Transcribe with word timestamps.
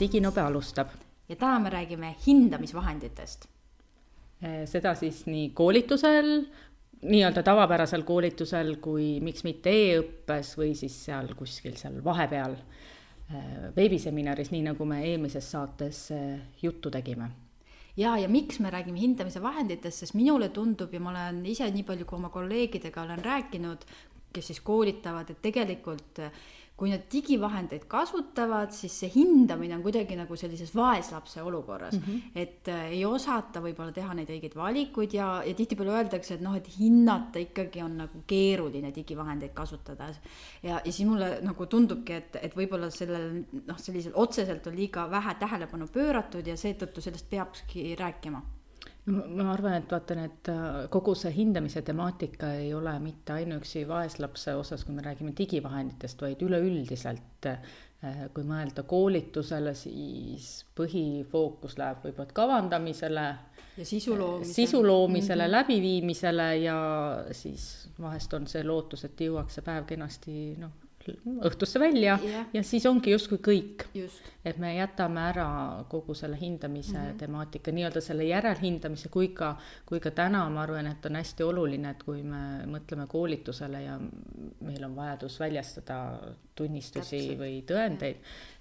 Diginobe 0.00 0.40
alustab. 0.40 0.88
ja 1.28 1.36
täna 1.36 1.58
me 1.58 1.70
räägime 1.70 2.14
hindamisvahenditest. 2.26 3.46
seda 4.64 4.94
siis 4.94 5.26
nii 5.26 5.50
koolitusel, 5.50 6.46
nii-öelda 7.02 7.42
tavapärasel 7.42 8.02
koolitusel 8.08 8.76
kui 8.80 9.20
miks 9.20 9.44
mitte 9.44 9.70
e-õppes 9.70 10.54
või 10.56 10.72
siis 10.74 10.96
seal 11.04 11.34
kuskil 11.36 11.76
seal 11.76 12.00
vahepeal 12.04 12.56
veebiseminaris, 13.76 14.50
nii 14.50 14.64
nagu 14.72 14.84
me 14.84 15.04
eelmises 15.06 15.50
saates 15.52 16.08
juttu 16.62 16.90
tegime 16.90 17.28
ja, 17.96 18.16
ja 18.18 18.28
miks 18.28 18.60
me 18.60 18.70
räägime 18.70 18.98
hindamise 19.00 19.42
vahenditest, 19.42 20.04
sest 20.04 20.14
minule 20.14 20.48
tundub 20.54 20.92
ja 20.94 21.00
ma 21.00 21.12
olen 21.12 21.42
ise 21.46 21.68
nii 21.70 21.84
palju, 21.86 22.06
kui 22.06 22.18
oma 22.18 22.30
kolleegidega 22.32 23.02
olen 23.02 23.22
rääkinud, 23.24 23.84
kes 24.32 24.52
siis 24.52 24.60
koolitavad, 24.64 25.30
et 25.30 25.42
tegelikult 25.42 26.20
kui 26.80 26.88
nad 26.88 27.02
digivahendeid 27.12 27.84
kasutavad, 27.90 28.72
siis 28.72 28.94
see 29.02 29.10
hindamine 29.12 29.76
on 29.76 29.82
kuidagi 29.84 30.16
nagu 30.16 30.36
sellises 30.38 30.72
vaeslapse 30.76 31.42
olukorras 31.44 31.98
mm, 31.98 32.02
-hmm. 32.06 32.20
et 32.34 32.68
äh, 32.72 32.86
ei 32.96 33.04
osata 33.04 33.60
võib-olla 33.60 33.92
teha 33.92 34.14
neid 34.16 34.32
õigeid 34.32 34.56
valikuid 34.56 35.12
ja, 35.14 35.28
ja 35.46 35.54
tihtipeale 35.54 35.92
öeldakse, 35.98 36.34
et 36.34 36.44
noh, 36.44 36.56
et 36.56 36.70
hinnata 36.78 37.42
ikkagi 37.42 37.82
on 37.84 37.98
nagu 38.00 38.22
keeruline 38.26 38.94
digivahendeid 38.96 39.52
kasutades. 39.54 40.20
ja, 40.62 40.80
ja 40.84 40.92
siis 40.92 41.08
mulle 41.08 41.38
nagu 41.44 41.66
tundubki, 41.66 42.16
et, 42.16 42.38
et 42.42 42.56
võib-olla 42.56 42.88
sellel 42.90 43.44
noh, 43.66 43.78
sellisel 43.78 44.12
otseselt 44.14 44.66
on 44.66 44.76
liiga 44.76 45.10
vähe 45.10 45.34
tähelepanu 45.34 45.90
pööratud 45.92 46.46
ja 46.46 46.56
seetõttu 46.56 47.04
sellest 47.04 47.30
peakski 47.30 47.94
rääkima 48.00 48.42
ma 49.06 49.46
arvan, 49.52 49.78
et 49.80 49.92
vaata, 49.92 50.16
need, 50.18 50.48
äh, 50.52 50.88
kogu 50.92 51.14
see 51.18 51.32
hindamise 51.34 51.82
temaatika 51.86 52.52
ei 52.60 52.72
ole 52.74 52.92
mitte 53.02 53.32
ainuüksi 53.38 53.86
vaeslapse 53.88 54.54
osas, 54.54 54.84
kui 54.84 54.94
me 54.94 55.04
räägime 55.04 55.32
digivahenditest, 55.36 56.20
vaid 56.22 56.42
üleüldiselt. 56.46 57.48
Äh, 57.50 58.26
kui 58.32 58.46
mõelda 58.48 58.86
koolitusele, 58.88 59.74
siis 59.76 60.62
põhifookus 60.76 61.74
läheb 61.76 62.06
võib-olla 62.06 62.32
kavandamisele. 62.32 63.24
ja 63.76 63.84
sisu 63.84 64.16
loomisele. 64.16 64.54
sisu 64.54 64.80
loomisele 64.86 65.42
mm, 65.42 65.46
-hmm. 65.46 65.52
läbiviimisele 65.52 66.56
ja 66.56 66.78
siis 67.32 67.90
vahest 68.00 68.32
on 68.34 68.46
see 68.46 68.64
lootus, 68.64 69.04
et 69.04 69.20
jõuaks 69.20 69.58
see 69.58 69.62
päev 69.62 69.84
kenasti 69.84 70.56
noh, 70.58 70.72
õhtusse 71.48 71.80
välja 71.80 72.18
yeah. 72.24 72.46
ja 72.52 72.62
siis 72.66 72.86
ongi 72.86 73.12
justkui 73.14 73.38
kõik. 73.38 73.86
et 74.44 74.58
me 74.58 74.74
jätame 74.74 75.20
ära 75.20 75.48
kogu 75.88 76.14
selle 76.14 76.38
hindamise 76.40 76.96
mm 76.96 77.04
-hmm. 77.04 77.18
temaatika, 77.18 77.72
nii-öelda 77.72 78.00
selle 78.00 78.24
järelhindamise, 78.24 79.08
kui 79.08 79.28
ka, 79.28 79.56
kui 79.86 80.00
ka 80.00 80.10
täna 80.10 80.48
ma 80.50 80.62
arvan, 80.62 80.86
et 80.86 81.06
on 81.06 81.16
hästi 81.16 81.42
oluline, 81.42 81.90
et 81.90 82.02
kui 82.02 82.22
me 82.22 82.66
mõtleme 82.66 83.06
koolitusele 83.06 83.82
ja 83.82 83.98
meil 84.60 84.84
on 84.84 84.96
vajadus 84.96 85.40
väljastada 85.40 86.18
tunnistusi 86.54 87.16
Täpselt. 87.16 87.38
või 87.38 87.62
tõendeid, 87.66 88.16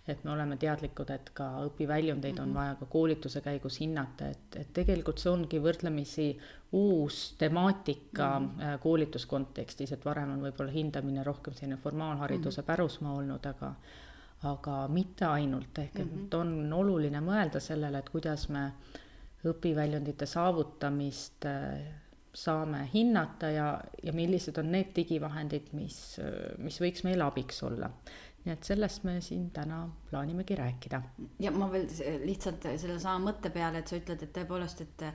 et 0.10 0.24
me 0.24 0.32
oleme 0.32 0.58
teadlikud, 0.58 1.10
et 1.14 1.30
ka 1.34 1.48
õpiväljundeid 1.68 2.34
mm 2.34 2.38
-hmm. 2.38 2.44
on 2.44 2.50
mhm. 2.50 2.58
vaja 2.58 2.76
ka 2.80 2.86
koolituse 2.86 3.42
käigus 3.42 3.80
hinnata, 3.80 4.28
et, 4.28 4.56
et 4.56 4.74
tegelikult 4.74 5.18
see 5.20 5.32
ongi 5.32 5.60
võrdlemisi 5.60 6.28
uus 6.72 7.36
temaatika 7.38 8.40
mm 8.40 8.46
-hmm. 8.46 8.80
koolituskontekstis, 8.80 9.92
et 9.92 10.06
varem 10.06 10.32
on 10.32 10.42
võib-olla 10.42 10.72
hindamine 10.72 11.24
rohkem 11.24 11.54
selline 11.54 11.78
formaalhariduse 11.78 12.62
mm 12.62 12.64
-hmm. 12.64 12.68
pärusmaa 12.68 13.14
olnud, 13.14 13.46
aga 13.46 13.74
aga 14.44 14.88
mitte 14.88 15.26
ainult, 15.26 15.80
ehk 15.80 16.00
et 16.00 16.06
mm 16.06 16.28
-hmm. 16.32 16.36
on 16.36 16.74
oluline 16.74 17.20
mõelda 17.20 17.60
sellele, 17.60 17.98
et 17.98 18.10
kuidas 18.10 18.50
me 18.50 18.72
õpiväljundite 19.46 20.26
saavutamist 20.26 21.46
äh, 21.46 21.80
saame 22.34 22.90
hinnata 22.94 23.50
ja, 23.50 23.82
ja 24.04 24.14
millised 24.14 24.58
on 24.58 24.72
need 24.72 24.94
digivahendid, 24.96 25.72
mis, 25.74 26.20
mis 26.58 26.80
võiks 26.82 27.04
meile 27.04 27.26
abiks 27.26 27.64
olla 27.64 27.90
nii 28.46 28.54
et 28.54 28.64
sellest 28.64 29.04
me 29.04 29.18
siin 29.22 29.50
täna 29.52 29.82
plaanimegi 30.10 30.56
rääkida. 30.56 31.02
ja 31.40 31.52
ma 31.52 31.68
veel 31.72 31.88
lihtsalt 32.24 32.66
sellesama 32.82 33.32
mõtte 33.32 33.52
peale, 33.54 33.82
et 33.82 33.92
sa 33.92 34.00
ütled, 34.00 34.24
et 34.24 34.34
tõepoolest, 34.36 34.84
et, 34.86 35.06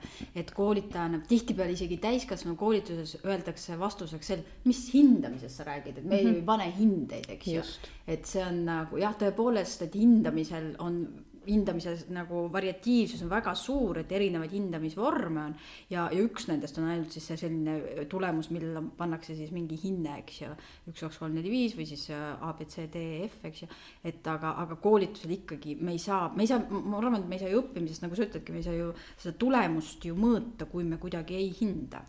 et 0.43 0.51
koolitajana 0.55 1.21
tihtipeale 1.29 1.73
isegi 1.73 1.97
täiskasvanu 2.03 2.55
koolituses 2.59 3.17
öeldakse 3.25 3.79
vastuseks 3.79 4.31
sel-, 4.33 4.45
mis 4.65 4.81
hindamisest 4.93 5.61
sa 5.61 5.67
räägid, 5.67 5.97
et 5.97 6.03
me 6.05 6.21
mm 6.21 6.27
-hmm. 6.27 6.35
ei 6.35 6.41
pane 6.51 6.71
hindeid, 6.77 7.29
eks 7.29 7.47
ju. 7.47 7.63
et 8.07 8.25
see 8.25 8.45
on 8.45 8.65
nagu 8.65 8.97
jah, 8.97 9.15
tõepoolest, 9.17 9.81
et 9.81 9.95
hindamisel 9.95 10.75
on 10.79 11.01
hindamises 11.47 12.05
nagu 12.13 12.45
variatiivsus 12.53 13.23
on 13.25 13.31
väga 13.31 13.53
suur, 13.57 13.99
et 14.01 14.11
erinevaid 14.11 14.53
hindamisvorme 14.55 15.43
on. 15.49 15.55
ja, 15.89 16.07
ja 16.11 16.23
üks 16.23 16.47
nendest 16.49 16.79
on 16.81 16.89
ainult 16.89 17.15
siis 17.15 17.27
see 17.31 17.39
selline 17.45 18.05
tulemus, 18.11 18.49
millele 18.53 18.83
pannakse 18.97 19.35
siis 19.37 19.53
mingi 19.55 19.77
hinne, 19.81 20.19
eks 20.23 20.41
ju. 20.41 20.51
üks, 20.89 21.03
kaks, 21.03 21.19
kolm, 21.21 21.35
neli, 21.37 21.51
viis 21.53 21.77
või 21.77 21.87
siis 21.89 22.07
äh, 22.13 22.25
A, 22.39 22.53
B, 22.57 22.69
C, 22.71 22.87
D, 22.91 23.05
E, 23.19 23.29
F, 23.29 23.43
eks 23.49 23.65
ju. 23.65 23.69
et 24.11 24.27
aga, 24.31 24.55
aga 24.65 24.79
koolitusel 24.81 25.37
ikkagi 25.37 25.77
me 25.81 25.95
ei 25.95 26.01
saa, 26.01 26.29
me 26.35 26.45
ei 26.45 26.51
saa, 26.51 26.63
ma 26.69 26.99
arvan, 26.99 27.21
et 27.21 27.29
me 27.29 27.39
ei 27.39 27.45
saa 27.45 27.53
ju 27.53 27.63
õppimisest, 27.63 28.05
nagu 28.05 28.17
sa 28.17 28.27
ütledki, 28.27 28.55
me 28.55 28.63
ei 28.63 28.67
saa 28.67 28.77
ju 28.77 28.91
seda 29.15 29.37
tulemust 29.39 30.05
ju 30.05 30.17
mõõta, 30.19 30.69
kui 30.71 30.87
me 30.87 30.99
kuidagi 31.01 31.37
ei 31.39 31.53
hinda 31.61 32.03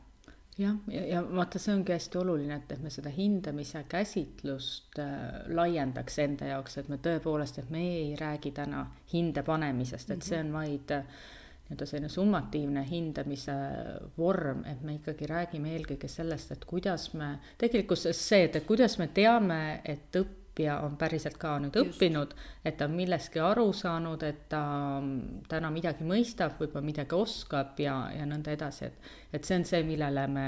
jah, 0.59 0.77
ja, 0.91 1.05
ja, 1.07 1.23
vaata, 1.23 1.61
see 1.61 1.75
ongi 1.77 1.93
hästi 1.93 2.21
oluline, 2.21 2.57
et, 2.61 2.73
et 2.73 2.83
me 2.83 2.93
seda 2.93 3.13
hindamise 3.13 3.83
käsitlust 3.91 5.01
äh, 5.03 5.17
laiendaks 5.53 6.21
enda 6.25 6.53
jaoks, 6.53 6.79
et 6.81 6.93
me 6.93 7.01
tõepoolest, 7.03 7.61
et 7.63 7.73
me 7.73 7.83
ei 7.99 8.15
räägi 8.21 8.55
täna 8.57 8.87
hinde 9.13 9.45
panemisest, 9.47 10.15
et 10.15 10.25
see 10.27 10.41
on 10.41 10.55
vaid 10.57 10.95
äh, 10.97 11.05
nii-öelda 11.67 11.87
selline 11.91 12.09
summatiivne 12.13 12.87
hindamise 12.87 13.55
vorm, 14.17 14.65
et 14.71 14.83
me 14.87 14.97
ikkagi 15.01 15.29
räägime 15.29 15.75
eelkõige 15.75 16.09
sellest, 16.09 16.55
et 16.55 16.65
kuidas 16.65 17.11
me, 17.19 17.37
tegelikkuses 17.59 18.21
see, 18.29 18.47
et, 18.47 18.57
et 18.57 18.69
kuidas 18.69 18.97
me 19.03 19.11
teame, 19.15 19.61
et 19.85 20.21
õpp-, 20.23 20.46
õppija 20.57 20.81
on 20.85 20.97
päriselt 20.97 21.37
ka 21.37 21.59
nüüd 21.61 21.77
Just. 21.77 21.97
õppinud, 21.97 22.33
et 22.65 22.77
ta 22.77 22.87
on 22.87 22.95
millestki 22.97 23.41
aru 23.41 23.73
saanud, 23.73 24.23
et 24.23 24.49
ta 24.49 25.03
täna 25.49 25.71
midagi 25.71 26.05
mõistab, 26.05 26.57
võib-olla 26.59 26.85
midagi 26.85 27.15
oskab 27.15 27.79
ja, 27.79 28.11
ja 28.17 28.25
nõnda 28.27 28.53
edasi, 28.53 28.87
et, 28.87 29.11
et 29.33 29.45
see 29.45 29.59
on 29.59 29.67
see, 29.69 29.83
millele 29.85 30.27
me 30.27 30.47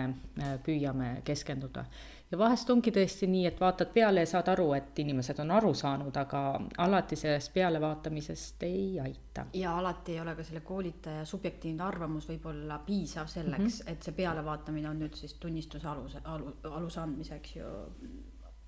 püüame 0.65 1.21
keskenduda. 1.25 1.85
ja 2.31 2.39
vahest 2.39 2.71
ongi 2.71 2.91
tõesti 2.93 3.29
nii, 3.29 3.47
et 3.47 3.61
vaatad 3.61 3.93
peale 3.93 4.25
ja 4.25 4.27
saad 4.27 4.49
aru, 4.49 4.73
et 4.73 4.99
inimesed 4.99 5.39
on 5.45 5.51
aru 5.51 5.75
saanud, 5.75 6.17
aga 6.17 6.43
alati 6.79 7.17
sellest 7.17 7.53
pealevaatamisest 7.53 8.63
ei 8.63 8.99
aita. 9.01 9.47
ja 9.53 9.77
alati 9.77 10.17
ei 10.17 10.21
ole 10.21 10.35
ka 10.35 10.43
selle 10.43 10.61
koolitaja 10.61 11.25
subjektiivne 11.25 11.85
arvamus 11.85 12.29
võib-olla 12.29 12.81
piisav 12.87 13.29
selleks 13.29 13.83
mm, 13.83 13.85
-hmm. 13.85 13.93
et 13.93 14.03
see 14.03 14.17
pealevaatamine 14.23 14.89
on 14.89 15.05
nüüd 15.05 15.15
siis 15.15 15.35
tunnistuse 15.35 15.89
aluse, 15.89 16.25
alu, 16.25 16.57
aluse 16.65 17.01
andmiseks 17.01 17.57
ju 17.57 17.77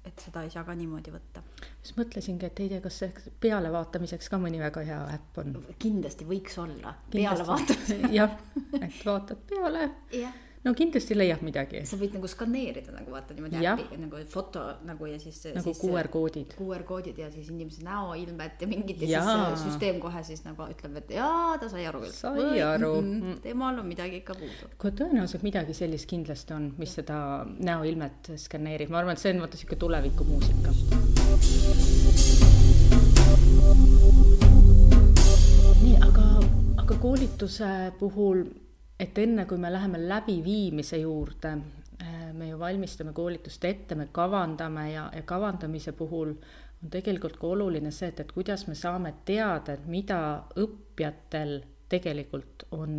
et 0.04 0.22
seda 0.24 0.42
ei 0.46 0.50
saa 0.50 0.64
ka 0.64 0.74
niimoodi 0.74 1.12
võtta. 1.12 1.42
just 1.82 1.96
mõtlesingi, 2.00 2.46
et 2.46 2.60
ei 2.60 2.68
tea, 2.72 2.80
kas 2.84 3.00
see 3.02 3.32
pealevaatamiseks 3.40 4.30
ka 4.32 4.38
mõni 4.42 4.60
väga 4.62 4.84
hea 4.86 5.00
äpp 5.16 5.42
on. 5.42 5.58
kindlasti 5.78 6.28
võiks 6.28 6.58
olla, 6.62 6.94
pealevaatamiseks 7.12 8.14
jah, 8.16 8.38
et 8.80 9.02
vaatad 9.06 9.44
peale 9.50 9.90
no 10.64 10.72
kindlasti 10.76 11.16
leiab 11.16 11.40
midagi. 11.44 11.80
sa 11.88 11.96
võid 11.96 12.12
nagu 12.18 12.28
skaneerida 12.28 12.92
nagu 12.92 13.14
vaata 13.14 13.36
niimoodi 13.36 13.64
äpi 13.64 13.96
nagu 14.02 14.20
foto 14.28 14.64
nagu 14.84 15.08
ja 15.08 15.16
siis. 15.22 15.38
nagu 15.56 15.72
QR-koodid. 15.78 16.54
QR-koodid 16.58 17.20
ja 17.22 17.30
siis 17.32 17.48
inimese 17.48 17.84
näoilmet 17.86 18.60
ja 18.60 18.68
mingit 18.68 19.00
ja, 19.06 19.22
ja 19.22 19.38
siis 19.54 19.64
süsteem 19.70 20.00
kohe 20.04 20.22
siis 20.26 20.44
nagu 20.44 20.68
ütleb, 20.68 21.00
et 21.00 21.14
jaa, 21.16 21.56
ta 21.60 21.70
sai 21.72 21.86
aru 21.88 22.04
küll. 22.04 22.12
sai 22.12 22.60
aru 22.66 22.92
mm. 23.00 23.16
-hmm. 23.22 23.40
temal 23.46 23.80
on 23.80 23.88
midagi 23.88 24.20
ikka 24.20 24.36
puudu. 24.36 24.70
kui 24.78 24.92
tõenäoliselt 25.00 25.46
midagi 25.48 25.74
sellist 25.74 26.08
kindlasti 26.10 26.54
on, 26.54 26.70
mis 26.78 26.94
seda 27.00 27.46
näoilmet 27.58 28.32
skaneerib, 28.36 28.92
ma 28.92 29.00
arvan, 29.00 29.16
et 29.16 29.24
see 29.24 29.32
on 29.32 29.40
vaata 29.40 29.56
sihuke 29.56 29.76
tulevikumuusika. 29.80 30.76
nii, 35.80 35.96
aga, 36.04 36.26
aga 36.76 36.94
koolituse 37.00 37.92
puhul 37.98 38.44
et 39.00 39.18
enne, 39.18 39.46
kui 39.48 39.58
me 39.58 39.72
läheme 39.72 40.00
läbiviimise 40.08 41.00
juurde, 41.00 41.54
äh, 42.02 42.32
me 42.36 42.50
ju 42.50 42.58
valmistame 42.58 43.14
koolitust 43.16 43.64
ette, 43.64 43.96
me 43.96 44.08
kavandame 44.12 44.90
ja, 44.92 45.08
ja 45.16 45.22
kavandamise 45.22 45.92
puhul 45.96 46.34
on 46.82 46.92
tegelikult 46.92 47.36
ka 47.40 47.46
oluline 47.54 47.92
see, 47.92 48.08
et, 48.12 48.20
et 48.20 48.32
kuidas 48.32 48.66
me 48.68 48.76
saame 48.78 49.14
teada, 49.28 49.76
et 49.76 49.86
mida 49.88 50.20
õppijatel 50.60 51.58
tegelikult 51.90 52.68
on 52.76 52.92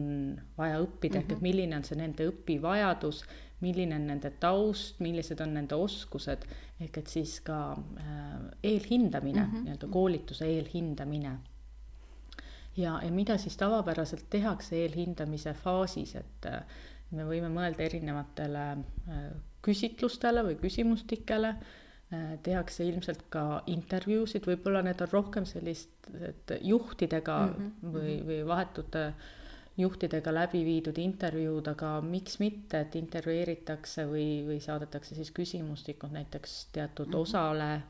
vaja 0.58 0.82
õppida 0.84 1.16
mm, 1.16 1.22
-hmm. 1.22 1.24
ehk 1.24 1.32
et 1.32 1.38
mhm. 1.38 1.44
milline 1.44 1.78
on 1.78 1.88
see 1.88 1.98
nende 1.98 2.28
õpivajadus, 2.28 3.24
milline 3.62 3.96
on 3.96 4.08
nende 4.08 4.34
taust, 4.42 5.00
millised 5.00 5.42
on 5.42 5.54
nende 5.54 5.78
oskused, 5.78 6.46
ehk 6.82 6.98
et 6.98 7.08
siis 7.08 7.40
ka 7.46 7.62
äh, 7.72 8.42
eelhindamine 8.64 9.46
mm 9.46 9.52
-hmm., 9.52 9.64
nii-öelda 9.64 9.88
koolituse 9.88 10.46
eelhindamine 10.46 11.38
ja, 12.78 13.00
ja 13.04 13.12
mida 13.12 13.38
siis 13.38 13.58
tavapäraselt 13.58 14.26
tehakse 14.30 14.76
eelhindamise 14.84 15.54
faasis, 15.54 16.16
et 16.16 16.50
äh, 16.50 16.64
me 17.12 17.28
võime 17.28 17.52
mõelda 17.52 17.84
erinevatele 17.86 18.66
äh, 18.72 19.30
küsitlustele 19.66 20.44
või 20.48 20.58
küsimustikele, 20.62 21.52
äh, 21.52 22.32
tehakse 22.44 22.88
ilmselt 22.88 23.28
ka 23.34 23.64
intervjuusid, 23.72 24.48
võib-olla 24.48 24.84
need 24.86 25.04
on 25.04 25.12
rohkem 25.12 25.46
sellist, 25.50 26.10
et 26.22 26.58
juhtidega 26.62 27.38
mm 27.48 27.54
-hmm. 27.60 27.94
või, 27.98 28.18
või 28.28 28.42
vahetute 28.48 29.12
juhtidega 29.78 30.34
läbi 30.34 30.66
viidud 30.66 30.98
intervjuud, 31.00 31.68
aga 31.68 32.02
miks 32.04 32.40
mitte, 32.40 32.82
et 32.82 32.96
intervjueeritakse 32.96 34.06
või, 34.06 34.44
või 34.48 34.60
saadetakse 34.60 35.16
siis 35.16 35.32
küsimustikud 35.32 36.12
näiteks 36.12 36.68
teatud 36.76 37.08
mm 37.08 37.14
-hmm. 37.14 37.22
osale 37.22 37.82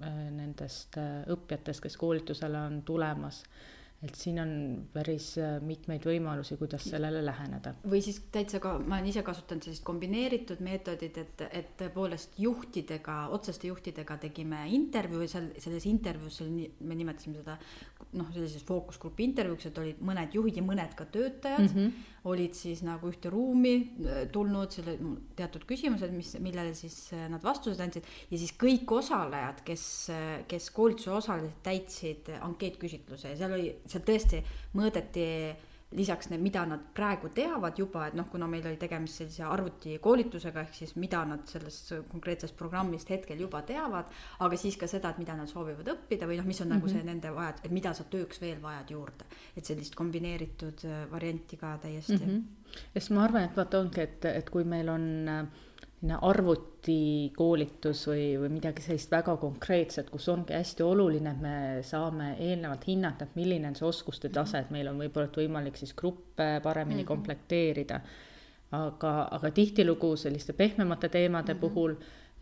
nendest 0.00 0.96
õppijatest, 1.30 1.82
kes 1.84 1.96
koolitusele 2.00 2.58
on 2.58 2.82
tulemas 2.82 3.42
et 4.00 4.16
siin 4.16 4.38
on 4.40 4.52
päris 4.94 5.34
äh, 5.36 5.58
mitmeid 5.60 6.06
võimalusi, 6.08 6.56
kuidas 6.56 6.86
sellele 6.88 7.20
läheneda. 7.24 7.74
või 7.84 8.00
siis 8.04 8.22
täitsa 8.32 8.56
ka, 8.62 8.78
ma 8.80 8.96
olen 8.96 9.10
ise 9.10 9.20
kasutanud 9.24 9.66
sellist 9.66 9.84
kombineeritud 9.84 10.62
meetodit, 10.64 11.18
et, 11.20 11.42
et 11.50 11.74
tõepoolest 11.82 12.38
juhtidega, 12.40 13.16
otseste 13.36 13.68
juhtidega 13.68 14.16
tegime 14.22 14.62
intervjuu 14.72 15.28
seal 15.28 15.50
selles 15.60 15.84
intervjuus, 15.90 16.40
me 16.80 16.96
nimetasime 16.96 17.42
seda 17.42 17.58
noh, 18.16 18.30
sellises 18.32 18.64
fookusgrupi 18.68 19.26
intervjuuks, 19.28 19.68
et 19.68 19.82
olid 19.84 20.00
mõned 20.08 20.32
juhid 20.38 20.62
ja 20.62 20.64
mõned 20.64 20.96
ka 20.96 21.04
töötajad 21.12 21.66
mm, 21.66 21.76
-hmm. 21.76 22.08
olid 22.32 22.56
siis 22.56 22.80
nagu 22.86 23.12
ühte 23.12 23.28
ruumi 23.28 23.74
äh, 23.84 24.22
tulnud, 24.32 24.72
selle 24.72 24.96
teatud 25.36 25.68
küsimused, 25.68 26.16
mis, 26.16 26.32
millele 26.40 26.72
siis 26.72 27.12
äh, 27.12 27.28
nad 27.28 27.44
vastused 27.44 27.84
andsid 27.84 28.08
ja 28.30 28.40
siis 28.40 28.56
kõik 28.56 28.96
osalejad, 28.96 29.60
kes, 29.60 29.84
kes 30.48 30.72
koolituse 30.72 31.12
osalesid, 31.20 31.60
täitsid 31.62 32.32
ankeetküsitluse 32.40 33.34
ja 33.34 33.36
seal 33.44 33.58
oli, 33.60 33.68
seal 33.90 34.06
tõesti 34.06 34.44
mõõdeti 34.78 35.26
lisaks 35.90 36.28
need, 36.30 36.42
mida 36.42 36.62
nad 36.68 36.82
praegu 36.94 37.28
teavad 37.34 37.78
juba, 37.78 38.04
et 38.06 38.14
noh, 38.14 38.28
kuna 38.30 38.46
meil 38.50 38.66
oli 38.68 38.78
tegemist 38.78 39.18
sellise 39.18 39.42
arvutikoolitusega, 39.50 40.62
ehk 40.66 40.76
siis 40.76 40.92
mida 41.02 41.24
nad 41.26 41.42
sellest 41.50 41.90
konkreetsest 42.12 42.54
programmist 42.58 43.10
hetkel 43.10 43.40
juba 43.42 43.64
teavad, 43.66 44.12
aga 44.46 44.58
siis 44.60 44.78
ka 44.78 44.86
seda, 44.90 45.10
et 45.10 45.18
mida 45.18 45.34
nad 45.38 45.50
soovivad 45.50 45.90
õppida 45.94 46.28
või 46.30 46.38
noh, 46.38 46.46
mis 46.46 46.60
on 46.62 46.68
mm 46.68 46.72
-hmm. 46.72 46.84
nagu 46.84 46.92
see 46.92 47.02
mhm. 47.02 47.06
nende 47.10 47.34
vajadus, 47.34 47.64
et 47.64 47.74
mida 47.74 47.94
sa 47.94 48.04
tööks 48.04 48.40
veel 48.40 48.62
vajad 48.62 48.90
juurde. 48.90 49.24
et 49.56 49.64
sellist 49.64 49.94
kombineeritud 49.94 50.84
äh, 50.84 51.10
varianti 51.10 51.56
ka 51.56 51.78
täiesti 51.78 52.16
mm. 52.16 52.26
-hmm. 52.26 52.78
sest 52.94 53.10
ma 53.10 53.24
arvan, 53.24 53.42
et 53.44 53.56
vaata 53.56 53.78
ongi, 53.78 54.00
et, 54.00 54.24
et 54.24 54.50
kui 54.50 54.64
meil 54.64 54.88
on 54.88 55.28
äh, 55.28 55.46
arvutikoolitus 56.08 58.06
või, 58.08 58.22
või 58.40 58.48
midagi 58.54 58.82
sellist 58.84 59.10
väga 59.12 59.34
konkreetset, 59.40 60.08
kus 60.10 60.28
ongi 60.32 60.54
hästi 60.56 60.84
oluline, 60.86 61.34
et 61.34 61.42
me 61.42 61.56
saame 61.84 62.30
eelnevalt 62.38 62.86
hinnata, 62.88 63.26
et 63.26 63.36
milline 63.36 63.68
on 63.68 63.76
see 63.76 63.88
oskuste 63.88 64.30
mhm. 64.30 64.34
tase, 64.38 64.62
et 64.64 64.70
meil 64.72 64.88
on 64.88 65.00
võib-olla 65.00 65.28
võimalik 65.34 65.76
siis 65.76 65.92
gruppe 65.94 66.60
paremini 66.64 67.02
mm 67.02 67.04
-hmm. 67.04 67.08
komplekteerida. 67.12 68.00
aga, 68.70 69.28
aga 69.30 69.50
tihtilugu 69.50 70.16
selliste 70.16 70.52
pehmemate 70.52 71.08
teemade 71.08 71.54
mm 71.54 71.58
-hmm. 71.58 71.60
puhul 71.60 71.94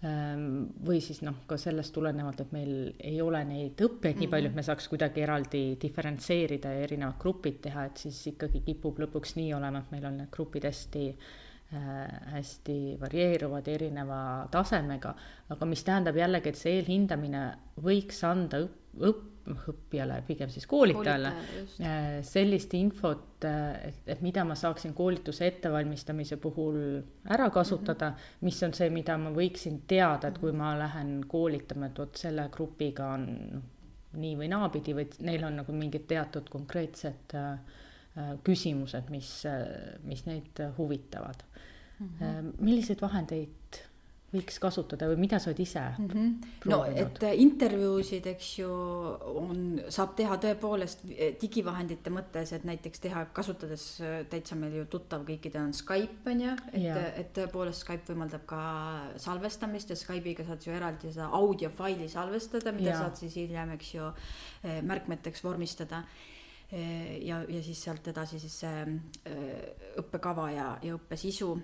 ähm, 0.05 0.65
või 0.87 1.01
siis 1.01 1.23
noh, 1.23 1.35
ka 1.47 1.57
sellest 1.57 1.95
tulenevalt, 1.95 2.41
et 2.41 2.53
meil 2.53 2.95
ei 3.01 3.21
ole 3.23 3.45
neid 3.45 3.81
õppijaid 3.81 4.15
mm 4.15 4.15
-hmm. 4.15 4.21
nii 4.21 4.29
palju, 4.29 4.49
et 4.49 4.55
me 4.55 4.63
saaks 4.63 4.89
kuidagi 4.89 5.21
eraldi 5.21 5.79
diferentseerida 5.83 6.69
ja 6.69 6.81
erinevad 6.81 7.19
grupid 7.19 7.61
teha, 7.61 7.85
et 7.85 7.97
siis 7.97 8.27
ikkagi 8.27 8.61
kipub 8.61 8.99
lõpuks 8.99 9.37
nii 9.37 9.55
olema, 9.55 9.79
et 9.79 9.91
meil 9.91 10.05
on 10.05 10.17
need 10.17 10.31
grupid 10.31 10.65
hästi 10.65 11.05
Äh, 11.09 11.48
hästi 11.69 12.97
varieeruvad 13.01 13.67
erineva 13.69 14.21
tasemega, 14.51 15.11
aga 15.53 15.67
mis 15.69 15.83
tähendab 15.85 16.17
jällegi, 16.17 16.49
et 16.49 16.57
see 16.57 16.79
eelhindamine 16.79 17.43
võiks 17.85 18.23
anda 18.25 18.63
õpp, 18.65 19.03
õpp, 19.49 19.69
õppijale, 19.69 20.21
pigem 20.27 20.51
siis 20.53 20.67
koolitajale, 20.69 21.33
äh, 21.81 22.07
sellist 22.27 22.75
infot, 22.75 23.45
äh, 23.45 23.89
et, 23.89 24.03
et 24.07 24.23
mida 24.25 24.45
ma 24.45 24.57
saaksin 24.59 24.95
koolituse 24.95 25.47
ettevalmistamise 25.47 26.37
puhul 26.37 26.79
ära 27.31 27.51
kasutada 27.51 28.11
mm, 28.11 28.15
-hmm. 28.15 28.45
mis 28.49 28.63
on 28.63 28.75
see, 28.75 28.91
mida 28.91 29.19
ma 29.19 29.31
võiksin 29.31 29.83
teada, 29.87 30.29
et 30.29 30.39
kui 30.39 30.53
ma 30.53 30.75
lähen 30.79 31.25
koolitama, 31.29 31.87
et 31.87 31.99
vot 31.99 32.17
selle 32.17 32.49
grupiga 32.53 33.13
on 33.15 33.63
nii 34.19 34.37
või 34.37 34.49
naapidi 34.49 34.95
või 34.95 35.09
neil 35.21 35.45
on 35.45 35.61
nagu 35.63 35.73
mingid 35.73 36.07
teatud 36.09 36.49
konkreetsed 36.49 37.35
äh, 37.35 37.59
küsimused, 38.45 39.11
mis, 39.15 39.31
mis 40.05 40.25
neid 40.27 40.63
huvitavad 40.79 41.45
mm. 41.99 42.09
-hmm. 42.09 42.53
milliseid 42.59 43.01
vahendeid 43.01 43.85
võiks 44.29 44.59
kasutada 44.61 45.07
või 45.09 45.23
mida 45.23 45.39
sa 45.41 45.49
oled 45.49 45.61
ise 45.63 45.81
mm 45.81 46.09
-hmm. 46.11 46.49
no 46.69 46.79
et 46.85 47.23
äh, 47.25 47.33
intervjuusid, 47.41 48.27
eks 48.29 48.51
ju, 48.59 48.69
on, 49.41 49.81
saab 49.89 50.15
teha 50.19 50.37
tõepoolest 50.43 51.05
äh, 51.09 51.33
digivahendite 51.41 52.13
mõttes, 52.13 52.53
et 52.53 52.65
näiteks 52.69 53.01
teha, 53.01 53.25
kasutades 53.33 53.87
täitsa 54.29 54.57
meil 54.57 54.77
ju 54.77 54.85
tuttav 54.85 55.25
kõikidel 55.25 55.65
on 55.65 55.73
Skype 55.73 56.31
on 56.31 56.45
ju, 56.45 56.57
et, 56.73 57.21
et 57.23 57.33
tõepoolest 57.41 57.87
Skype 57.87 58.13
võimaldab 58.13 58.45
ka 58.47 58.63
salvestamist 59.17 59.91
ja 59.91 59.97
Skype'iga 59.97 60.45
saad 60.45 60.67
ju 60.67 60.77
eraldi 60.77 61.13
seda 61.13 61.31
audiofaili 61.33 62.09
salvestada, 62.09 62.73
mida 62.73 62.91
ja. 62.91 62.99
saad 62.99 63.17
siis 63.17 63.35
hiljem, 63.37 63.71
eks 63.71 63.95
ju, 63.95 64.13
märkmeteks 64.83 65.45
vormistada 65.45 66.05
ja, 66.71 67.41
ja 67.49 67.63
siis 67.65 67.81
sealt 67.81 68.09
edasi 68.11 68.39
siis 68.43 68.59
see 68.61 68.85
õppekava 70.03 70.51
ja, 70.53 70.67
ja 70.85 70.99
õppesisu 70.99 71.55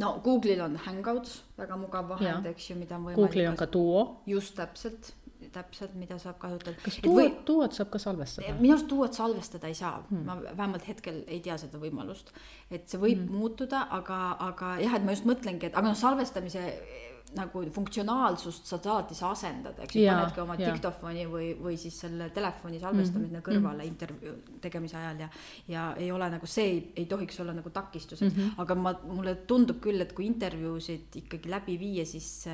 no 0.00 0.12
Google'il 0.24 0.60
on 0.64 0.76
Hangouts, 0.86 1.42
väga 1.58 1.76
mugav 1.80 2.08
vahend, 2.14 2.46
eks 2.52 2.70
ju, 2.70 2.76
mida 2.80 2.96
on 2.98 3.08
võimalik. 3.08 3.20
Google'il 3.20 3.50
on 3.50 3.58
ka 3.58 3.68
Duo. 3.72 4.04
just 4.28 4.56
täpselt, 4.56 5.12
täpselt, 5.52 5.94
mida 5.98 6.18
saab 6.22 6.38
kasutada. 6.40 6.76
kas 6.84 6.98
Duo 7.04 7.18
või..., 7.18 7.30
Duot 7.46 7.76
saab 7.76 7.92
ka 7.92 8.00
salvestada? 8.02 8.54
minu 8.60 8.76
arust 8.76 8.88
Duot 8.90 9.18
salvestada 9.18 9.70
ei 9.70 9.78
saa 9.78 10.00
hmm., 10.00 10.24
ma 10.28 10.38
vähemalt 10.42 10.88
hetkel 10.88 11.22
ei 11.26 11.40
tea 11.44 11.58
seda 11.60 11.80
võimalust. 11.82 12.32
et 12.70 12.88
see 12.88 13.00
võib 13.00 13.24
hmm. 13.24 13.38
muutuda, 13.42 13.86
aga, 14.00 14.20
aga 14.48 14.76
jah, 14.82 14.98
et 14.98 15.06
ma 15.06 15.16
just 15.16 15.28
mõtlengi, 15.28 15.68
et 15.68 15.76
aga 15.76 15.92
noh, 15.92 15.98
salvestamise 15.98 16.66
nagu 17.36 17.62
funktsionaalsust 17.74 18.66
sa 18.66 19.30
asendada, 19.30 19.82
eks 19.86 19.96
ju, 19.96 20.04
panedki 20.08 20.42
oma 20.42 20.56
diktofoni 20.58 21.26
või, 21.30 21.52
või 21.60 21.76
siis 21.80 21.96
selle 22.04 22.28
telefoni 22.34 22.80
salvestamise 22.80 23.32
mm 23.32 23.40
-hmm. 23.40 23.46
kõrvale 23.48 23.86
intervjuu 23.88 24.34
tegemise 24.60 24.96
ajal 24.96 25.24
ja 25.24 25.28
ja 25.68 25.84
ei 25.96 26.10
ole 26.12 26.28
nagu 26.30 26.46
see 26.46 26.64
ei, 26.64 26.80
ei 26.96 27.06
tohiks 27.06 27.40
olla 27.40 27.52
nagu 27.52 27.70
takistuseks 27.70 28.34
mm, 28.34 28.42
-hmm. 28.42 28.62
aga 28.64 28.74
ma, 28.74 28.94
mulle 29.04 29.34
tundub 29.46 29.80
küll, 29.80 30.00
et 30.00 30.12
kui 30.12 30.26
intervjuusid 30.26 31.16
ikkagi 31.22 31.50
läbi 31.50 31.78
viia, 31.78 32.06
siis 32.06 32.46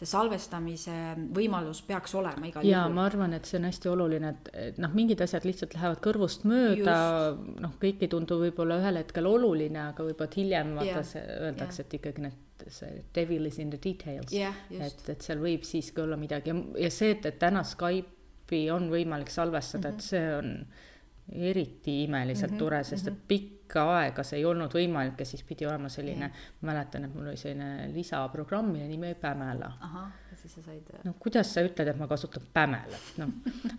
see, 0.00 0.06
see 0.06 0.10
salvestamise 0.10 0.96
võimalus 1.36 1.82
peaks 1.86 2.14
olema 2.18 2.48
igal 2.48 2.64
juhul. 2.64 2.72
jaa, 2.72 2.88
ma 2.92 3.06
arvan, 3.06 3.34
et 3.36 3.48
see 3.48 3.58
on 3.60 3.68
hästi 3.68 3.90
oluline, 3.92 4.34
et, 4.34 4.52
et 4.68 4.78
noh, 4.82 4.92
mingid 4.96 5.20
asjad 5.24 5.46
lihtsalt 5.48 5.76
lähevad 5.76 6.00
kõrvust 6.04 6.46
mööda, 6.48 6.98
noh, 7.36 7.74
kõik 7.82 8.04
ei 8.04 8.12
tundu 8.12 8.40
võib-olla 8.44 8.80
ühel 8.82 9.00
hetkel 9.02 9.28
oluline, 9.30 9.82
aga 9.90 10.06
võib-olla 10.06 10.36
hiljem 10.36 10.76
vaata, 10.80 11.04
öeldakse, 11.40 11.86
et 11.86 11.98
ikkagi 12.00 12.26
need 12.28 12.46
see 12.68 13.04
devil 13.16 13.46
is 13.48 13.58
in 13.58 13.70
the 13.70 13.78
details 13.80 14.32
yeah,. 14.32 14.54
et, 14.70 15.08
et 15.08 15.24
seal 15.24 15.40
võib 15.40 15.64
siiski 15.64 16.02
olla 16.02 16.18
midagi 16.20 16.52
ja, 16.52 16.58
ja 16.84 16.90
see, 16.92 17.14
et, 17.16 17.24
et 17.30 17.38
täna 17.40 17.62
Skype'i 17.64 18.66
on 18.74 18.90
võimalik 18.92 19.32
salvestada 19.32 19.88
mm, 19.88 19.94
-hmm. 19.94 19.98
et 19.98 20.10
see 20.10 20.26
on 20.36 20.50
eriti 21.32 22.02
imeliselt 22.04 22.50
mm 22.50 22.56
-hmm. 22.56 22.58
tore, 22.58 22.84
sest 22.84 23.08
et 23.08 23.14
mhm. 23.14 23.22
pikka 23.28 23.84
aega 23.98 24.22
see 24.26 24.38
ei 24.38 24.44
olnud 24.44 24.72
võimalik 24.74 25.20
ja 25.20 25.26
siis 25.26 25.42
pidi 25.46 25.66
olema 25.66 25.88
selline 25.88 26.26
yeah., 26.26 26.48
ma 26.60 26.72
mäletan, 26.72 27.04
et 27.04 27.14
mul 27.14 27.26
oli 27.26 27.36
selline 27.36 27.90
lisaprogramm, 27.94 28.72
mille 28.72 28.88
nimi 28.88 29.06
oli 29.06 29.14
Pämela 29.14 29.72
siis 30.40 30.54
sa 30.54 30.62
said. 30.62 30.82
no 31.04 31.14
kuidas 31.20 31.52
sa 31.54 31.62
ütled, 31.64 31.88
et 31.90 31.98
ma 31.98 32.06
kasutan 32.10 32.44
Pämelat, 32.54 33.08
noh. 33.20 33.32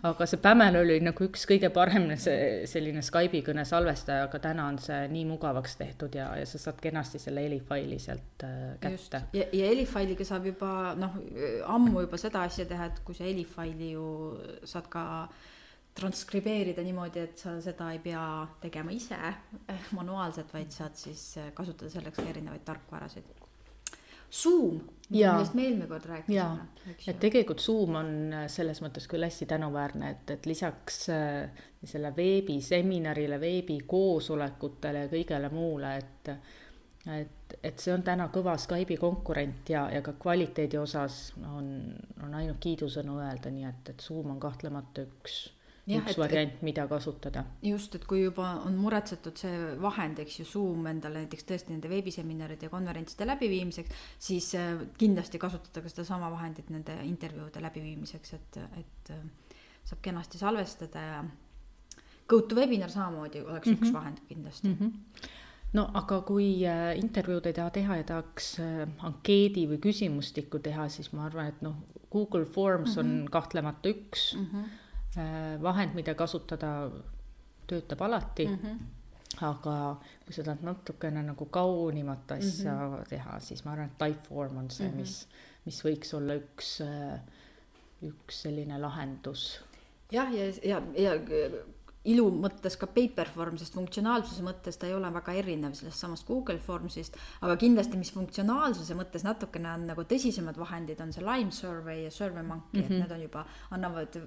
aga 0.08 0.26
see 0.28 0.40
Pämel 0.42 0.78
oli 0.82 0.98
nagu 1.02 1.26
üks 1.26 1.44
kõige 1.48 1.70
parem 1.74 2.08
see 2.20 2.66
selline 2.70 3.02
Skype'i 3.04 3.42
kõne 3.46 3.64
salvestaja, 3.68 4.26
aga 4.28 4.40
täna 4.42 4.66
on 4.70 4.78
see 4.82 5.00
nii 5.12 5.24
mugavaks 5.32 5.76
tehtud 5.80 6.14
ja, 6.18 6.30
ja 6.38 6.48
sa 6.48 6.60
saad 6.62 6.80
kenasti 6.82 7.20
selle 7.22 7.44
helifaili 7.46 7.98
sealt 8.02 8.46
äh, 8.46 8.60
kätte. 8.82 9.24
ja, 9.38 9.48
ja 9.52 9.72
helifailiga 9.72 10.26
saab 10.28 10.46
juba 10.52 10.92
noh, 10.98 11.18
ammu 11.74 12.06
juba 12.06 12.20
seda 12.20 12.46
asja 12.48 12.68
teha, 12.68 12.92
et 12.92 13.02
kui 13.06 13.18
sa 13.18 13.26
helifaili 13.26 13.92
ju 13.96 14.06
saad 14.68 14.88
ka 14.92 15.04
transkribeerida 15.98 16.82
niimoodi, 16.84 17.20
et 17.26 17.38
sa 17.38 17.58
seda 17.60 17.90
ei 17.92 18.00
pea 18.02 18.24
tegema 18.62 18.94
ise 18.94 19.18
eh, 19.18 19.88
manuaalselt, 19.96 20.52
vaid 20.54 20.72
saad 20.72 20.96
siis 20.98 21.24
kasutada 21.54 21.90
selleks 21.92 22.20
ka 22.20 22.28
erinevaid 22.30 22.64
tarkvarasid. 22.64 23.32
Zoom, 24.32 24.78
millest 25.12 25.52
me 25.52 25.66
eelmine 25.66 25.86
kord 25.90 26.06
rääkisime. 26.08 26.94
et 27.08 27.18
tegelikult 27.20 27.60
Zoom 27.60 27.98
on 28.00 28.14
äh, 28.32 28.46
selles 28.48 28.80
mõttes 28.80 29.04
küll 29.10 29.26
hästi 29.26 29.44
tänuväärne, 29.50 30.14
et, 30.14 30.30
et 30.38 30.48
lisaks 30.48 31.02
selle 31.84 32.14
veebiseminarile, 32.16 33.36
veebikoosolekutele 33.42 35.04
ja 35.04 35.12
kõigele 35.12 35.52
muule, 35.52 35.96
et 36.00 36.32
et, 37.10 37.56
et 37.62 37.82
see 37.82 37.92
on 37.94 38.04
täna 38.06 38.28
kõva 38.32 38.54
Skype'i 38.60 38.98
konkurent 39.00 39.70
ja, 39.72 39.86
ja 39.90 40.02
ka 40.04 40.14
kvaliteedi 40.22 40.78
osas 40.78 41.32
on, 41.42 41.66
on 42.22 42.36
ainult 42.38 42.60
kiidusõnu 42.62 43.18
öelda, 43.18 43.50
nii 43.50 43.66
et, 43.68 43.90
et 43.94 44.04
Zoom 44.04 44.30
on 44.36 44.40
kahtlemata 44.42 45.04
üks 45.06 45.42
Ja, 45.90 45.98
üks 45.98 46.12
et, 46.12 46.18
variant, 46.20 46.60
mida 46.62 46.84
kasutada. 46.86 47.42
just, 47.66 47.96
et 47.98 48.04
kui 48.06 48.20
juba 48.22 48.52
on 48.68 48.76
muretsetud 48.78 49.40
see 49.40 49.54
vahend, 49.82 50.20
eks 50.22 50.36
ju, 50.38 50.44
Zoom 50.46 50.86
endale 50.86 51.24
näiteks 51.24 51.46
tõesti 51.48 51.74
nende 51.74 51.88
veebiseminaride 51.90 52.68
ja 52.68 52.70
konverentside 52.70 53.26
läbiviimiseks, 53.26 54.04
siis 54.22 54.52
äh, 54.54 54.84
kindlasti 54.98 55.40
kasutada 55.42 55.82
ka 55.82 55.90
sedasama 55.90 56.28
vahendit 56.30 56.70
nende 56.70 56.94
intervjuude 57.08 57.62
läbiviimiseks, 57.64 58.34
et, 58.38 58.58
et 58.78 59.10
äh, 59.16 59.56
saab 59.82 60.04
kenasti 60.06 60.38
salvestada 60.38 61.02
ja 61.02 61.24
GoToWebinar 62.30 62.90
samamoodi 62.90 63.42
oleks 63.42 63.66
mm 63.66 63.72
-hmm. 63.72 63.82
üks 63.82 63.90
mhm. 63.90 63.96
vahend 63.98 64.22
kindlasti 64.28 64.68
mm. 64.68 64.76
-hmm 64.80 65.28
no 65.72 65.88
aga 65.94 66.20
kui 66.20 66.66
äh, 66.68 66.98
intervjuud 66.98 67.46
ei 67.46 67.52
taha 67.52 67.70
teha 67.70 67.96
ja 67.96 68.04
tahaks 68.04 68.60
ankeedi 68.98 69.66
või 69.66 69.78
küsimustikku 69.78 70.58
teha, 70.58 70.88
siis 70.88 71.12
ma 71.12 71.24
arvan, 71.24 71.46
et 71.46 71.62
noh, 71.62 71.74
Google 72.12 72.44
Forms 72.44 72.90
mm 72.90 72.94
-hmm. 72.94 72.98
on 73.00 73.18
mhm. 73.18 73.26
kahtlemata 73.26 73.88
üks 73.88 74.36
mm. 74.36 74.46
-hmm 74.46 74.64
vahend, 75.62 75.94
mida 75.94 76.14
kasutada, 76.14 76.90
töötab 77.66 78.00
alati 78.02 78.46
mm. 78.46 78.58
-hmm. 78.62 78.78
aga 79.44 79.96
kui 80.24 80.34
sa 80.34 80.42
tahad 80.42 80.62
natukene 80.62 81.22
nagu 81.22 81.46
kaunimat 81.46 82.32
asja 82.32 82.72
mm 82.72 82.94
-hmm. 82.94 83.08
teha, 83.08 83.40
siis 83.40 83.64
ma 83.64 83.72
arvan, 83.72 83.86
et 83.86 83.98
Typeform 83.98 84.56
on 84.56 84.70
see 84.70 84.88
mm, 84.88 84.92
-hmm. 84.92 84.96
mis, 84.96 85.28
mis 85.64 85.84
võiks 85.84 86.16
olla 86.16 86.34
üks, 86.34 86.80
äh, 86.80 87.20
üks 88.02 88.42
selline 88.42 88.78
lahendus. 88.78 89.60
jah, 90.12 90.34
ja, 90.34 90.44
ja, 90.62 90.82
ja, 90.96 91.14
ja 91.14 91.50
ilu 92.04 92.26
mõttes 92.34 92.76
ka 92.78 92.88
Paperform, 92.90 93.56
sest 93.60 93.76
funktsionaalsuse 93.78 94.42
mõttes 94.42 94.78
ta 94.78 94.88
ei 94.88 94.94
ole 94.94 95.10
väga 95.14 95.34
erinev 95.38 95.74
sellest 95.78 96.02
samast 96.02 96.26
Google 96.26 96.58
Formsist, 96.58 97.16
aga 97.40 97.56
kindlasti, 97.56 97.96
mis 98.00 98.12
funktsionaalsuse 98.14 98.96
mõttes 98.98 99.24
natukene 99.26 99.70
on 99.76 99.86
nagu 99.92 100.04
tõsisemad 100.10 100.58
vahendid, 100.58 101.00
on 101.00 101.12
see 101.14 101.22
Lime 101.22 101.54
Survey 101.54 102.04
ja 102.04 102.10
SurveyMonkey 102.10 102.80
mm, 102.80 102.80
-hmm. 102.80 102.84
et 102.84 102.90
mhm. 102.90 103.00
need 103.00 103.12
on 103.12 103.22
juba, 103.22 103.46
annavad 103.70 104.18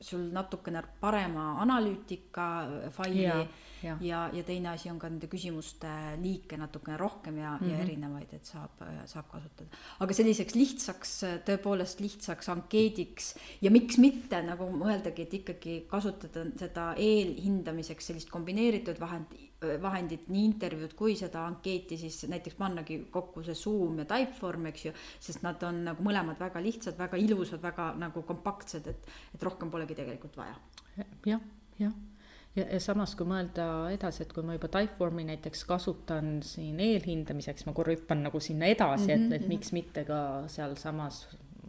sul 0.00 0.30
natukene 0.32 0.82
parema 1.00 1.60
analüütika 1.62 2.68
faili 2.90 3.22
ja, 3.22 3.46
ja, 3.82 3.96
ja, 4.00 4.20
ja 4.32 4.44
teine 4.46 4.70
asi 4.74 4.90
on 4.90 4.98
ka 5.02 5.08
nende 5.10 5.28
küsimuste 5.30 5.90
liike 6.22 6.58
natukene 6.60 6.96
rohkem 7.00 7.38
ja 7.38 7.54
mm, 7.54 7.58
-hmm. 7.58 7.70
ja 7.70 7.76
mhm. 7.76 7.86
erinevaid, 7.86 8.34
et 8.34 8.44
saab, 8.44 8.84
saab 9.06 9.30
kasutada. 9.30 9.68
aga 10.00 10.14
selliseks 10.14 10.54
lihtsaks, 10.54 11.14
tõepoolest 11.48 12.00
lihtsaks 12.00 12.48
ankeediks 12.48 13.34
ja 13.62 13.70
miks 13.70 13.98
mitte 13.98 14.42
nagu 14.42 14.68
mõeldagi, 14.70 15.22
et 15.22 15.34
ikkagi 15.40 15.80
kasutada 15.88 16.46
seda 16.58 16.94
eelhindamiseks 16.96 18.06
sellist 18.06 18.30
kombineeritud 18.30 19.00
vahendi 19.00 19.50
vahendit, 19.82 20.28
nii 20.28 20.44
intervjuud 20.50 20.94
kui 20.98 21.16
seda 21.16 21.44
ankeeti 21.48 21.96
siis 21.96 22.24
näiteks 22.28 22.56
pannagi 22.58 22.98
kokku 23.10 23.42
see 23.46 23.54
Zoom 23.54 23.98
ja 23.98 24.04
Typeform, 24.04 24.66
eks 24.66 24.84
ju, 24.84 24.94
sest 25.20 25.44
nad 25.46 25.62
on 25.62 25.84
nagu 25.88 26.04
mõlemad 26.04 26.40
väga 26.40 26.62
lihtsad, 26.64 26.98
väga 26.98 27.20
ilusad, 27.20 27.62
väga 27.62 27.92
nagu 28.00 28.22
kompaktsed, 28.28 28.88
et, 28.90 29.08
et 29.34 29.46
rohkem 29.46 29.70
polegi 29.70 29.96
tegelikult 29.98 30.36
vaja 30.36 30.56
ja,. 30.98 31.06
jah, 31.26 31.46
jah 31.78 32.13
ja, 32.56 32.64
ja 32.64 32.80
samas, 32.80 33.14
kui 33.18 33.28
mõelda 33.28 33.68
edasi, 33.94 34.24
et 34.24 34.32
kui 34.34 34.44
ma 34.46 34.56
juba 34.56 34.70
Typeformi 34.72 35.26
näiteks 35.30 35.64
kasutan 35.68 36.36
siin 36.46 36.80
eelhindamiseks, 36.80 37.66
ma 37.68 37.76
korra 37.76 37.96
hüppan 37.96 38.24
nagu 38.28 38.40
sinna 38.40 38.70
edasi 38.72 39.08
mm, 39.08 39.14
-hmm, 39.14 39.26
et, 39.26 39.32
et 39.32 39.42
-hmm. 39.42 39.48
miks 39.48 39.72
mitte 39.72 40.04
ka 40.04 40.20
sealsamas 40.48 41.26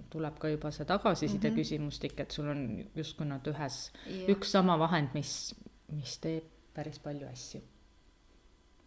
tuleb 0.09 0.39
ka 0.39 0.49
juba 0.49 0.71
see 0.71 0.85
tagasiside 0.85 1.49
mm 1.49 1.53
-hmm. 1.53 1.59
küsimustik, 1.59 2.19
et 2.19 2.31
sul 2.31 2.47
on 2.47 2.85
justkui 2.95 3.27
nad 3.27 3.47
ühes, 3.47 3.91
üks 4.27 4.51
sama 4.51 4.79
vahend, 4.79 5.09
mis, 5.13 5.55
mis 5.91 6.17
teeb 6.19 6.43
päris 6.73 6.99
palju 6.99 7.27
asju 7.27 7.61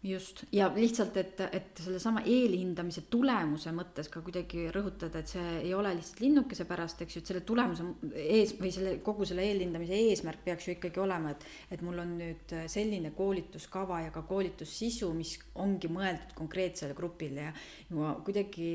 just, 0.03 0.43
ja 0.51 0.69
lihtsalt, 0.75 1.17
et, 1.17 1.41
et 1.51 1.79
sellesama 1.83 2.21
eelhindamise 2.23 3.01
tulemuse 3.11 3.71
mõttes 3.75 4.07
ka 4.11 4.21
kuidagi 4.23 4.69
rõhutada, 4.71 5.19
et 5.19 5.31
see 5.31 5.47
ei 5.57 5.73
ole 5.75 5.91
lihtsalt 5.97 6.21
linnukese 6.23 6.63
pärast, 6.69 7.01
eks 7.03 7.17
ju, 7.17 7.23
et 7.23 7.31
selle 7.31 7.41
tulemuse 7.47 7.83
ees 8.15 8.53
või 8.59 8.71
selle 8.71 8.93
kogu 9.03 9.27
selle 9.27 9.43
eelhindamise 9.43 9.97
eesmärk 10.07 10.45
peaks 10.45 10.69
ju 10.69 10.75
ikkagi 10.77 11.03
olema, 11.03 11.33
et, 11.35 11.43
et 11.75 11.83
mul 11.83 11.99
on 11.99 12.13
nüüd 12.21 12.55
selline 12.71 13.11
koolituskava 13.17 13.99
ja 14.05 14.13
ka 14.15 14.23
koolitussisu, 14.29 15.11
mis 15.17 15.33
ongi 15.59 15.91
mõeldud 15.91 16.31
konkreetsele 16.37 16.95
grupile. 16.95 17.49
Ja 17.49 17.99
ma 17.99 18.13
kuidagi 18.23 18.69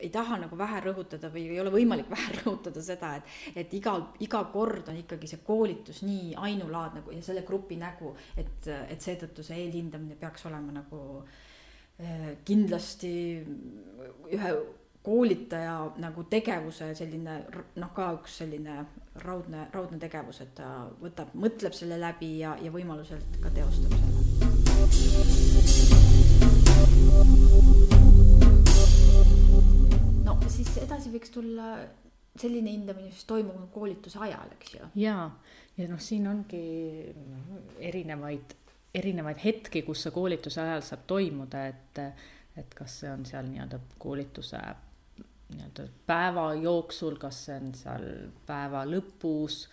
ei 0.00 0.10
taha 0.12 0.40
nagu 0.46 0.56
vähe 0.56 0.80
rõhutada 0.86 1.28
või 1.32 1.44
ei 1.52 1.60
ole 1.60 1.74
võimalik 1.76 2.08
vähe 2.16 2.38
rõhutada 2.38 2.80
seda, 2.84 3.12
et, 3.20 3.36
et 3.66 3.76
igal, 3.76 4.06
iga 4.24 4.46
kord 4.54 4.88
on 4.88 5.02
ikkagi 5.04 5.28
see 5.28 5.44
koolitus 5.44 6.00
nii 6.08 6.32
ainulaadne 6.40 7.04
ja 7.18 7.20
selle 7.24 7.44
grupi 7.44 7.76
nägu, 7.76 8.14
et, 8.40 8.64
et 8.88 9.00
seetõttu 9.04 9.44
see 9.44 9.60
eelhindamine 9.66 10.16
peaks 10.16 10.48
olema 10.48 10.69
olema 10.70 10.80
nagu 10.80 11.24
eh, 11.98 12.38
kindlasti 12.44 13.42
ühe 14.32 14.52
koolitaja 15.02 15.92
nagu 15.98 16.24
tegevuse 16.28 16.94
selline 16.94 17.44
noh, 17.76 17.92
ka 17.94 18.12
üks 18.18 18.40
selline 18.42 18.84
raudne, 19.24 19.68
raudne 19.72 19.98
tegevus, 19.98 20.40
et 20.44 20.54
ta 20.54 20.88
võtab, 21.00 21.32
mõtleb 21.34 21.72
selle 21.74 21.98
läbi 22.00 22.38
ja, 22.42 22.56
ja 22.60 22.70
võimaluselt 22.70 23.40
ka 23.40 23.50
teostab 23.54 23.92
selle. 23.96 24.20
no 30.26 30.36
siis 30.48 30.76
edasi 30.84 31.10
võiks 31.14 31.32
tulla 31.32 31.72
selline 32.40 32.70
hindamine, 32.70 33.08
mis 33.08 33.24
toimub 33.26 33.70
koolituse 33.72 34.20
ajal, 34.20 34.52
eks 34.58 34.76
ju. 34.76 34.92
ja, 35.00 35.16
ja 35.80 35.88
noh, 35.90 36.00
siin 36.00 36.28
ongi 36.30 36.62
erinevaid 37.80 38.59
erinevaid 38.94 39.40
hetki, 39.44 39.82
kus 39.86 40.06
see 40.06 40.14
koolituse 40.14 40.62
ajal 40.62 40.84
saab 40.86 41.04
toimuda, 41.10 41.66
et, 41.70 42.00
et 42.58 42.74
kas 42.74 43.00
see 43.02 43.10
on 43.10 43.26
seal 43.28 43.50
nii-öelda 43.50 43.80
koolituse 44.02 44.60
nii-öelda 45.50 45.86
päeva 46.06 46.52
jooksul, 46.54 47.18
kas 47.22 47.44
see 47.46 47.58
on 47.58 47.74
seal 47.74 48.06
päeva 48.46 48.84
lõpus 48.86 49.64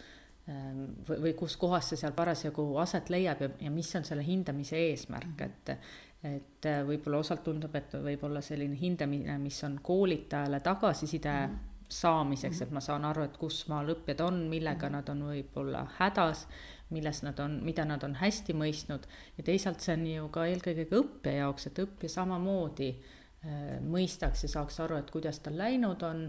ähm, 0.49 0.83
või, 1.07 1.21
või 1.27 1.33
kus 1.37 1.57
kohas 1.61 1.91
see 1.91 2.01
seal 2.01 2.15
parasjagu 2.17 2.65
aset 2.81 3.09
leiab 3.13 3.41
ja, 3.45 3.49
ja 3.67 3.71
mis 3.73 3.93
on 3.97 4.05
selle 4.07 4.25
hindamise 4.25 4.79
eesmärk, 4.89 5.47
et 5.47 5.77
et 6.25 6.65
võib-olla 6.83 7.19
osalt 7.21 7.43
tundub, 7.45 7.75
et 7.77 7.91
võib 8.01 8.23
olla 8.25 8.41
selline 8.41 8.75
hindamine, 8.75 9.35
mis 9.39 9.59
on 9.63 9.77
koolitajale 9.85 10.59
tagasiside 10.65 11.33
mm 11.33 11.53
-hmm 11.53 11.75
saamiseks, 11.89 12.61
et 12.61 12.71
ma 12.71 12.81
saan 12.83 13.05
aru, 13.07 13.23
et 13.27 13.37
kus 13.39 13.61
maal 13.71 13.93
õppijad 13.95 14.21
on, 14.25 14.41
millega 14.51 14.89
nad 14.91 15.07
on 15.09 15.23
võib-olla 15.29 15.85
hädas, 15.97 16.45
milles 16.89 17.21
nad 17.23 17.39
on, 17.43 17.59
mida 17.65 17.85
nad 17.87 18.03
on 18.07 18.15
hästi 18.15 18.55
mõistnud 18.55 19.07
ja 19.37 19.45
teisalt 19.47 19.83
see 19.83 19.95
on 19.97 20.05
ju 20.07 20.27
ka 20.33 20.45
eelkõige 20.47 20.87
ka 20.89 21.01
õppija 21.01 21.43
jaoks, 21.43 21.67
et 21.69 21.81
õppija 21.83 22.13
samamoodi 22.13 22.89
äh, 22.93 23.77
mõistaks 23.83 24.45
ja 24.45 24.51
saaks 24.55 24.79
aru, 24.85 24.99
et 25.01 25.11
kuidas 25.11 25.41
tal 25.43 25.59
läinud 25.59 26.03
on, 26.07 26.27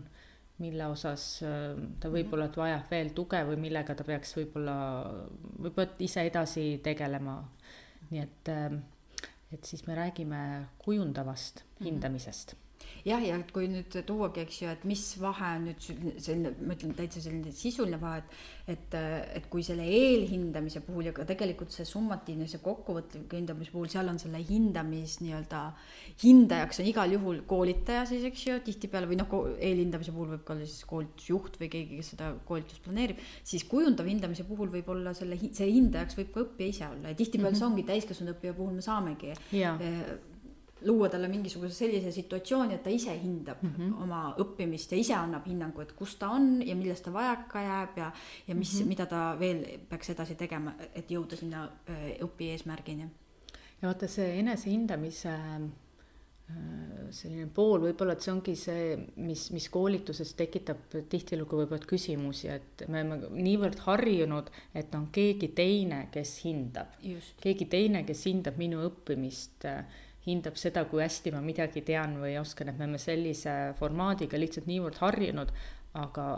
mille 0.58 0.90
osas 0.90 1.26
äh, 1.46 1.72
ta 2.02 2.10
võib-olla, 2.10 2.48
et 2.50 2.58
vajab 2.58 2.90
veel 2.90 3.12
tuge 3.14 3.42
või 3.50 3.60
millega 3.68 3.94
ta 3.94 4.06
peaks 4.06 4.34
võib-olla, 4.40 4.78
võib-olla 5.58 5.98
ise 6.04 6.26
edasi 6.26 6.68
tegelema. 6.84 7.40
nii 8.10 8.24
et, 8.24 8.54
äh, 8.54 8.80
et 9.52 9.64
siis 9.64 9.86
me 9.86 9.94
räägime 9.98 10.40
kujundavast 10.82 11.62
mhm. 11.64 11.84
hindamisest 11.86 12.58
jah, 13.08 13.22
ja 13.24 13.38
et 13.38 13.50
kui 13.54 13.68
nüüd 13.70 13.94
tuuagi, 14.06 14.44
eks 14.44 14.60
ju, 14.62 14.70
et 14.72 14.84
mis 14.88 15.02
vahe 15.20 15.50
on 15.56 15.66
nüüd 15.68 15.82
selline, 16.20 16.52
ma 16.60 16.76
ütlen 16.76 16.94
täitsa 16.98 17.22
selline 17.24 17.52
sisuline 17.54 17.98
vahe, 18.00 18.22
et, 18.22 18.38
et, 18.74 18.96
et 19.38 19.48
kui 19.50 19.64
selle 19.66 19.86
eelhindamise 19.86 20.82
puhul 20.86 21.08
ja 21.08 21.14
ka 21.16 21.26
tegelikult 21.28 21.74
see 21.74 21.86
summatiivne, 21.88 22.48
see 22.50 22.62
kokkuvõtlik 22.64 23.34
hindamise 23.38 23.74
puhul, 23.74 23.88
seal 23.92 24.10
on 24.12 24.20
selle 24.20 24.40
hindamis 24.48 25.18
nii-öelda, 25.24 25.62
hindajaks 26.22 26.82
on 26.82 26.90
igal 26.92 27.16
juhul 27.16 27.42
koolitaja 27.48 28.04
siis, 28.10 28.26
eks 28.28 28.46
ju, 28.48 28.58
tihtipeale 28.68 29.10
või 29.10 29.20
noh, 29.20 29.36
eelhindamise 29.56 30.14
puhul 30.14 30.34
võib 30.36 30.46
ka 30.46 30.56
olla 30.56 30.68
siis 30.68 30.84
koolitusjuht 30.88 31.60
või 31.62 31.72
keegi, 31.74 32.00
kes 32.00 32.12
seda 32.14 32.32
koolitust 32.48 32.84
planeerib, 32.84 33.20
siis 33.46 33.66
kujundav 33.68 34.08
hindamise 34.08 34.46
puhul 34.48 34.72
võib 34.72 34.90
olla 34.94 35.14
selle, 35.16 35.40
see 35.48 35.70
hindajaks 35.72 36.18
võib 36.20 36.34
ka 36.34 36.44
õppija 36.46 36.74
ise 36.74 36.88
olla 36.88 37.12
ja 37.12 37.18
tihtipeale 37.18 37.50
mm 37.50 37.54
-hmm. 37.54 37.62
see 37.64 37.70
ongi 37.72 37.88
täiskasvanud 37.88 38.36
õppija 38.36 38.56
puhul 38.58 38.76
me 38.76 38.84
saamegi 38.84 39.32
ja 39.56 39.76
luua 40.86 41.08
talle 41.08 41.28
mingisuguse 41.28 41.74
sellise 41.74 42.12
situatsiooni, 42.14 42.74
et 42.74 42.82
ta 42.82 42.90
ise 42.90 43.14
hindab 43.22 43.62
mm 43.62 43.72
-hmm. 43.76 44.02
oma 44.02 44.34
õppimist 44.38 44.92
ja 44.92 44.98
ise 44.98 45.14
annab 45.14 45.46
hinnangu, 45.46 45.80
et 45.80 45.92
kus 45.92 46.16
ta 46.16 46.30
on 46.30 46.62
ja 46.66 46.76
millest 46.76 47.04
ta 47.04 47.12
vajaka 47.12 47.62
jääb 47.62 47.96
ja, 47.96 48.12
ja 48.46 48.54
mis 48.54 48.74
mm, 48.74 48.80
-hmm. 48.80 48.88
mida 48.88 49.06
ta 49.06 49.36
veel 49.40 49.64
peaks 49.88 50.10
edasi 50.10 50.34
tegema, 50.34 50.74
et 50.94 51.10
jõuda 51.10 51.36
sinna 51.36 51.68
õpi 52.20 52.50
eesmärgini. 52.54 53.08
ja 53.82 53.88
vaata, 53.88 54.08
see 54.08 54.38
enesehindamise 54.38 55.38
selline 57.12 57.48
pool 57.52 57.82
võib-olla, 57.82 58.14
et 58.16 58.24
see 58.24 58.32
ongi 58.32 58.54
see, 58.56 58.92
mis, 59.20 59.48
mis 59.52 59.66
koolituses 59.72 60.32
tekitab 60.36 60.96
tihtilugu 61.10 61.62
võib-olla 61.62 61.88
küsimusi, 61.88 62.48
et 62.52 62.84
me 62.88 63.02
oleme 63.02 63.30
niivõrd 63.44 63.82
harjunud, 63.84 64.50
et 64.76 64.94
on 64.96 65.08
keegi 65.12 65.50
teine, 65.56 66.06
kes 66.12 66.34
hindab. 66.46 66.96
keegi 67.42 67.68
teine, 67.68 68.04
kes 68.08 68.24
hindab 68.30 68.60
minu 68.60 68.80
õppimist 68.86 69.68
hindab 70.28 70.58
seda, 70.60 70.84
kui 70.90 71.02
hästi 71.02 71.32
ma 71.34 71.40
midagi 71.44 71.82
tean 71.86 72.18
või 72.20 72.36
oskan, 72.40 72.70
et 72.70 72.78
me 72.78 72.86
oleme 72.86 73.00
sellise 73.02 73.56
formaadiga 73.78 74.40
lihtsalt 74.40 74.68
niivõrd 74.68 75.00
harjunud, 75.00 75.52
aga 75.98 76.28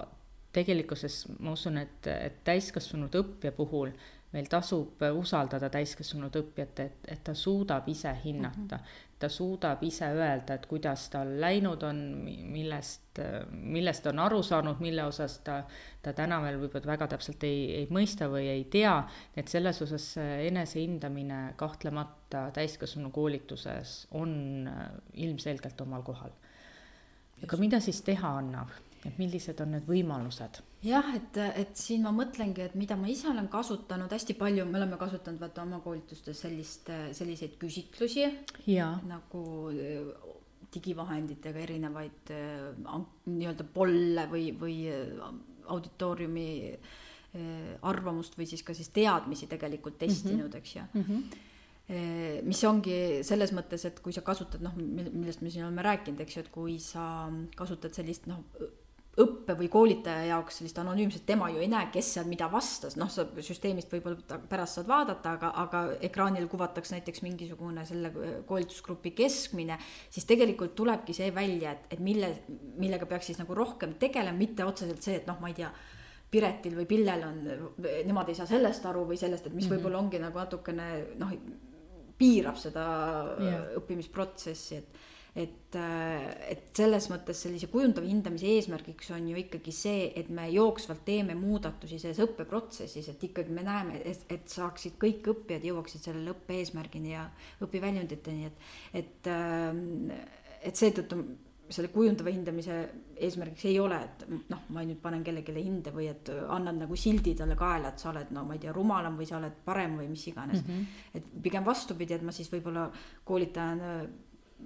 tegelikkuses 0.54 1.24
ma 1.38 1.54
usun, 1.54 1.78
et, 1.82 2.06
et 2.10 2.40
täiskasvanud 2.46 3.14
õppija 3.20 3.52
puhul 3.54 3.92
meil 4.34 4.46
tasub 4.50 5.02
usaldada 5.18 5.70
täiskasvanud 5.70 6.36
õppijat, 6.42 6.82
et, 6.84 7.06
et 7.14 7.22
ta 7.26 7.34
suudab 7.34 7.88
ise 7.90 8.12
hinnata 8.24 8.78
mm. 8.78 8.82
-hmm. 8.82 8.98
Ta 9.20 9.28
suudab 9.28 9.82
ise 9.84 10.08
öelda, 10.16 10.56
et 10.56 10.64
kuidas 10.68 11.04
tal 11.12 11.34
läinud 11.42 11.82
on, 11.84 11.98
millest, 12.24 13.20
millest 13.52 14.06
on 14.08 14.22
aru 14.24 14.40
saanud, 14.46 14.80
mille 14.80 15.04
osas 15.04 15.38
ta, 15.44 15.58
ta 16.02 16.14
täna 16.16 16.40
veel 16.44 16.56
võib-olla 16.62 16.94
väga 16.94 17.10
täpselt 17.14 17.44
ei, 17.44 17.66
ei 17.82 17.90
mõista 17.92 18.30
või 18.32 18.46
ei 18.48 18.64
tea. 18.72 18.94
et 19.36 19.52
selles 19.52 19.82
osas 19.84 20.06
enesehindamine 20.22 21.42
kahtlemata 21.60 22.46
täiskasvanu 22.56 23.12
koolituses 23.12 24.06
on 24.16 24.32
ilmselgelt 25.12 25.80
omal 25.84 26.02
kohal. 26.06 26.32
aga 27.44 27.60
mida 27.60 27.80
siis 27.80 28.00
teha 28.02 28.36
annab? 28.40 28.72
et 29.04 29.18
millised 29.18 29.60
on 29.60 29.76
need 29.76 29.88
võimalused? 29.88 30.64
Jah, 30.84 31.10
et, 31.16 31.38
et 31.60 31.76
siin 31.76 32.04
ma 32.06 32.12
mõtlengi, 32.14 32.64
et 32.64 32.76
mida 32.78 32.96
ma 32.98 33.10
ise 33.12 33.28
olen 33.30 33.48
kasutanud 33.52 34.12
hästi 34.12 34.36
palju, 34.38 34.64
me 34.68 34.80
oleme 34.80 34.98
kasutanud 35.00 35.40
vaata 35.42 35.64
oma 35.66 35.80
koolitustes 35.84 36.40
sellist, 36.46 36.88
selliseid 37.16 37.58
küsitlusi 37.60 38.24
nagu 39.08 39.44
äh, 39.74 40.08
digivahenditega 40.72 41.60
erinevaid 41.66 42.32
äh, 42.32 42.96
nii-öelda 43.28 43.68
polle 43.74 44.26
või, 44.32 44.50
või 44.56 44.80
äh, 44.92 45.30
auditooriumi 45.70 46.50
arvamust 47.86 48.34
või 48.34 48.42
siis 48.50 48.64
ka 48.66 48.74
siis 48.74 48.88
teadmisi 48.90 49.46
tegelikult 49.46 50.00
testinud 50.00 50.48
mm, 50.48 50.50
-hmm. 50.50 50.56
eks 50.58 50.74
ju 50.74 50.82
mm. 50.82 51.04
-hmm 51.06 51.46
mis 52.46 52.60
ongi 52.64 53.24
selles 53.26 53.50
mõttes, 53.50 53.82
et 53.84 53.96
kui 53.98 54.12
sa 54.14 54.22
kasutad 54.22 54.62
noh, 54.62 54.76
millest 54.78 55.40
me 55.42 55.50
siin 55.50 55.64
oleme 55.64 55.82
rääkinud, 55.82 56.20
eks 56.22 56.36
ju, 56.36 56.42
et 56.44 56.50
kui 56.54 56.76
sa 56.78 57.26
kasutad 57.58 57.94
sellist 57.94 58.28
noh, 58.30 58.44
õppe 59.20 59.54
või 59.58 59.68
koolitaja 59.72 60.24
jaoks 60.30 60.60
sellist 60.60 60.78
anonüümset, 60.80 61.24
tema 61.28 61.50
ju 61.52 61.60
ei 61.62 61.68
näe, 61.70 61.90
kes 61.92 62.14
seal 62.16 62.26
mida 62.30 62.48
vastas, 62.52 62.96
noh, 63.00 63.10
sa 63.12 63.26
süsteemist 63.44 63.92
võib-olla 63.92 64.40
pärast 64.50 64.78
saad 64.78 64.88
vaadata, 64.90 65.34
aga, 65.38 65.52
aga 65.62 65.82
ekraanil 66.08 66.48
kuvatakse 66.50 66.96
näiteks 66.96 67.24
mingisugune 67.26 67.84
selle 67.88 68.12
koolitusgrupi 68.48 69.14
keskmine, 69.22 69.78
siis 70.10 70.28
tegelikult 70.28 70.74
tulebki 70.78 71.16
see 71.16 71.30
välja, 71.34 71.76
et, 71.76 71.88
et 71.96 72.04
mille, 72.04 72.32
millega 72.80 73.08
peaks 73.10 73.32
siis 73.32 73.40
nagu 73.42 73.56
rohkem 73.56 73.96
tegelema, 74.00 74.38
mitte 74.38 74.66
otseselt 74.66 75.02
see, 75.04 75.20
et 75.22 75.30
noh, 75.30 75.40
ma 75.42 75.52
ei 75.52 75.58
tea 75.62 75.72
Piretil 76.30 76.76
või 76.78 76.86
Pillel 76.86 77.24
on, 77.26 77.38
nemad 78.06 78.28
ei 78.30 78.36
saa 78.38 78.46
sellest 78.46 78.84
aru 78.86 79.02
või 79.08 79.18
sellest, 79.18 79.48
et 79.48 79.54
mis 79.54 79.64
mm 79.64 79.70
-hmm. 79.70 79.80
võib-olla 79.80 79.98
ongi 79.98 80.20
nagu 80.22 80.38
natukene 80.38 80.90
noh, 81.18 81.32
piirab 82.20 82.58
seda 82.60 82.84
yeah. 83.40 83.72
õppimisprotsessi, 83.80 84.76
et 84.78 85.00
et, 85.38 85.76
et 86.50 86.62
selles 86.76 87.06
mõttes 87.12 87.42
sellise 87.44 87.68
kujundava 87.70 88.08
hindamise 88.08 88.48
eesmärgiks 88.56 89.12
on 89.14 89.28
ju 89.30 89.38
ikkagi 89.42 89.74
see, 89.74 90.08
et 90.18 90.30
me 90.34 90.48
jooksvalt 90.50 91.04
teeme 91.06 91.36
muudatusi 91.38 92.00
selles 92.02 92.22
õppeprotsessis, 92.24 93.12
et 93.12 93.28
ikkagi 93.30 93.54
me 93.54 93.64
näeme, 93.66 94.00
et, 94.04 94.24
et 94.32 94.48
saaksid 94.50 94.98
kõik 95.00 95.30
õppijad 95.34 95.68
jõuaksid 95.70 96.08
selle 96.08 96.34
õppe-eesmärgini 96.34 97.14
ja 97.14 97.28
õpiväljunditeni, 97.66 98.50
et, 98.50 98.66
et, 99.04 99.30
et 100.66 100.82
seetõttu 100.82 101.22
selle 101.70 101.90
kujundava 101.94 102.32
hindamise 102.34 102.76
eesmärgiks 103.22 103.68
ei 103.70 103.76
ole, 103.78 103.98
et 104.02 104.24
noh, 104.50 104.64
ma 104.74 104.82
nüüd 104.86 104.98
panen 105.02 105.22
kellelegi 105.26 105.54
hinde 105.62 105.92
või 105.94 106.08
et 106.10 106.26
annan 106.50 106.80
nagu 106.82 106.98
sildi 106.98 107.36
talle 107.38 107.54
kaela, 107.58 107.92
et 107.92 108.02
sa 108.02 108.10
oled, 108.10 108.32
no 108.34 108.42
ma 108.48 108.56
ei 108.56 108.64
tea, 108.64 108.74
rumalam 108.74 109.14
või 109.20 109.28
sa 109.28 109.38
oled 109.38 109.60
parem 109.64 109.94
või 110.00 110.08
mis 110.10 110.26
iganes 110.32 110.64
mm. 110.64 110.72
-hmm. 110.72 111.20
et 111.20 111.30
pigem 111.44 111.66
vastupidi, 111.66 112.16
et 112.16 112.26
ma 112.26 112.34
siis 112.34 112.50
võib-olla 112.50 112.88
koolitajana 113.24 113.92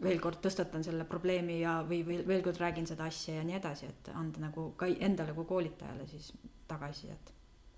veel 0.03 0.19
kord 0.21 0.41
tõstatan 0.45 0.85
selle 0.87 1.05
probleemi 1.09 1.61
ja, 1.61 1.79
või 1.87 2.03
veel, 2.07 2.25
veel 2.27 2.43
kord 2.45 2.61
räägin 2.61 2.87
seda 2.87 3.09
asja 3.11 3.39
ja 3.39 3.45
nii 3.47 3.59
edasi, 3.61 3.91
et 3.91 4.11
anda 4.15 4.47
nagu 4.49 4.73
ka 4.81 4.89
endale 4.89 5.37
kui 5.37 5.49
koolitajale 5.49 6.07
siis 6.11 6.33
tagasisidet 6.69 7.33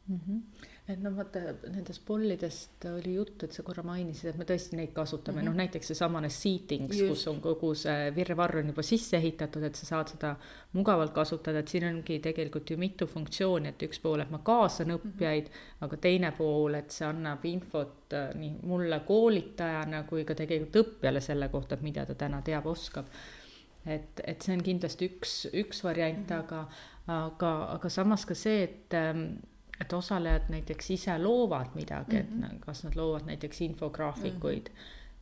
mm. 0.09 0.21
-hmm 0.27 0.67
et 0.87 1.01
noh, 1.03 1.15
vaata 1.17 1.41
nendest 1.67 2.03
pollidest 2.07 2.85
oli 2.93 3.17
juttu, 3.17 3.47
et 3.47 3.55
sa 3.55 3.65
korra 3.67 3.83
mainisid, 3.87 4.31
et 4.31 4.37
me 4.39 4.47
tõesti 4.47 4.79
neid 4.79 4.93
kasutame 4.95 5.41
mm, 5.41 5.43
-hmm. 5.43 5.51
noh 5.51 5.59
näiteks 5.59 5.89
seesamane 5.91 6.29
seatings, 6.31 7.01
kus 7.09 7.25
on 7.27 7.41
kogu 7.43 7.73
see 7.75 8.13
virvarr 8.15 8.61
on 8.61 8.71
juba 8.71 8.85
sisse 8.87 9.17
ehitatud, 9.19 9.67
et 9.67 9.75
sa 9.75 9.87
saad 9.87 10.13
seda 10.15 10.37
mugavalt 10.79 11.13
kasutada, 11.15 11.59
et 11.59 11.73
siin 11.73 11.89
ongi 11.89 12.19
tegelikult 12.23 12.71
ju 12.71 12.77
mitu 12.79 13.07
funktsiooni, 13.11 13.73
et 13.75 13.83
üks 13.89 14.01
pool, 14.03 14.23
et 14.23 14.31
ma 14.31 14.39
kaasan 14.39 14.93
mhm. 14.93 15.01
õppijaid 15.01 15.49
mm, 15.49 15.57
-hmm. 15.57 15.89
aga 15.89 15.97
teine 15.97 16.33
pool, 16.39 16.75
et 16.75 16.91
see 16.91 17.09
annab 17.09 17.45
infot 17.45 18.15
äh, 18.15 18.31
nii 18.35 18.53
mulle 18.63 19.01
koolitajana 19.01 20.05
kui 20.07 20.25
ka 20.25 20.35
tegelikult 20.35 20.87
õppijale 20.87 21.21
selle 21.21 21.49
kohta, 21.49 21.75
et 21.75 21.83
mida 21.83 22.07
ta 22.07 22.15
täna 22.15 22.43
teab, 22.43 22.67
oskab 22.67 23.11
et, 23.87 24.23
et 24.25 24.43
see 24.43 24.55
on 24.55 24.63
kindlasti 24.63 25.11
üks, 25.11 25.35
üks 25.53 25.83
variant 25.85 26.31
mm, 26.31 26.37
-hmm. 26.37 26.39
aga, 26.39 26.69
aga, 27.07 27.53
aga 27.75 27.89
samas 27.89 28.27
ka 28.27 28.35
see, 28.35 28.63
et 28.63 28.95
ähm, 28.95 29.27
et 29.81 29.93
osalejad 29.93 30.49
näiteks 30.49 30.91
ise 30.91 31.19
loovad 31.19 31.75
midagi 31.75 32.17
mm, 32.17 32.23
-hmm. 32.23 32.45
et 32.45 32.51
mhm. 32.51 32.61
kas 32.61 32.85
nad 32.85 32.97
loovad 32.97 33.27
näiteks 33.27 33.61
infograafikuid 33.61 34.67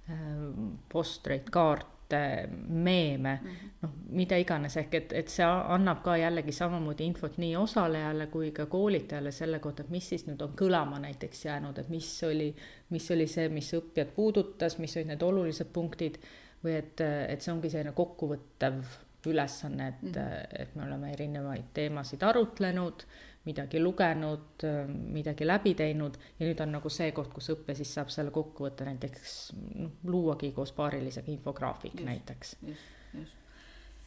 mm, 0.09 0.15
-hmm. 0.15 0.77
postreid, 0.93 1.51
kaarte, 1.51 2.49
meeme 2.69 3.41
mm 3.43 3.49
-hmm., 3.49 3.69
noh, 3.83 3.91
mida 4.09 4.37
iganes, 4.37 4.77
ehk 4.77 4.95
et, 4.95 5.13
et 5.13 5.29
see 5.29 5.47
annab 5.47 6.03
ka 6.03 6.17
jällegi 6.17 6.53
samamoodi 6.53 7.07
infot 7.07 7.39
nii 7.39 7.57
osalejale 7.57 8.27
kui 8.27 8.51
ka 8.51 8.67
koolitajale 8.67 9.33
selle 9.33 9.59
kohta, 9.59 9.83
et 9.83 9.91
mis 9.91 10.09
siis 10.09 10.27
nüüd 10.27 10.43
on 10.43 10.53
kõlama 10.61 10.99
näiteks 10.99 11.45
jäänud, 11.45 11.79
et 11.79 11.89
mis 11.89 12.23
oli, 12.23 12.55
mis 12.91 13.11
oli 13.11 13.27
see, 13.27 13.49
mis 13.49 13.75
õppijat 13.75 14.15
puudutas, 14.15 14.79
mis 14.79 14.97
olid 14.97 15.07
need 15.07 15.23
olulised 15.23 15.67
punktid 15.73 16.19
või 16.65 16.79
et, 16.79 17.01
et 17.29 17.41
see 17.41 17.53
ongi 17.53 17.71
selline 17.71 17.93
kokkuvõttev 17.93 18.85
ülesanne, 19.27 19.89
et 19.89 20.03
mm, 20.03 20.11
-hmm. 20.11 20.63
et 20.63 20.75
me 20.75 20.83
oleme 20.83 21.13
erinevaid 21.13 21.65
teemasid 21.75 22.23
arutlenud 22.23 23.05
midagi 23.45 23.81
lugenud, 23.83 24.65
midagi 24.89 25.47
läbi 25.47 25.75
teinud 25.77 26.19
ja 26.39 26.47
nüüd 26.47 26.61
on 26.65 26.77
nagu 26.79 26.93
see 26.93 27.11
koht, 27.13 27.33
kus 27.35 27.51
õppija 27.53 27.77
siis 27.77 27.95
saab 27.99 28.13
selle 28.13 28.33
kokku 28.35 28.69
võtta, 28.69 28.87
näiteks 28.89 29.39
noh, 29.77 29.97
luuagi 30.09 30.53
koos 30.57 30.73
paarilisega 30.77 31.33
infograafik 31.35 31.99
just, 31.99 32.07
näiteks. 32.09 32.57
just, 32.63 32.93
just 33.15 33.43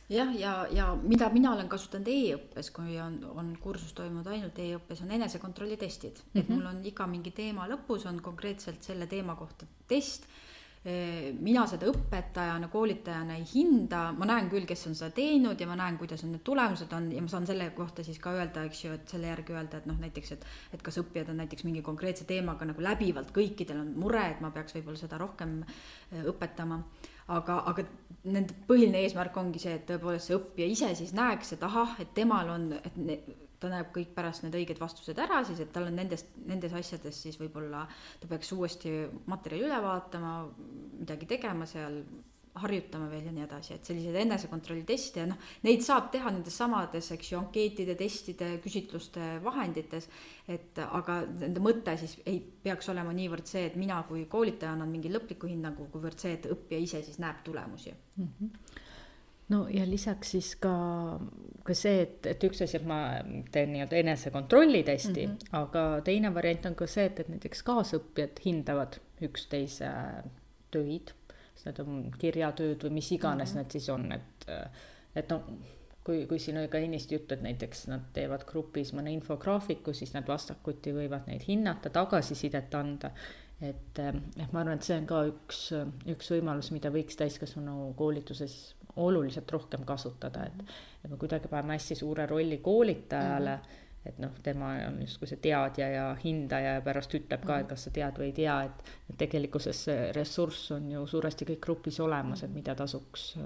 jah, 0.09 0.31
ja, 0.39 0.39
ja, 0.39 0.67
ja 0.71 0.87
mida 1.01 1.29
mina 1.33 1.51
olen 1.53 1.69
kasutanud 1.69 2.07
e-õppes, 2.11 2.71
kui 2.75 2.97
on, 3.03 3.19
on 3.35 3.53
kursus 3.61 3.93
toimunud 3.97 4.27
ainult 4.31 4.59
e-õppes, 4.63 5.03
on 5.03 5.13
enesekontrolli 5.19 5.77
testid 5.77 6.17
mm. 6.17 6.23
-hmm. 6.23 6.39
et 6.39 6.49
mhm. 6.49 6.57
mul 6.57 6.69
on 6.71 6.85
iga 6.85 7.07
mingi 7.07 7.31
teema 7.31 7.67
lõpus 7.67 8.07
on 8.07 8.21
konkreetselt 8.21 8.83
selle 8.83 9.07
teema 9.07 9.35
kohta 9.35 9.67
test 9.87 10.27
mina 11.43 11.65
seda 11.67 11.89
õpetajana, 11.89 12.69
koolitajana 12.71 13.35
ei 13.35 13.43
hinda, 13.49 14.11
ma 14.15 14.27
näen 14.29 14.47
küll, 14.51 14.63
kes 14.69 14.85
on 14.87 14.95
seda 14.95 15.09
teinud 15.17 15.59
ja 15.59 15.67
ma 15.67 15.75
näen, 15.75 15.97
kuidas 15.99 16.23
on 16.23 16.31
need 16.35 16.43
tulemused 16.47 16.93
on 16.95 17.09
ja 17.11 17.23
ma 17.23 17.31
saan 17.31 17.47
selle 17.49 17.69
kohta 17.75 18.05
siis 18.07 18.21
ka 18.23 18.31
öelda, 18.37 18.63
eks 18.69 18.83
ju, 18.85 18.93
et 18.95 19.11
selle 19.11 19.27
järgi 19.27 19.55
öelda, 19.55 19.81
et 19.81 19.89
noh, 19.89 19.97
näiteks, 19.99 20.31
et 20.37 20.45
et 20.77 20.83
kas 20.85 20.99
õppijad 21.01 21.33
on 21.33 21.41
näiteks 21.41 21.65
mingi 21.67 21.81
konkreetse 21.83 22.27
teemaga 22.29 22.69
nagu 22.69 22.83
läbivalt, 22.83 23.33
kõikidel 23.35 23.81
on 23.81 23.91
mure, 23.99 24.23
et 24.31 24.39
ma 24.43 24.53
peaks 24.55 24.77
võib-olla 24.77 25.01
seda 25.01 25.19
rohkem 25.19 25.59
äh, 25.65 26.23
õpetama. 26.31 26.83
aga, 27.27 27.57
aga 27.67 27.83
nende 28.23 28.55
põhiline 28.67 29.01
eesmärk 29.03 29.35
ongi 29.37 29.59
see, 29.59 29.73
et 29.75 29.85
tõepoolest 29.89 30.29
see 30.29 30.37
õppija 30.37 30.67
ise 30.71 30.93
siis 30.95 31.11
näeks, 31.15 31.51
et 31.57 31.63
ahah, 31.63 31.97
et 31.99 32.13
temal 32.15 32.49
on, 32.53 32.69
et 32.79 32.95
ta 33.59 33.71
näeb 33.71 33.91
kõik 33.95 34.13
pärast 34.15 34.45
need 34.45 34.55
õiged 34.59 34.79
vastused 34.81 35.17
ära, 35.21 35.41
siis 35.47 35.61
et 35.63 35.73
tal 35.73 35.89
on 35.89 35.97
nendest, 35.97 36.33
nendes 36.45 36.73
asjades 36.77 37.21
siis 37.25 37.37
võib-olla 37.41 37.85
ta 38.21 38.29
peaks 38.29 38.53
uuesti 38.53 38.93
materjali 39.29 39.67
üle 39.69 39.83
vaatama, 39.83 40.39
midagi 40.99 41.29
tegema 41.29 41.67
seal, 41.69 42.01
harjutama 42.57 43.05
veel 43.11 43.27
ja 43.27 43.31
nii 43.33 43.43
edasi, 43.45 43.75
et 43.75 43.85
selliseid 43.85 44.15
enesekontrolli 44.23 44.81
teste 44.87 45.21
ja 45.21 45.27
noh, 45.29 45.37
neid 45.67 45.83
saab 45.85 46.07
teha 46.13 46.31
nendes 46.33 46.55
samades, 46.57 47.11
eks 47.13 47.31
ju, 47.31 47.37
ankeetide, 47.37 47.93
testide, 47.99 48.47
küsitluste 48.63 49.27
vahendites. 49.45 50.09
et 50.47 50.81
aga 50.85 51.19
nende 51.27 51.61
mõte 51.61 51.93
siis 52.01 52.17
ei 52.25 52.39
peaks 52.41 52.89
olema 52.89 53.13
niivõrd 53.13 53.45
see, 53.45 53.67
et 53.69 53.77
mina 53.77 54.01
kui 54.09 54.25
koolitaja 54.25 54.73
annan 54.73 54.89
mingi 54.89 55.11
lõpliku 55.13 55.49
hinnangu, 55.51 55.89
kuivõrd 55.93 56.19
see, 56.19 56.33
et 56.39 56.49
õppija 56.49 56.81
ise 56.81 57.03
siis 57.05 57.21
näeb 57.21 57.43
tulemusi 57.45 57.93
mm. 57.93 58.27
-hmm 58.39 58.85
no 59.53 59.65
ja 59.71 59.85
lisaks 59.87 60.33
siis 60.35 60.49
ka, 60.61 60.73
ka 61.67 61.75
see, 61.77 62.01
et, 62.03 62.25
et 62.33 62.43
üks 62.47 62.63
asi, 62.65 62.79
et 62.79 62.87
ma 62.87 62.99
teen 63.53 63.71
nii-öelda 63.75 64.01
enesekontrolli 64.01 64.83
testi 64.87 65.27
mm, 65.27 65.37
-hmm. 65.37 65.55
aga 65.61 65.85
teine 66.07 66.33
variant 66.35 66.65
on 66.71 66.75
ka 66.75 66.87
see, 66.87 67.07
et, 67.11 67.21
et 67.23 67.31
näiteks 67.31 67.63
kaasõppijad 67.67 68.43
hindavad 68.45 68.99
üksteise 69.23 69.93
töid, 70.71 71.15
kas 71.31 71.65
need 71.69 71.81
on 71.85 72.03
kirjatööd 72.19 72.83
või 72.83 72.99
mis 72.99 73.11
iganes 73.11 73.53
mm 73.53 73.59
-hmm. 73.59 73.63
need 73.63 73.71
siis 73.71 73.89
on, 73.89 74.11
et, 74.11 74.47
et 75.15 75.29
noh, 75.31 75.47
kui, 76.03 76.25
kui 76.27 76.39
siin 76.39 76.57
oli 76.57 76.67
ka 76.71 76.79
ennist 76.83 77.11
juttu, 77.11 77.33
et 77.33 77.41
näiteks 77.41 77.87
nad 77.87 78.11
teevad 78.13 78.45
grupis 78.47 78.93
mõne 78.93 79.11
infograafiku, 79.11 79.93
siis 79.93 80.13
nad 80.13 80.27
vastakuti 80.27 80.93
võivad 80.95 81.27
neid 81.27 81.43
hinnata, 81.47 81.89
tagasisidet 81.89 82.75
anda 82.75 83.11
et, 83.61 83.99
et 83.99 84.51
ma 84.53 84.61
arvan, 84.61 84.77
et 84.77 84.85
see 84.85 84.97
on 84.99 85.07
ka 85.09 85.23
üks, 85.31 85.61
üks 86.13 86.31
võimalus, 86.35 86.71
mida 86.75 86.91
võiks 86.93 87.17
täiskasvanu 87.17 87.93
koolituses 87.97 88.75
oluliselt 88.97 89.51
rohkem 89.51 89.83
kasutada, 89.85 90.45
et, 90.47 90.77
et 91.03 91.11
me 91.11 91.17
kuidagi 91.17 91.49
paneme 91.51 91.77
hästi 91.77 91.95
suure 91.95 92.25
rolli 92.25 92.57
koolitajale 92.63 93.55
mm, 93.55 93.61
-hmm. 93.61 94.09
et 94.09 94.19
noh, 94.23 94.39
tema 94.43 94.71
on 94.87 95.01
justkui 95.01 95.27
see 95.27 95.41
teadja 95.41 95.89
ja 95.89 96.07
hindaja 96.23 96.73
ja 96.77 96.81
pärast 96.81 97.13
ütleb 97.13 97.45
ka, 97.45 97.59
et 97.59 97.65
mhm. 97.65 97.69
kas 97.69 97.83
sa 97.83 97.91
tead 97.91 98.19
või 98.19 98.31
ei 98.31 98.33
tea, 98.41 98.57
et, 98.63 98.83
et 99.09 99.17
tegelikkuses 99.17 99.83
see 99.89 100.11
ressurss 100.11 100.71
on 100.71 100.91
ju 100.91 101.07
suuresti 101.07 101.45
kõik 101.45 101.61
grupis 101.69 101.99
olemas, 101.99 102.43
et 102.43 102.53
mida 102.53 102.75
tasuks, 102.75 103.37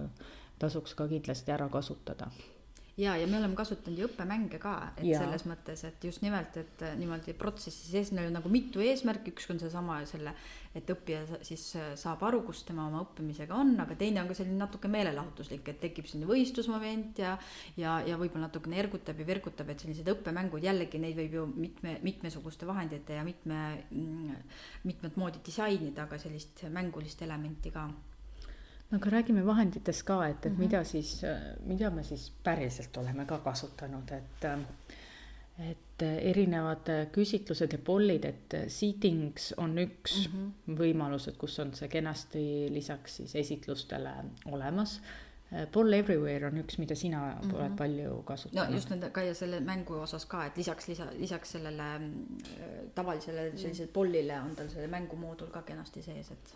tasuks 0.59 0.95
ka 0.95 1.07
kindlasti 1.07 1.51
ära 1.51 1.69
kasutada 1.69 2.31
ja, 3.01 3.15
ja 3.17 3.27
me 3.27 3.39
oleme 3.39 3.57
kasutanud 3.57 3.99
ju 3.99 4.07
õppemänge 4.09 4.59
ka, 4.61 4.75
et 4.95 5.07
ja. 5.09 5.21
selles 5.23 5.45
mõttes, 5.49 5.83
et 5.87 6.03
just 6.05 6.21
nimelt, 6.25 6.57
et 6.61 6.83
niimoodi 6.99 7.33
protsessi 7.37 7.89
sees 7.89 8.11
neil 8.13 8.29
on 8.29 8.37
nagu 8.37 8.51
mitu 8.51 8.83
eesmärki, 8.83 9.33
üks 9.33 9.49
on 9.51 9.61
seesama 9.61 9.99
selle, 10.09 10.33
et 10.77 10.87
õppija 10.93 11.41
siis 11.47 11.63
saab 11.99 12.21
aru, 12.27 12.43
kus 12.47 12.63
tema 12.67 12.85
oma 12.87 13.01
õppimisega 13.03 13.57
on, 13.57 13.73
aga 13.83 13.97
teine 13.99 14.21
on 14.21 14.29
ka 14.29 14.37
selline 14.37 14.59
natuke 14.61 14.91
meelelahutuslik, 14.91 15.65
et 15.73 15.81
tekib 15.83 16.07
selline 16.09 16.29
võistlusmoment 16.29 17.23
ja 17.23 17.35
ja, 17.79 17.97
ja 18.05 18.19
võib-olla 18.19 18.47
natukene 18.47 18.79
ergutab 18.81 19.19
ja 19.19 19.27
virgutab, 19.27 19.71
et 19.71 19.83
sellised 19.83 20.07
õppemängud 20.13 20.63
jällegi 20.63 21.01
neid 21.01 21.17
võib 21.17 21.35
ju 21.39 21.47
mitme, 21.51 21.97
mitmesuguste 22.05 22.69
vahendite 22.69 23.17
ja 23.17 23.25
mitme, 23.27 23.61
mm, 23.89 24.55
mitmet 24.87 25.19
moodi 25.19 25.43
disainida, 25.45 26.05
aga 26.07 26.21
sellist 26.21 26.65
mängulist 26.71 27.21
elementi 27.25 27.73
ka 27.73 27.89
aga 28.91 29.09
räägime 29.09 29.45
vahenditest 29.45 30.03
ka, 30.03 30.27
et, 30.27 30.45
et 30.45 30.51
mm 30.51 30.57
-hmm. 30.57 30.59
mida 30.59 30.83
siis, 30.83 31.21
mida 31.65 31.89
me 31.89 32.03
siis 32.03 32.31
päriselt 32.43 32.97
oleme 32.97 33.25
ka 33.25 33.37
kasutanud, 33.37 34.11
et 34.11 34.47
et 35.61 36.03
erinevad 36.03 36.89
küsitlused 37.13 37.73
ja 37.75 37.79
pollid, 37.85 38.25
et 38.25 38.55
seatings 38.67 39.53
on 39.57 39.77
üks 39.77 40.27
mm 40.27 40.37
-hmm. 40.37 40.77
võimalus, 40.79 41.27
et 41.29 41.37
kus 41.37 41.59
on 41.59 41.73
see 41.73 41.87
kenasti 41.87 42.69
lisaks 42.73 43.15
siis 43.15 43.35
esitlustele 43.35 44.13
olemas. 44.45 45.01
Poll 45.71 45.93
Everywhere 45.93 46.47
on 46.47 46.57
üks, 46.57 46.77
mida 46.79 46.95
sina 46.95 47.19
mm 47.19 47.49
-hmm. 47.49 47.55
oled 47.55 47.77
palju 47.77 48.23
kasutanud. 48.25 48.69
no 48.69 48.75
just 48.75 48.89
nende 48.89 49.09
ka 49.09 49.21
ja 49.21 49.33
selle 49.35 49.59
mängu 49.59 49.93
osas 49.93 50.25
ka, 50.25 50.45
et 50.45 50.57
lisaks 50.57 50.87
lisa, 50.87 51.07
lisaks 51.17 51.51
sellele 51.51 51.83
tavalisele 52.95 53.51
sellisele 53.55 53.89
pollile 53.93 54.41
on 54.41 54.55
tal 54.55 54.69
see 54.69 54.87
mängumoodul 54.87 55.47
ka 55.47 55.61
kenasti 55.61 56.01
sees, 56.01 56.31
et 56.31 56.55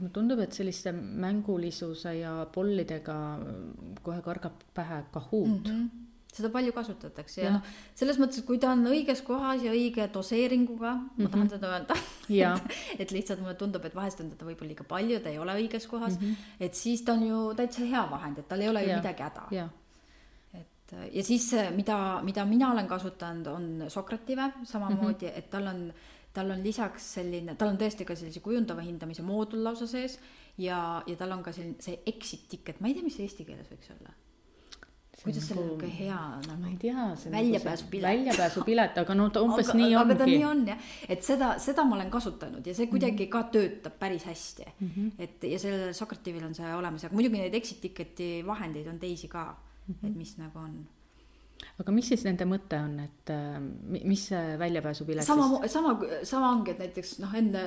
mulle 0.00 0.14
tundub, 0.14 0.40
et 0.44 0.52
selliste 0.52 0.92
mängulisuse 0.92 2.16
ja 2.18 2.46
pollidega 2.52 3.20
kohe 4.02 4.22
kargab 4.22 4.66
pähe 4.74 5.04
Kahoot 5.12 5.46
mm. 5.46 5.70
-hmm 5.70 6.06
seda 6.36 6.50
palju 6.52 6.72
kasutatakse 6.76 7.40
ja, 7.40 7.46
ja 7.46 7.52
noh, 7.54 7.70
selles 7.96 8.18
mõttes, 8.20 8.42
et 8.42 8.48
kui 8.48 8.60
ta 8.62 8.72
on 8.74 8.84
õiges 8.90 9.22
kohas 9.26 9.62
ja 9.64 9.72
õige 9.74 10.06
doseeringuga 10.12 10.92
mm, 10.92 11.06
-hmm. 11.06 11.22
ma 11.24 11.32
tahan 11.32 11.46
mhm. 11.46 11.54
seda 11.54 11.70
öelda 11.72 11.96
et, 12.66 13.00
et 13.04 13.14
lihtsalt 13.16 13.42
mulle 13.42 13.56
tundub, 13.60 13.84
et 13.88 13.96
vahest 13.96 14.20
on 14.24 14.30
teda 14.34 14.48
võib-olla 14.48 14.72
liiga 14.74 14.86
palju, 14.88 15.20
ta 15.22 15.32
ei 15.32 15.40
ole 15.40 15.56
õiges 15.62 15.88
kohas 15.90 16.18
mm, 16.18 16.26
-hmm. 16.26 16.62
et 16.68 16.74
siis 16.74 17.04
ta 17.06 17.16
on 17.16 17.26
ju 17.26 17.42
täitsa 17.56 17.84
hea 17.84 18.04
vahend, 18.10 18.38
et 18.42 18.48
tal 18.48 18.64
ei 18.64 18.68
ole 18.72 18.84
ja. 18.84 18.90
ju 18.90 19.00
midagi 19.02 19.22
häda. 19.22 19.68
et 20.54 20.92
ja 21.12 21.22
siis, 21.24 21.48
mida, 21.76 22.20
mida 22.22 22.44
mina 22.44 22.70
olen 22.72 22.88
kasutanud, 22.88 23.46
on 23.46 23.84
Sokrative 23.88 24.52
samamoodi 24.64 25.26
mm, 25.26 25.32
-hmm. 25.32 25.38
et 25.38 25.50
tal 25.50 25.66
on 25.66 25.92
tal 26.36 26.52
on 26.54 26.62
lisaks 26.64 27.08
selline, 27.18 27.56
tal 27.56 27.72
on 27.72 27.80
tõesti 27.80 28.06
ka 28.08 28.16
sellise 28.18 28.44
kujundava 28.44 28.84
hindamise 28.84 29.24
moodul 29.26 29.64
lausa 29.66 29.88
sees 29.90 30.18
ja, 30.60 31.02
ja 31.06 31.16
tal 31.16 31.34
on 31.36 31.42
ka 31.46 31.54
selline, 31.56 31.80
see 31.82 31.98
exit 32.12 32.46
ticket, 32.52 32.80
ma 32.80 32.90
ei 32.90 32.96
tea, 32.98 33.06
mis 33.06 33.18
see 33.18 33.28
eesti 33.28 33.48
keeles 33.48 33.72
võiks 33.72 33.92
olla 33.96 34.14
kuidas 35.22 35.46
see 35.48 35.56
nagu 35.56 35.90
hea 35.98 36.18
nagu 36.44 36.56
ma 36.60 36.70
ei 36.70 36.76
tea, 36.80 37.04
see 37.18 37.32
väljapääsupilet 37.32 38.06
väljapääsupilet, 38.06 38.98
aga 39.02 39.14
no 39.16 39.28
ta 39.32 39.42
umbes 39.44 39.70
aga, 39.70 39.78
nii 39.80 39.94
ongi. 39.96 40.02
aga 40.02 40.18
ta 40.20 40.26
nii 40.28 40.44
on 40.48 40.64
jah, 40.70 40.90
et 41.08 41.24
seda, 41.26 41.52
seda 41.62 41.84
ma 41.88 41.96
olen 41.96 42.10
kasutanud 42.12 42.66
ja 42.66 42.74
see 42.76 42.90
kuidagi 42.90 43.24
mm 43.24 43.28
-hmm. 43.28 43.32
ka 43.32 43.42
töötab 43.54 43.96
päris 43.98 44.26
hästi 44.28 44.66
mm. 44.68 44.90
-hmm. 44.96 45.10
et 45.18 45.44
ja 45.52 45.58
sellel 45.58 45.94
Socrativil 45.94 46.44
on 46.44 46.54
see 46.54 46.74
olemas, 46.74 47.04
aga 47.04 47.14
muidugi 47.14 47.40
neid 47.40 47.54
exit 47.54 47.80
ticket'i 47.80 48.46
vahendeid 48.46 48.86
on 48.92 48.98
teisi 48.98 49.28
ka 49.28 49.56
mm, 49.86 49.94
-hmm. 49.94 50.08
et 50.08 50.16
mis 50.16 50.36
nagu 50.38 50.58
on 50.58 50.86
aga 51.82 51.92
mis 51.92 52.08
siis 52.12 52.24
nende 52.24 52.48
mõte 52.48 52.78
on, 52.80 52.98
et 53.04 53.32
äh, 53.34 53.60
mis 53.98 54.26
see 54.30 54.56
väljapääsupilet 54.60 55.28
sama, 55.28 55.68
sama, 55.68 55.94
sama 56.24 56.50
ongi, 56.54 56.72
et 56.72 56.82
näiteks 56.86 57.18
noh, 57.24 57.34
enne 57.36 57.64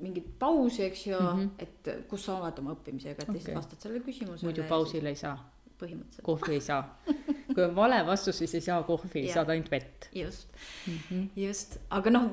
mingit 0.00 0.28
pausi, 0.38 0.82
eks 0.84 1.06
ju 1.06 1.18
mm, 1.18 1.36
-hmm. 1.38 1.50
et 1.58 2.08
kus 2.08 2.26
sa 2.28 2.36
oled 2.36 2.58
oma 2.60 2.74
õppimisega, 2.76 3.16
et 3.16 3.28
okay. 3.28 3.38
lihtsalt 3.38 3.56
vastad 3.56 3.86
sellele 3.86 4.04
küsimusele. 4.04 4.50
muidu 4.50 4.68
pausile 4.68 5.08
ei 5.08 5.16
saa 5.16 5.36
põhimõtteliselt. 5.80 6.24
kohvi 6.24 6.54
ei 6.56 6.60
saa. 6.64 6.82
kui 7.54 7.64
on 7.64 7.74
vale 7.76 7.98
vastus, 8.06 8.38
siis 8.42 8.54
ei 8.58 8.64
saa 8.64 8.82
kohvi, 8.82 9.26
saad 9.32 9.52
ainult 9.52 9.70
vett. 9.70 10.08
just 10.14 10.48
mm, 10.86 10.98
-hmm. 11.10 11.28
just, 11.46 11.78
aga 11.90 12.10
noh, 12.10 12.30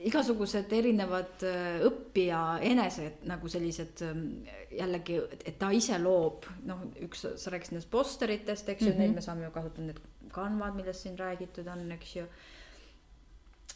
igasugused 0.00 0.72
erinevad 0.72 1.44
äh, 1.44 1.80
õppija 1.88 2.40
enesed 2.64 3.24
nagu 3.28 3.48
sellised 3.48 4.00
ähm, 4.06 4.24
jällegi, 4.72 5.18
et 5.44 5.58
ta 5.58 5.70
ise 5.76 5.98
loob, 6.00 6.48
noh, 6.68 6.86
üks, 7.04 7.26
sa 7.36 7.52
rääkisid 7.52 7.76
nendest 7.76 7.90
posteritest, 7.92 8.68
eks 8.68 8.82
ju 8.82 8.88
mm, 8.88 8.96
-hmm. 8.96 8.98
neid 8.98 9.14
me 9.14 9.24
saame 9.24 9.44
ju 9.44 9.50
kasutada, 9.50 9.86
need 9.86 10.00
kanvad, 10.32 10.74
millest 10.74 11.06
siin 11.06 11.18
räägitud 11.18 11.68
on, 11.68 11.92
eks 11.92 12.16
ju 12.16 12.26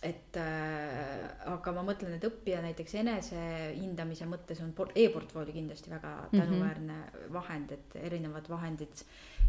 et 0.05 0.37
äh, 0.37 1.23
aga 1.49 1.73
ma 1.77 1.85
mõtlen, 1.87 2.17
et 2.17 2.27
õppija 2.29 2.61
näiteks 2.65 2.97
enesehindamise 3.01 4.29
mõttes 4.29 4.61
on 4.65 4.75
e-portfoolio 4.75 5.55
kindlasti 5.55 5.93
väga 5.93 6.13
mhm. 6.27 6.37
tänuväärne 6.37 6.99
mm 6.99 7.09
-hmm. 7.15 7.33
vahend, 7.33 7.73
et 7.73 7.97
erinevad 8.03 8.49
vahendid, 8.51 9.05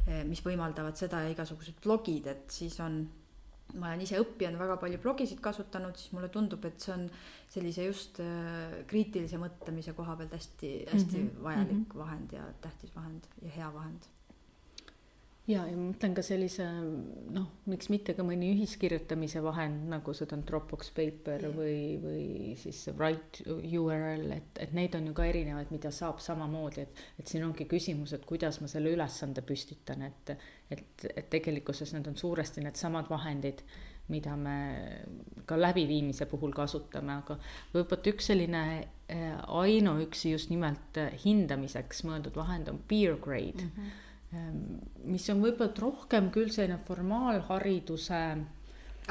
äh, 0.08 0.24
mis 0.24 0.44
võimaldavad 0.46 0.96
seda 0.96 1.26
ja 1.26 1.36
igasugused 1.36 1.82
blogid, 1.84 2.28
et 2.28 2.50
siis 2.52 2.80
on, 2.80 3.02
ma 3.76 3.90
olen 3.90 4.02
ise 4.02 4.20
õppijana 4.22 4.60
väga 4.60 4.78
palju 4.78 5.02
blogisid 5.04 5.40
kasutanud, 5.42 5.96
siis 5.98 6.14
mulle 6.14 6.30
tundub, 6.30 6.66
et 6.66 6.80
see 6.80 6.94
on 6.94 7.10
sellise 7.50 7.86
just 7.86 8.20
äh, 8.20 8.86
kriitilise 8.88 9.38
mõtlemise 9.42 9.94
koha 9.94 10.16
pealt 10.16 10.34
hästi, 10.34 10.74
hästi 10.92 11.18
mm 11.18 11.30
-hmm. 11.30 11.44
vajalik 11.44 11.72
mm 11.72 11.86
-hmm. 11.86 11.98
vahend 11.98 12.32
ja 12.32 12.44
tähtis 12.62 12.96
vahend 12.96 13.28
ja 13.42 13.50
hea 13.50 13.74
vahend 13.74 14.15
ja, 15.46 15.62
ja 15.70 15.76
ma 15.78 15.90
mõtlen 15.92 16.16
ka 16.18 16.24
sellise 16.26 16.66
noh, 17.36 17.48
miks 17.70 17.90
mitte 17.94 18.16
ka 18.18 18.26
mõni 18.26 18.50
ühiskirjutamise 18.56 19.44
vahend, 19.46 19.86
nagu 19.92 20.14
seda 20.18 20.38
on 20.38 20.46
Dropbox 20.48 20.92
Paper 20.96 21.46
yeah. 21.46 21.56
või, 21.56 21.80
või 22.02 22.54
siis 22.60 22.82
Write 22.96 23.46
URL, 23.54 24.28
et, 24.36 24.62
et 24.66 24.76
neid 24.78 24.98
on 24.98 25.10
ju 25.12 25.16
ka 25.18 25.28
erinevaid, 25.30 25.74
mida 25.74 25.92
saab 25.94 26.22
samamoodi, 26.24 26.86
et, 26.86 27.04
et 27.22 27.30
siin 27.34 27.46
ongi 27.46 27.68
küsimus, 27.70 28.16
et 28.18 28.26
kuidas 28.28 28.60
ma 28.64 28.70
selle 28.72 28.94
ülesande 28.96 29.46
püstitan, 29.46 30.06
et, 30.10 30.34
et, 30.74 31.10
et 31.14 31.28
tegelikkuses 31.34 31.94
need 31.94 32.10
on 32.10 32.18
suuresti 32.20 32.66
needsamad 32.66 33.12
vahendid, 33.12 33.62
mida 34.10 34.36
me 34.38 34.58
ka 35.50 35.58
läbiviimise 35.58 36.28
puhul 36.30 36.52
kasutame, 36.54 37.22
aga 37.24 37.40
võib-olla 37.74 38.12
üks 38.12 38.28
selline 38.30 38.62
eh, 39.10 39.32
ainuüksi 39.34 40.36
just 40.36 40.52
nimelt 40.54 41.00
hindamiseks 41.24 42.04
mõeldud 42.06 42.38
vahend 42.38 42.70
on 42.70 42.82
peer 42.90 43.18
grade 43.22 43.66
mm. 43.66 43.72
-hmm 43.78 44.02
mis 45.06 45.30
on 45.34 45.42
võib-olla 45.44 45.74
rohkem 45.82 46.30
küll 46.34 46.52
selline 46.54 46.78
formaalhariduse 46.88 48.22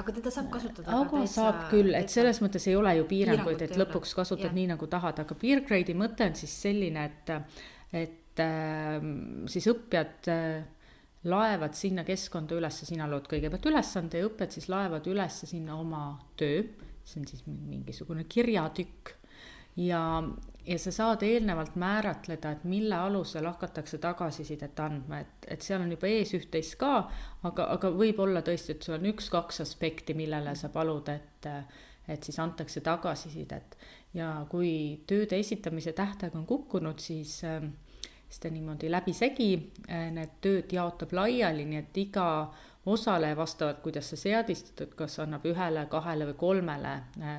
aga 0.01 0.15
teda 0.17 0.33
saab 0.35 0.51
kasutada. 0.53 0.99
aga 1.01 1.23
saab 1.31 1.59
küll, 1.71 1.95
et 1.95 2.11
selles 2.13 2.41
mõttes 2.43 2.67
ei 2.71 2.77
ole 2.79 2.97
ju 2.99 3.07
piiranguid, 3.11 3.63
et 3.67 3.77
lõpuks 3.79 4.15
kasutad 4.19 4.49
yeah. 4.49 4.57
nii 4.59 4.71
nagu 4.75 4.89
tahad, 4.91 5.21
aga 5.23 5.37
peer 5.39 5.63
grade'i 5.67 5.97
mõte 5.99 6.27
on 6.27 6.39
siis 6.39 6.55
selline, 6.67 7.05
et, 7.11 7.35
et 7.95 8.43
äh, 8.43 8.97
siis 9.51 9.69
õppijad 9.71 10.31
äh, 10.35 10.65
laevad 11.31 11.77
sinna 11.79 12.05
keskkonda 12.07 12.59
üles, 12.59 12.81
sina 12.89 13.07
lood 13.11 13.29
kõigepealt 13.31 13.71
ülesande 13.71 14.21
ja 14.21 14.29
õppijad 14.29 14.57
siis 14.59 14.69
laevad 14.73 15.07
üles 15.11 15.45
sinna 15.47 15.79
oma 15.79 16.07
töö, 16.41 16.65
see 17.05 17.21
on 17.23 17.29
siis 17.31 17.45
mingisugune 17.47 18.27
kirjatükk 18.29 19.15
ja, 19.77 20.23
ja 20.67 20.79
sa 20.79 20.93
saad 20.93 21.23
eelnevalt 21.23 21.77
määratleda, 21.77 22.55
et 22.55 22.65
mille 22.65 22.97
alusel 22.97 23.47
hakatakse 23.47 23.99
tagasisidet 23.99 24.81
andma, 24.81 25.21
et, 25.25 25.49
et 25.49 25.63
seal 25.63 25.83
on 25.85 25.93
juba 25.95 26.11
ees 26.11 26.35
üht-teist 26.39 26.79
ka, 26.81 26.95
aga, 27.49 27.69
aga 27.77 27.91
võib-olla 27.95 28.45
tõesti, 28.47 28.77
et 28.77 28.87
sul 28.87 28.99
on 28.99 29.09
üks-kaks 29.13 29.63
aspekti, 29.65 30.17
millele 30.19 30.55
sa 30.59 30.71
palud, 30.75 31.11
et, 31.13 31.49
et 32.09 32.23
siis 32.27 32.39
antakse 32.43 32.85
tagasisidet. 32.85 33.79
ja 34.15 34.47
kui 34.51 35.03
tööde 35.07 35.39
esitamise 35.43 35.93
tähtaeg 35.93 36.37
on 36.39 36.47
kukkunud, 36.47 36.99
siis, 37.03 37.41
siis 37.41 38.41
ta 38.41 38.51
niimoodi 38.51 38.91
läbisegi 38.91 39.51
need 39.89 40.39
tööd 40.41 40.73
jaotab 40.73 41.13
laiali, 41.13 41.67
nii 41.67 41.83
et 41.83 41.99
iga 41.99 42.29
osaleja 42.87 43.37
vastavalt, 43.37 43.81
kuidas 43.83 44.11
sa 44.13 44.17
seadistatud, 44.17 44.95
kas 44.95 45.19
annab 45.25 45.47
ühele, 45.49 45.87
kahele 45.91 46.29
või 46.31 46.37
kolmele 46.39 46.99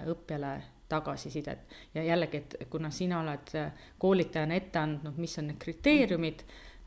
õppijale 0.09 0.55
tagasisidet. 0.89 1.59
ja 1.93 2.03
jällegi, 2.03 2.37
et 2.37 2.55
kuna 2.69 2.89
sina 2.89 3.19
oled 3.19 3.55
äh, 3.55 3.71
koolitajana 3.97 4.55
ette 4.55 4.79
andnud, 4.79 5.17
mis 5.17 5.37
on 5.39 5.47
need 5.49 5.59
kriteeriumid, 5.59 6.43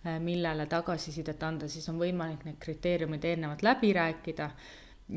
äh, 0.07 0.19
millele 0.21 0.67
tagasisidet 0.67 1.43
anda, 1.43 1.69
siis 1.69 1.89
on 1.89 1.99
võimalik 1.99 2.45
need 2.47 2.61
kriteeriumid 2.63 3.25
eelnevalt 3.25 3.63
läbi 3.63 3.93
rääkida 3.93 4.51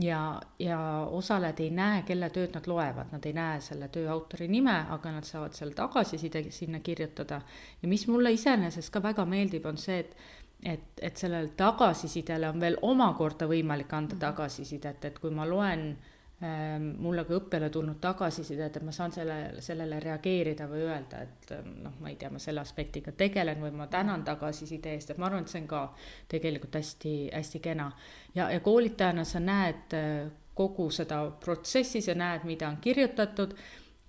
ja, 0.02 0.42
ja 0.60 0.80
osalejad 1.12 1.60
ei 1.60 1.70
näe, 1.78 2.04
kelle 2.08 2.30
tööd 2.30 2.56
nad 2.58 2.68
loevad, 2.68 3.12
nad 3.12 3.26
ei 3.26 3.34
näe 3.38 3.62
selle 3.62 3.90
töö 3.94 4.10
autori 4.12 4.48
nime, 4.48 4.78
aga 4.90 5.12
nad 5.18 5.28
saavad 5.28 5.58
selle 5.58 5.78
tagasiside 5.78 6.48
sinna 6.52 6.80
kirjutada. 6.80 7.42
ja 7.82 7.88
mis 7.88 8.08
mulle 8.08 8.32
iseenesest 8.32 8.94
ka 8.94 9.04
väga 9.04 9.26
meeldib, 9.26 9.66
on 9.66 9.78
see, 9.78 10.00
et 10.00 10.16
et, 10.62 11.00
et 11.02 11.18
sellele 11.18 11.50
tagasisidele 11.58 12.50
on 12.50 12.60
veel 12.62 12.76
omakorda 12.86 13.48
võimalik 13.50 13.94
anda 13.98 14.14
mhm. 14.14 14.22
tagasisidet, 14.22 15.06
et 15.06 15.20
kui 15.20 15.32
ma 15.34 15.46
loen 15.50 15.88
äh, 15.90 16.11
mulle 16.42 17.22
ka 17.28 17.36
õppele 17.38 17.70
tulnud 17.70 18.00
tagasisidet, 18.02 18.78
et 18.78 18.86
ma 18.86 18.94
saan 18.96 19.12
selle, 19.14 19.62
sellele 19.62 20.00
reageerida 20.02 20.66
või 20.70 20.88
öelda, 20.88 21.22
et 21.22 21.52
ehm, 21.54 21.76
noh, 21.86 22.00
ma 22.02 22.10
ei 22.10 22.16
tea, 22.18 22.32
ma 22.34 22.42
selle 22.42 22.64
aspektiga 22.64 23.14
tegelen 23.18 23.62
või 23.62 23.76
ma 23.78 23.86
tänan 23.92 24.24
tagasiside 24.26 24.96
eest, 24.96 25.14
et 25.14 25.22
ma 25.22 25.30
arvan, 25.30 25.46
et 25.46 25.54
see 25.54 25.62
on 25.62 25.68
ka 25.70 25.84
tegelikult 26.32 26.80
hästi, 26.80 27.16
hästi 27.36 27.62
kena. 27.62 27.92
ja, 28.36 28.50
ja 28.50 28.60
koolitajana 28.60 29.26
sa 29.26 29.40
näed 29.44 29.94
eh, 29.98 30.32
kogu 30.58 30.90
seda 30.90 31.22
protsessi, 31.44 32.02
sa 32.02 32.18
näed, 32.18 32.48
mida 32.50 32.68
on 32.70 32.82
kirjutatud 32.82 33.54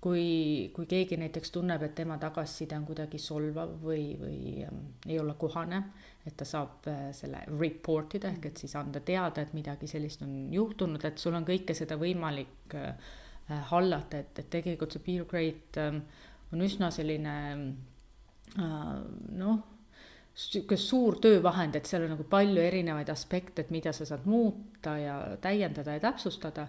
kui, 0.03 0.71
kui 0.75 0.87
keegi 0.89 1.17
näiteks 1.21 1.53
tunneb, 1.55 1.83
et 1.85 1.95
tema 1.95 2.17
tagasiside 2.19 2.75
on 2.75 2.87
kuidagi 2.87 3.19
solvav 3.21 3.77
või, 3.83 4.13
või 4.19 4.39
ähm, 4.65 4.81
ei 5.07 5.19
ole 5.21 5.35
kohane, 5.39 5.83
et 6.23 6.35
ta 6.39 6.45
saab 6.47 6.87
äh, 6.87 7.09
selle 7.15 7.43
report 7.59 8.15
ida 8.15 8.31
ehk 8.31 8.47
et 8.51 8.63
siis 8.63 8.75
anda 8.79 9.01
teada, 9.03 9.43
et 9.43 9.53
midagi 9.57 9.89
sellist 9.91 10.23
on 10.23 10.47
juhtunud, 10.53 11.03
et 11.03 11.19
sul 11.19 11.35
on 11.35 11.45
kõike 11.47 11.75
seda 11.75 11.97
võimalik 11.99 12.77
äh, 12.79 12.95
hallata, 13.71 14.23
et, 14.23 14.39
et 14.39 14.49
tegelikult 14.49 14.95
see 14.95 15.03
peer 15.03 15.27
grade 15.27 15.83
äh, 15.83 15.99
on 16.53 16.63
üsna 16.63 16.89
selline 16.95 17.35
äh, 18.55 18.89
noh, 19.43 19.61
sihuke 20.33 20.77
suur 20.79 21.19
töövahend, 21.21 21.75
et 21.77 21.89
seal 21.89 22.07
on 22.07 22.15
nagu 22.15 22.25
palju 22.29 22.61
erinevaid 22.61 23.11
aspekte, 23.13 23.65
et 23.65 23.73
mida 23.73 23.93
sa 23.93 24.07
saad 24.07 24.23
muuta 24.29 24.95
ja 24.97 25.17
täiendada 25.41 25.97
ja 25.97 26.03
täpsustada. 26.09 26.67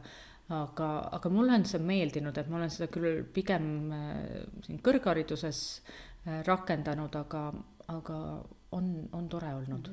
Aga, 0.52 0.86
aga 1.16 1.30
mulle 1.32 1.54
on 1.56 1.62
see 1.64 1.80
meeldinud, 1.80 2.36
et 2.36 2.50
ma 2.52 2.58
olen 2.58 2.72
seda 2.72 2.90
küll 2.92 3.22
pigem 3.32 3.64
siin 4.66 4.82
kõrghariduses 4.84 5.60
rakendanud, 6.44 7.16
aga, 7.16 7.46
aga 7.88 8.18
on, 8.72 9.08
on 9.12 9.28
tore 9.28 9.54
olnud. 9.54 9.90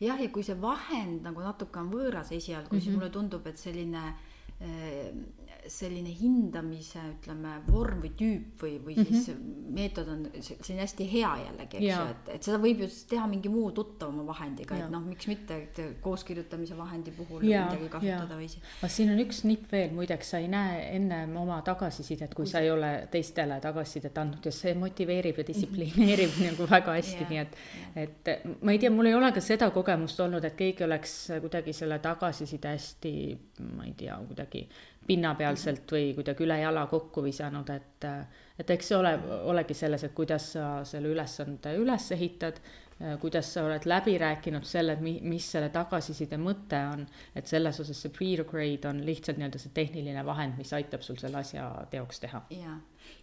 jah, 0.00 0.20
ja 0.20 0.28
kui 0.34 0.42
see 0.42 0.58
vahend 0.60 1.22
nagu 1.22 1.40
natuke 1.40 1.78
on 1.78 1.90
võõras 1.92 2.32
esialgu 2.32 2.66
mm, 2.66 2.78
-hmm. 2.78 2.82
siis 2.82 2.90
mhm. 2.90 2.98
mulle 2.98 3.10
tundub, 3.10 3.46
et 3.46 3.58
selline 3.58 4.02
äh, 4.08 5.12
selline 5.70 6.10
hindamise, 6.16 7.00
ütleme, 7.16 7.52
vorm 7.68 8.00
või 8.02 8.10
tüüp 8.18 8.62
või, 8.62 8.72
või 8.82 8.96
siis 8.98 9.28
mm 9.28 9.34
-hmm. 9.34 9.74
meetod 9.76 10.08
on 10.10 10.24
selline 10.40 10.82
hästi 10.82 11.06
hea 11.12 11.30
jällegi, 11.44 11.78
eks 11.78 11.86
ju, 11.86 12.06
et, 12.14 12.30
et 12.36 12.48
seda 12.48 12.58
võib 12.62 12.82
ju 12.82 12.88
teha 13.10 13.26
mingi 13.30 13.52
muu 13.52 13.70
tuttavama 13.74 14.24
vahendiga, 14.26 14.76
et 14.76 14.90
noh, 14.90 15.04
miks 15.06 15.28
mitte, 15.30 15.56
et 15.62 16.00
kooskirjutamise 16.02 16.76
vahendi 16.78 17.14
puhul 17.14 17.46
ja, 17.46 17.66
midagi 17.70 17.90
kasutada 17.92 18.34
ja. 18.34 18.40
või 18.40 18.48
siis. 18.50 18.64
aga 18.80 18.90
siin 18.96 19.12
on 19.14 19.22
üks 19.22 19.42
nipp 19.46 19.72
veel, 19.72 19.94
muideks 19.94 20.34
sa 20.34 20.42
ei 20.42 20.48
näe 20.50 20.80
ennem 20.96 21.36
oma 21.36 21.60
tagasisidet, 21.62 22.34
kui 22.34 22.46
sa 22.46 22.60
ei 22.64 22.70
ole 22.70 22.92
teistele 23.10 23.60
tagasisidet 23.62 24.18
andnud 24.18 24.44
ja 24.44 24.52
see 24.52 24.74
motiveerib 24.74 25.38
ja 25.38 25.46
distsiplineerib 25.46 26.30
mm 26.30 26.38
-hmm. 26.42 26.50
nagu 26.50 26.70
väga 26.70 26.96
hästi, 26.98 27.28
nii 27.30 27.38
et, 27.38 27.56
et 27.96 28.32
ma 28.62 28.72
ei 28.72 28.78
tea, 28.78 28.90
mul 28.90 29.06
ei 29.06 29.14
ole 29.14 29.32
ka 29.32 29.40
seda 29.40 29.70
kogemust 29.70 30.20
olnud, 30.20 30.44
et 30.44 30.56
keegi 30.58 30.84
oleks 30.84 31.14
kuidagi 31.40 31.72
selle 31.72 31.98
tagasiside 31.98 32.74
hästi, 32.74 33.14
ma 33.76 33.84
ei 33.84 33.94
tea, 33.94 34.18
kuidagi 34.26 34.66
pinnapealselt 35.06 35.92
või 35.92 36.12
kuidagi 36.14 36.44
üle 36.46 36.60
jala 36.60 36.86
kokku 36.90 37.24
visanud, 37.24 37.70
et, 37.74 38.06
et 38.58 38.70
eks 38.70 38.92
see 38.92 38.96
ole, 38.98 39.16
olegi 39.50 39.74
selles, 39.74 40.04
et 40.06 40.14
kuidas 40.14 40.52
sa 40.54 40.68
selle 40.88 41.10
ülesande 41.12 41.74
üles 41.80 42.10
ehitad, 42.14 42.60
kuidas 43.20 43.48
sa 43.54 43.64
oled 43.66 43.86
läbi 43.88 44.14
rääkinud 44.18 44.66
selle, 44.68 44.94
et 44.94 45.00
mi-, 45.02 45.18
mis 45.26 45.46
selle 45.54 45.72
tagasiside 45.74 46.38
mõte 46.38 46.78
on, 46.92 47.04
et 47.34 47.48
selles 47.50 47.80
osas 47.82 47.98
see 48.04 48.12
pre-grade 48.14 48.88
on 48.88 49.00
lihtsalt 49.06 49.40
nii-öelda 49.40 49.60
see 49.62 49.74
tehniline 49.74 50.22
vahend, 50.26 50.58
mis 50.60 50.72
aitab 50.76 51.02
sul 51.02 51.18
selle 51.20 51.40
asja 51.40 51.66
teoks 51.90 52.22
teha. 52.22 52.44
jaa, 52.54 52.76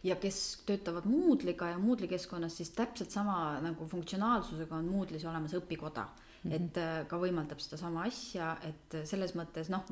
ja 0.03 0.17
kes 0.19 0.41
töötavad 0.67 1.07
Moodle'iga 1.09 1.71
ja 1.73 1.79
Moodle'i 1.79 2.11
keskkonnas, 2.11 2.57
siis 2.59 2.73
täpselt 2.75 3.15
sama 3.15 3.59
nagu 3.63 3.87
funktsionaalsusega 3.87 4.81
on 4.81 4.91
Moodle'is 4.91 5.27
olemas 5.29 5.55
õpikoda 5.55 6.09
mm, 6.09 6.51
-hmm. 6.51 6.55
et 6.55 7.07
ka 7.07 7.21
võimaldab 7.21 7.63
sedasama 7.63 8.03
asja, 8.09 8.57
et 8.67 8.99
selles 9.07 9.35
mõttes 9.39 9.71
noh, 9.71 9.87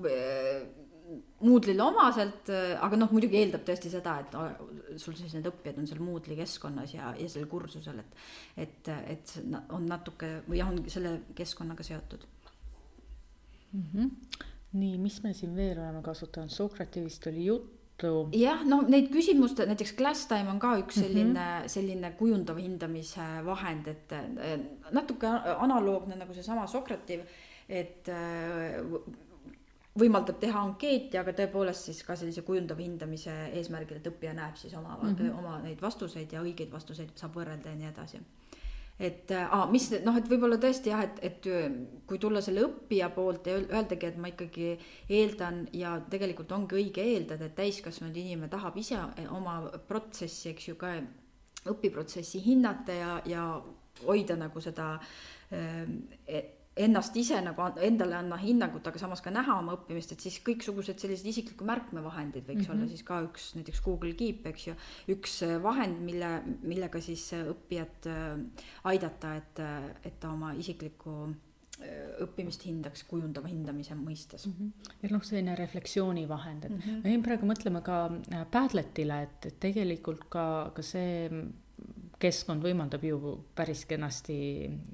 Moodle'ile 1.40 1.84
omaselt, 1.86 2.50
aga 2.84 2.98
noh, 3.00 3.12
muidugi 3.16 3.38
eeldab 3.40 3.62
tõesti 3.68 3.92
seda, 3.92 4.18
et 4.24 5.00
sul 5.00 5.16
siis 5.16 5.36
need 5.38 5.46
õppijad 5.48 5.78
on 5.80 5.88
seal 5.88 6.02
Moodle'i 6.04 6.36
keskkonnas 6.40 6.96
ja, 6.96 7.14
ja 7.16 7.30
sellel 7.32 7.48
kursusel, 7.52 8.02
et, 8.02 8.18
et, 8.66 8.90
et 9.14 9.36
on 9.76 9.86
natuke 9.88 10.42
või 10.50 10.60
jah, 10.60 10.74
on 10.74 10.82
selle 10.92 11.14
keskkonnaga 11.38 11.86
seotud 11.88 12.26
mm. 13.72 13.84
-hmm. 13.94 14.44
nii, 14.82 14.98
mis 14.98 15.22
me 15.24 15.34
siin 15.34 15.56
veel 15.56 15.80
oleme 15.80 16.02
kasutanud, 16.04 16.50
Sokratevist 16.50 17.28
oli 17.28 17.46
juttu. 17.46 18.30
jah, 18.36 18.66
no 18.66 18.82
neid 18.88 19.08
küsimuste, 19.14 19.66
näiteks 19.66 19.94
Glasstime 19.98 20.52
on 20.52 20.60
ka 20.60 20.76
üks 20.82 21.00
selline 21.00 21.40
mm, 21.40 21.64
-hmm. 21.64 21.68
selline 21.68 22.12
kujundava 22.20 22.60
hindamise 22.60 23.28
vahend, 23.46 23.88
et 23.88 24.14
natuke 24.92 25.28
analoogne 25.58 26.16
nagu 26.16 26.34
seesama 26.34 26.68
Sokrativ, 26.68 27.22
et 27.70 28.10
võimaldab 30.00 30.40
teha 30.42 30.62
ankeeti, 30.62 31.18
aga 31.20 31.34
tõepoolest 31.38 31.90
siis 31.90 32.02
ka 32.06 32.16
sellise 32.20 32.44
kujundava 32.48 32.84
hindamise 32.84 33.34
eesmärgil, 33.58 34.00
et 34.00 34.10
õppija 34.12 34.34
näeb 34.38 34.58
siis 34.60 34.74
oma 34.78 34.98
mm, 34.98 35.16
-hmm. 35.16 35.38
oma 35.40 35.60
neid 35.64 35.82
vastuseid 35.82 36.34
ja 36.34 36.42
õigeid 36.42 36.72
vastuseid 36.72 37.16
saab 37.16 37.36
võrrelda 37.36 37.74
ja 37.74 37.76
nii 37.76 37.90
edasi. 37.90 38.22
et 39.00 39.32
aa, 39.32 39.66
mis 39.70 39.92
noh, 40.06 40.18
et 40.18 40.30
võib-olla 40.30 40.58
tõesti 40.58 40.90
jah, 40.90 41.04
et, 41.04 41.20
et 41.22 41.48
kui 42.08 42.18
tulla 42.20 42.42
selle 42.42 42.64
õppija 42.66 43.10
poolt 43.14 43.48
ja 43.48 43.60
öeldagi, 43.60 44.06
et 44.06 44.18
ma 44.18 44.28
ikkagi 44.28 44.80
eeldan 45.10 45.68
ja 45.74 46.00
tegelikult 46.10 46.52
ongi 46.52 46.76
õige 46.76 47.04
eeldada, 47.04 47.46
et 47.46 47.56
täiskasvanud 47.56 48.18
inimene 48.18 48.50
tahab 48.50 48.78
ise 48.78 48.98
oma 49.30 49.60
protsessi, 49.88 50.50
eks 50.50 50.68
ju, 50.68 50.76
ka 50.76 50.96
õpiprotsessi 51.70 52.42
hinnata 52.46 52.94
ja, 52.94 53.22
ja 53.26 53.62
hoida 54.06 54.36
nagu 54.36 54.62
seda 54.62 54.94
äh, 55.54 56.57
ennast 56.78 57.16
ise 57.20 57.40
nagu 57.44 57.66
endale 57.84 58.18
anda 58.18 58.38
hinnangut, 58.42 58.86
aga 58.88 59.00
samas 59.02 59.22
ka 59.26 59.34
näha 59.34 59.58
oma 59.62 59.76
õppimist, 59.78 60.14
et 60.14 60.24
siis 60.24 60.40
kõiksugused 60.46 61.02
sellised 61.02 61.28
isikliku 61.32 61.68
märkmevahendid 61.68 62.46
võiks 62.48 62.64
mm 62.64 62.70
-hmm. 62.70 62.78
olla 62.78 62.88
siis 62.92 63.04
ka 63.08 63.20
üks 63.26 63.50
näiteks 63.58 63.82
Google 63.86 64.14
Keep, 64.14 64.46
eks 64.52 64.68
ju, 64.68 64.76
üks 65.16 65.42
äh, 65.48 65.58
vahend, 65.64 66.00
mille, 66.06 66.32
millega 66.62 67.02
siis 67.02 67.26
äh, 67.34 67.48
õppijat 67.54 68.10
äh, 68.12 68.64
aidata, 68.84 69.36
et, 69.36 69.62
et 70.06 70.20
ta 70.20 70.32
oma 70.32 70.54
isiklikku 70.54 71.18
õppimist 72.24 72.64
hindaks 72.66 73.04
kujundava 73.06 73.48
hindamise 73.48 73.94
mõistes 73.94 74.48
mm. 74.48 74.54
-hmm. 74.54 74.94
ja 75.04 75.10
noh, 75.12 75.24
selline 75.24 75.56
refleksioonivahend, 75.56 76.64
et 76.66 76.72
mm 76.72 76.80
-hmm. 76.80 77.04
ma 77.04 77.10
jäin 77.10 77.24
praegu 77.24 77.46
mõtlema 77.46 77.82
ka 77.82 78.12
Padletile, 78.52 79.22
et, 79.22 79.46
et 79.46 79.60
tegelikult 79.60 80.26
ka, 80.30 80.72
ka 80.74 80.82
see 80.82 81.30
keskkond 82.20 82.64
võimaldab 82.66 83.04
ju 83.06 83.34
päris 83.56 83.84
kenasti 83.86 84.36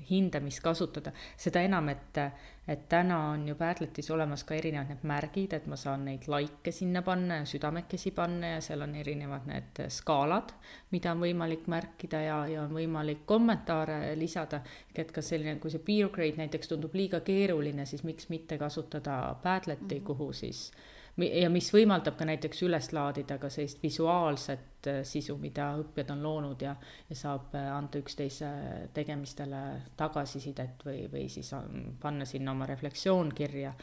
hindamist 0.10 0.62
kasutada, 0.64 1.14
seda 1.40 1.62
enam, 1.64 1.88
et, 1.94 2.20
et 2.68 2.86
täna 2.92 3.20
on 3.32 3.46
ju 3.48 3.56
Padletis 3.60 4.10
olemas 4.12 4.44
ka 4.48 4.56
erinevad 4.58 4.92
need 4.92 5.06
märgid, 5.08 5.56
et 5.56 5.68
ma 5.72 5.78
saan 5.80 6.06
neid 6.10 6.28
likee 6.32 6.76
sinna 6.76 7.02
panna 7.06 7.40
ja 7.42 7.50
südamekesi 7.50 8.12
panna 8.16 8.56
ja 8.56 8.62
seal 8.66 8.84
on 8.84 8.96
erinevad 9.00 9.48
need 9.48 9.84
skaalad, 9.94 10.52
mida 10.92 11.14
on 11.16 11.24
võimalik 11.24 11.68
märkida 11.72 12.24
ja, 12.26 12.40
ja 12.52 12.66
on 12.68 12.76
võimalik 12.76 13.24
kommentaare 13.30 14.16
lisada. 14.20 14.62
et 14.96 15.12
ka 15.12 15.22
selline, 15.22 15.60
kui 15.60 15.72
see 15.72 15.82
peer 15.84 16.10
grade 16.10 16.38
näiteks 16.38 16.68
tundub 16.68 16.94
liiga 16.94 17.24
keeruline, 17.26 17.86
siis 17.86 18.04
miks 18.04 18.30
mitte 18.30 18.58
kasutada 18.58 19.36
Padleti 19.44 19.96
mm, 19.96 20.00
-hmm. 20.00 20.06
kuhu 20.06 20.34
siis 20.34 20.72
ja 21.22 21.50
mis 21.54 21.68
võimaldab 21.74 22.16
ka 22.18 22.26
näiteks 22.26 22.64
üles 22.66 22.90
laadida 22.96 23.38
ka 23.42 23.50
sellist 23.54 23.84
visuaalset 23.84 24.90
äh, 24.90 25.02
sisu, 25.06 25.38
mida 25.42 25.74
õppijad 25.82 26.14
on 26.16 26.24
loonud 26.26 26.66
ja, 26.66 26.74
ja 27.10 27.18
saab 27.18 27.54
äh, 27.58 27.70
anda 27.74 28.02
üksteise 28.02 28.50
tegemistele 28.96 29.62
tagasisidet 30.00 30.82
või, 30.86 31.06
või 31.12 31.28
siis 31.30 31.54
panna 32.02 32.26
sinna 32.26 32.56
oma 32.56 32.66
refleksioon 32.70 33.34
kirja. 33.36 33.76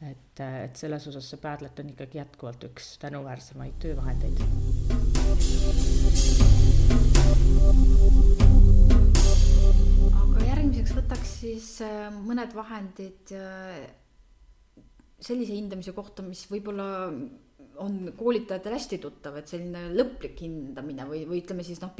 et, 0.00 0.40
äh, 0.40 0.62
et 0.68 0.76
selles 0.76 1.06
osas 1.08 1.30
see 1.30 1.42
Padlet 1.42 1.78
on 1.80 1.90
ikkagi 1.90 2.18
jätkuvalt 2.18 2.64
üks 2.70 2.96
tänuväärsemaid 3.02 3.78
töövahendeid. 3.82 4.40
aga 10.22 10.48
järgmiseks 10.52 10.98
võtaks 11.00 11.38
siis 11.40 11.70
mõned 12.22 12.54
vahendid 12.54 13.34
sellise 15.22 15.56
hindamise 15.56 15.94
kohta, 15.96 16.24
mis 16.26 16.44
võib-olla 16.50 16.86
on 17.82 17.96
koolitajatel 18.16 18.76
hästi 18.76 18.98
tuttav, 19.02 19.36
et 19.40 19.50
selline 19.50 19.90
lõplik 19.96 20.38
hindamine 20.44 21.06
või, 21.08 21.24
või 21.28 21.42
ütleme 21.42 21.64
siis 21.66 21.80
noh, 21.82 21.92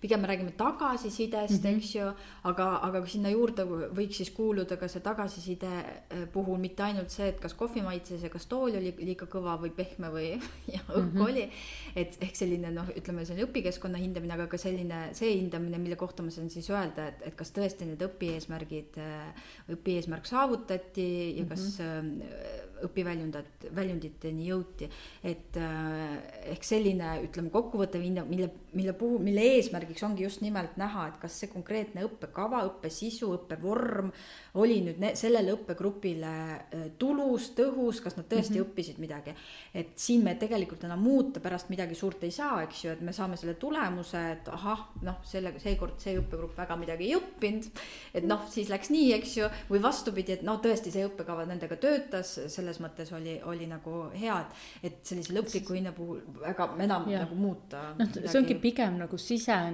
pigem 0.00 0.20
me 0.20 0.28
räägime 0.28 0.52
tagasisidest 0.56 1.64
mm, 1.64 1.70
-hmm. 1.70 1.76
eks 1.76 1.94
ju, 1.94 2.12
aga, 2.44 2.66
aga 2.82 3.06
sinna 3.06 3.30
juurde 3.30 3.64
võiks 3.64 4.20
siis 4.20 4.30
kuuluda 4.30 4.76
ka 4.76 4.88
see 4.88 5.00
tagasiside 5.02 5.70
eh, 6.10 6.26
puhul 6.32 6.58
mitte 6.58 6.82
ainult 6.82 7.10
see, 7.10 7.28
et 7.28 7.40
kas 7.40 7.54
kohvi 7.54 7.82
maitses 7.82 8.22
ja 8.22 8.28
kas 8.30 8.46
tool 8.46 8.76
oli 8.78 8.94
liiga 8.98 9.26
kõva 9.26 9.58
või 9.62 9.70
pehme 9.74 10.10
või 10.14 10.28
ja 10.74 10.80
õhk 10.88 11.02
mm 11.02 11.18
-hmm. 11.18 11.24
oli. 11.26 11.50
et 11.96 12.16
ehk 12.20 12.36
selline 12.36 12.70
noh, 12.70 12.86
ütleme 12.96 13.24
selline 13.24 13.48
õpikeskkonna 13.48 13.98
hindamine, 13.98 14.34
aga 14.34 14.46
ka 14.46 14.58
selline 14.58 15.08
see 15.12 15.34
hindamine, 15.34 15.78
mille 15.78 15.96
kohta 15.96 16.22
ma 16.22 16.30
saan 16.30 16.50
siis 16.50 16.70
öelda, 16.70 17.08
et, 17.08 17.22
et 17.22 17.34
kas 17.34 17.50
tõesti 17.52 17.84
need 17.84 18.02
õpieesmärgid, 18.02 18.98
eh, 19.02 19.44
õpieesmärk 19.74 20.26
saavutati 20.26 21.38
ja 21.38 21.44
kas 21.44 21.78
mm 21.78 21.84
-hmm 21.84 22.66
õpiväljundat, 22.84 23.68
väljunditeni 23.74 24.48
jõuti. 24.48 24.88
et 25.24 25.56
ehk 25.56 26.64
selline, 26.64 27.22
ütleme, 27.26 27.50
kokkuvõttev 27.50 28.02
hinne, 28.02 28.24
mille, 28.28 28.50
mille 28.72 28.92
puhul, 28.92 29.18
mille 29.24 29.44
eesmärgiks 29.88 30.06
ongi 30.06 30.24
just 30.24 30.42
nimelt 30.44 30.76
näha, 30.78 31.08
et 31.08 31.18
kas 31.20 31.34
see 31.40 31.50
konkreetne 31.50 32.04
õppekava, 32.06 32.62
õppesisu, 32.68 33.32
õppevorm 33.38 34.12
oli 34.60 34.80
nüüd 34.86 35.02
sellele 35.18 35.52
õppegrupile 35.56 36.34
äh, 36.58 36.86
tulus, 36.98 37.50
tõhus, 37.58 38.02
kas 38.04 38.16
nad 38.16 38.28
tõesti 38.28 38.54
mm 38.54 38.62
-hmm. 38.62 38.70
õppisid 38.70 38.98
midagi. 38.98 39.34
et 39.74 39.98
siin 39.98 40.24
me 40.24 40.34
tegelikult 40.34 40.84
enam 40.84 41.00
muuta 41.02 41.40
pärast 41.40 41.68
midagi 41.68 41.94
suurt 41.94 42.22
ei 42.24 42.30
saa, 42.30 42.62
eks 42.62 42.84
ju, 42.84 42.90
et 42.92 43.00
me 43.00 43.12
saame 43.12 43.36
selle 43.36 43.54
tulemuse, 43.54 44.32
et 44.32 44.48
ahah, 44.48 44.88
noh, 45.02 45.18
sellega 45.24 45.58
seekord 45.58 45.98
see 46.00 46.18
õppegrupp 46.18 46.56
väga 46.56 46.76
midagi 46.76 47.04
ei 47.04 47.16
õppinud. 47.16 47.70
et 48.14 48.24
noh, 48.24 48.46
siis 48.50 48.68
läks 48.68 48.90
nii, 48.90 49.12
eks 49.12 49.36
ju, 49.36 49.48
või 49.70 49.82
vastupidi, 49.82 50.32
et 50.32 50.42
no 50.42 50.56
tõesti, 50.56 50.90
see 50.90 51.06
õppekava 51.06 51.46
nendega 51.46 51.76
töötas, 51.76 52.34
selle 52.34 52.68
selles 52.68 52.80
mõttes 52.82 53.12
oli, 53.16 53.40
oli 53.44 53.66
nagu 53.66 54.10
hea, 54.14 54.40
et, 54.40 54.90
et 54.90 54.98
sellise 55.06 55.32
lõpliku 55.32 55.74
hinna 55.76 55.92
puhul 55.92 56.20
väga 56.40 56.68
enam 56.84 57.08
ja. 57.10 57.22
nagu 57.24 57.34
muuta. 57.34 57.94
noh, 57.98 58.12
see 58.12 58.38
ongi 58.40 58.54
pigem 58.60 58.98
nagu 58.98 59.18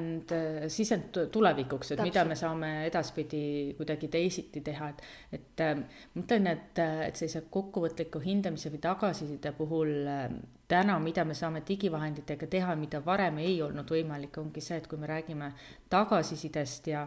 sisend, 0.04 0.70
sisend 0.72 1.18
tulevikuks, 1.32 1.92
et 1.92 1.98
Täpselt. 1.98 2.08
mida 2.08 2.24
me 2.28 2.36
saame 2.38 2.72
edaspidi 2.86 3.74
kuidagi 3.78 4.08
teisiti 4.08 4.60
teha, 4.64 4.90
et, 4.90 5.02
et 5.32 5.62
äh, 5.64 5.76
ma 5.78 6.20
mõtlen, 6.22 6.50
et, 6.52 6.82
et 7.08 7.16
sellise 7.20 7.44
kokkuvõtliku 7.50 8.22
hindamise 8.24 8.72
või 8.72 8.82
tagasiside 8.84 9.52
puhul 9.56 9.92
äh, 10.10 10.28
täna, 10.68 10.98
mida 11.02 11.24
me 11.24 11.34
saame 11.34 11.62
digivahenditega 11.66 12.48
teha, 12.50 12.76
mida 12.76 13.00
varem 13.04 13.38
ei 13.42 13.60
olnud 13.62 13.90
võimalik, 13.90 14.38
ongi 14.40 14.62
see, 14.64 14.78
et 14.80 14.88
kui 14.88 14.98
me 15.00 15.10
räägime 15.10 15.52
tagasisidest 15.92 16.88
ja 16.92 17.06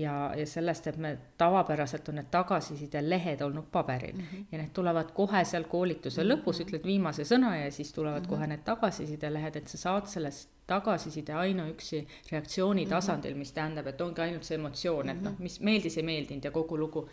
ja, 0.00 0.32
ja 0.36 0.46
sellest, 0.46 0.86
et 0.86 0.96
me 0.96 1.12
tavapäraselt 1.38 2.08
on 2.08 2.18
need 2.20 2.28
tagasisidelehed 2.30 3.40
olnud 3.46 3.68
paberil 3.72 4.16
mm 4.16 4.22
-hmm. 4.32 4.44
ja 4.52 4.58
need 4.58 4.72
tulevad 4.72 5.12
kohe 5.14 5.44
seal 5.44 5.64
koolituse 5.64 6.24
mm 6.24 6.30
-hmm. 6.30 6.36
lõpus, 6.36 6.60
ütled 6.64 6.84
viimase 6.84 7.22
sõna 7.22 7.56
ja 7.56 7.70
siis 7.70 7.92
tulevad 7.92 8.20
mm 8.20 8.26
-hmm. 8.26 8.28
kohe 8.28 8.46
need 8.46 8.64
tagasisidelehed, 8.64 9.56
et 9.56 9.68
sa 9.68 9.78
saad 9.78 10.06
sellest 10.06 10.50
tagasiside 10.66 11.32
ainuüksi 11.32 12.06
reaktsiooni 12.32 12.82
mhm. 12.82 12.90
tasandil, 12.90 13.34
mis 13.34 13.52
tähendab, 13.52 13.86
et 13.86 14.00
ongi 14.00 14.20
ainult 14.20 14.44
see 14.44 14.58
emotsioon, 14.58 15.08
et 15.08 15.22
noh, 15.22 15.32
mhm. 15.32 15.42
mis 15.42 15.60
meeldis, 15.60 15.96
ei 15.96 16.02
meeldinud 16.02 16.44
ja 16.44 16.50
kogu 16.50 16.78
lugu. 16.78 17.08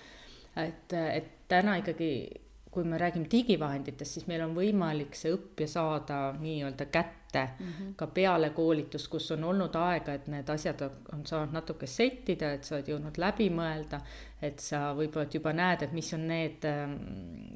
et, 0.55 0.93
et 0.93 1.29
täna 1.47 1.75
ikkagi 1.75 2.29
kui 2.73 2.83
me 2.83 2.97
räägime 2.97 3.27
digivahenditest, 3.31 4.11
siis 4.11 4.27
meil 4.27 4.41
on 4.41 4.55
võimalik 4.57 5.13
see 5.17 5.33
õppija 5.33 5.67
saada 5.67 6.33
nii-öelda 6.39 6.85
kätte 6.85 7.22
mm 7.41 7.65
-hmm. 7.65 7.93
ka 7.95 8.07
peale 8.07 8.49
koolitust, 8.49 9.07
kus 9.07 9.31
on 9.31 9.43
olnud 9.43 9.75
aega, 9.75 10.13
et 10.13 10.27
need 10.27 10.49
asjad 10.49 10.81
on 11.13 11.25
saanud 11.25 11.53
natuke 11.53 11.87
settida, 11.87 12.51
et 12.53 12.63
sa 12.63 12.75
oled 12.75 12.87
jõudnud 12.87 13.17
läbi 13.17 13.49
mõelda, 13.49 14.01
et 14.41 14.59
sa 14.59 14.93
võib-olla 14.93 15.27
juba 15.33 15.53
näed, 15.53 15.81
et 15.81 15.91
mis 15.91 16.13
on 16.13 16.27
need 16.27 16.65
ähm, 16.65 16.95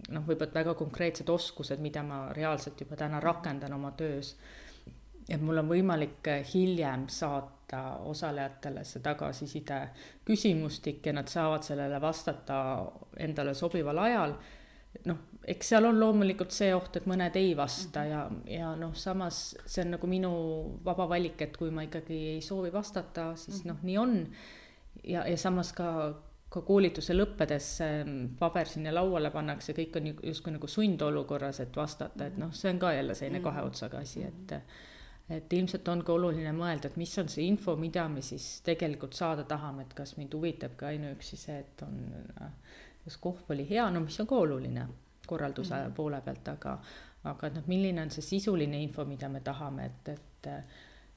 noh, 0.10 0.24
võib-olla 0.28 0.54
väga 0.54 0.74
konkreetsed 0.74 1.30
oskused, 1.30 1.80
mida 1.80 2.04
ma 2.04 2.34
reaalselt 2.34 2.82
juba 2.82 2.96
täna 2.96 3.20
rakendan 3.20 3.74
oma 3.74 3.92
töös. 3.92 4.36
et 5.30 5.42
mul 5.42 5.58
on 5.58 5.70
võimalik 5.70 6.28
hiljem 6.54 7.08
saata 7.08 7.98
osalejatele 7.98 8.84
see 8.84 9.02
tagasiside 9.02 9.90
küsimustik 10.26 11.06
ja 11.06 11.14
nad 11.14 11.28
saavad 11.28 11.64
sellele 11.64 12.02
vastata 12.02 12.86
endale 13.18 13.54
sobival 13.54 13.98
ajal 13.98 14.36
noh, 15.06 15.18
eks 15.48 15.70
seal 15.72 15.88
on 15.88 16.00
loomulikult 16.00 16.52
see 16.52 16.74
oht, 16.76 17.00
et 17.00 17.08
mõned 17.08 17.36
ei 17.40 17.54
vasta 17.58 18.04
ja, 18.08 18.22
ja 18.52 18.74
noh, 18.80 18.94
samas 18.98 19.56
see 19.64 19.86
on 19.86 19.94
nagu 19.96 20.10
minu 20.12 20.32
vaba 20.86 21.08
valik, 21.10 21.40
et 21.46 21.56
kui 21.58 21.72
ma 21.74 21.86
ikkagi 21.88 22.18
ei 22.36 22.42
soovi 22.44 22.72
vastata, 22.74 23.30
siis 23.40 23.64
noh, 23.68 23.80
nii 23.88 24.00
on. 24.02 24.18
ja, 25.08 25.24
ja 25.24 25.38
samas 25.40 25.72
ka, 25.78 25.88
ka 26.52 26.64
koolituse 26.68 27.16
lõppedes 27.16 27.70
paber 28.40 28.68
sinna 28.68 28.92
lauale 28.96 29.32
pannakse, 29.32 29.76
kõik 29.78 29.98
on 30.02 30.12
justkui 30.12 30.58
nagu 30.58 30.68
sundolukorras, 30.72 31.64
et 31.64 31.80
vastata, 31.80 32.28
et 32.28 32.38
noh, 32.42 32.52
see 32.52 32.74
on 32.74 32.84
ka 32.84 32.94
jälle 32.98 33.16
selline 33.16 33.44
kahe 33.46 33.66
otsaga 33.70 34.04
asi, 34.04 34.28
et 34.28 34.56
et 35.28 35.52
ilmselt 35.52 35.88
on 35.92 36.06
ka 36.08 36.14
oluline 36.16 36.54
mõelda, 36.56 36.88
et 36.88 36.96
mis 36.96 37.12
on 37.20 37.28
see 37.28 37.50
info, 37.52 37.74
mida 37.76 38.06
me 38.08 38.22
siis 38.24 38.62
tegelikult 38.64 39.16
saada 39.16 39.44
tahame, 39.44 39.84
et 39.84 39.92
kas 39.96 40.14
mind 40.16 40.32
huvitab 40.36 40.78
ka 40.80 40.88
ainuüksi 40.88 41.40
see, 41.40 41.58
et 41.66 41.84
on 41.84 41.98
kas 43.04 43.20
kohv 43.24 43.52
oli 43.52 43.66
hea, 43.68 43.90
no 43.92 44.00
mis 44.06 44.16
on 44.24 44.28
ka 44.28 44.40
oluline 44.40 44.86
korralduse 45.30 45.76
mm 45.76 45.88
-hmm. 45.88 45.96
poole 45.96 46.22
pealt, 46.22 46.48
aga, 46.48 46.78
aga 47.24 47.50
noh, 47.56 47.68
milline 47.68 48.02
on 48.02 48.12
see 48.12 48.26
sisuline 48.26 48.82
info, 48.82 49.06
mida 49.06 49.30
me 49.30 49.40
tahame, 49.40 49.86
et, 49.86 50.14
et 50.16 50.50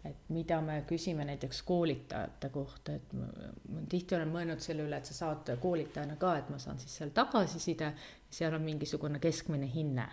et 0.04 0.16
mida 0.32 0.60
me 0.64 0.78
küsime 0.88 1.24
näiteks 1.28 1.62
koolitajate 1.68 2.48
kohta, 2.48 2.94
et 2.96 3.12
ma, 3.12 3.26
ma 3.68 3.82
tihti 3.88 4.16
olen 4.16 4.30
mõelnud 4.32 4.62
selle 4.64 4.86
üle, 4.86 4.96
et 4.96 5.10
sa 5.10 5.14
saad 5.14 5.50
koolitajana 5.60 6.16
ka, 6.16 6.36
et 6.40 6.48
ma 6.48 6.58
saan 6.58 6.80
siis 6.80 6.94
seal 6.96 7.12
tagasiside, 7.14 7.92
seal 8.30 8.56
on 8.56 8.64
mingisugune 8.64 9.20
keskmine 9.20 9.68
hinne. 9.74 10.06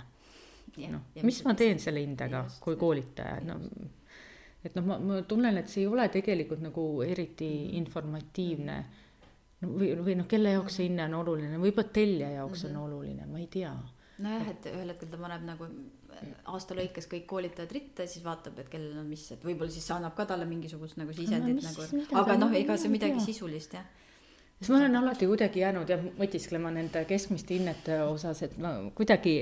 noh, 0.91 1.01
mis 1.23 1.39
ma 1.45 1.53
teen 1.55 1.79
selle 1.79 2.03
hindega 2.03 2.43
just, 2.43 2.59
kui 2.61 2.75
koolitaja, 2.75 3.39
no 3.47 3.55
et 4.65 4.75
noh, 4.75 4.85
ma, 4.85 4.99
ma 4.99 5.21
tunnen, 5.27 5.57
et 5.57 5.71
see 5.71 5.85
ei 5.85 5.87
ole 5.87 6.09
tegelikult 6.11 6.61
nagu 6.65 6.87
eriti 7.05 7.77
informatiivne 7.79 8.77
mm. 8.81 9.06
Või, 9.61 9.91
või 10.05 10.17
noh, 10.19 10.27
kelle 10.29 10.55
jaoks 10.55 10.79
see 10.79 10.87
hinne 10.87 11.05
on 11.09 11.19
oluline, 11.21 11.59
võib-olla 11.61 11.93
tellija 11.93 12.31
jaoks 12.39 12.63
mm 12.63 12.69
-hmm. 12.69 12.75
on 12.75 12.81
mhm. 12.81 12.93
oluline, 12.93 13.29
ma 13.31 13.39
ei 13.39 13.47
tea. 13.47 13.75
nojah, 14.17 14.49
et 14.49 14.65
ühel 14.73 14.89
hetkel 14.93 15.09
ta 15.09 15.17
paneb 15.17 15.45
nagu 15.45 15.69
aasta 16.49 16.75
lõikes 16.75 17.05
kõik 17.11 17.25
koolitajad 17.29 17.71
ritta, 17.71 18.07
siis 18.07 18.25
vaatab, 18.25 18.57
et 18.59 18.69
kellel 18.69 18.97
on 18.97 19.05
mis, 19.05 19.31
et 19.31 19.43
võib-olla 19.45 19.71
siis 19.71 19.91
annab 19.91 20.15
ka 20.15 20.25
talle 20.25 20.45
mingisugust 20.45 20.97
nagu 20.97 21.13
sisendit 21.13 21.61
no, 21.61 21.69
nagu, 21.69 22.05
aga 22.21 22.37
noh, 22.37 22.53
ega 22.57 22.77
see 22.77 22.89
midagi 22.89 23.19
sisulist 23.19 23.73
jah 23.73 23.85
siis 24.59 24.69
ma 24.69 24.77
olen 24.77 24.95
alati 24.95 25.27
kuidagi 25.29 25.59
jäänud 25.59 25.89
jah 25.89 26.01
mõtisklema 26.17 26.71
nende 26.73 27.03
keskmiste 27.05 27.53
hinnete 27.53 28.01
osas, 28.01 28.41
et 28.41 28.57
ma 28.57 28.73
kuidagi 28.95 29.35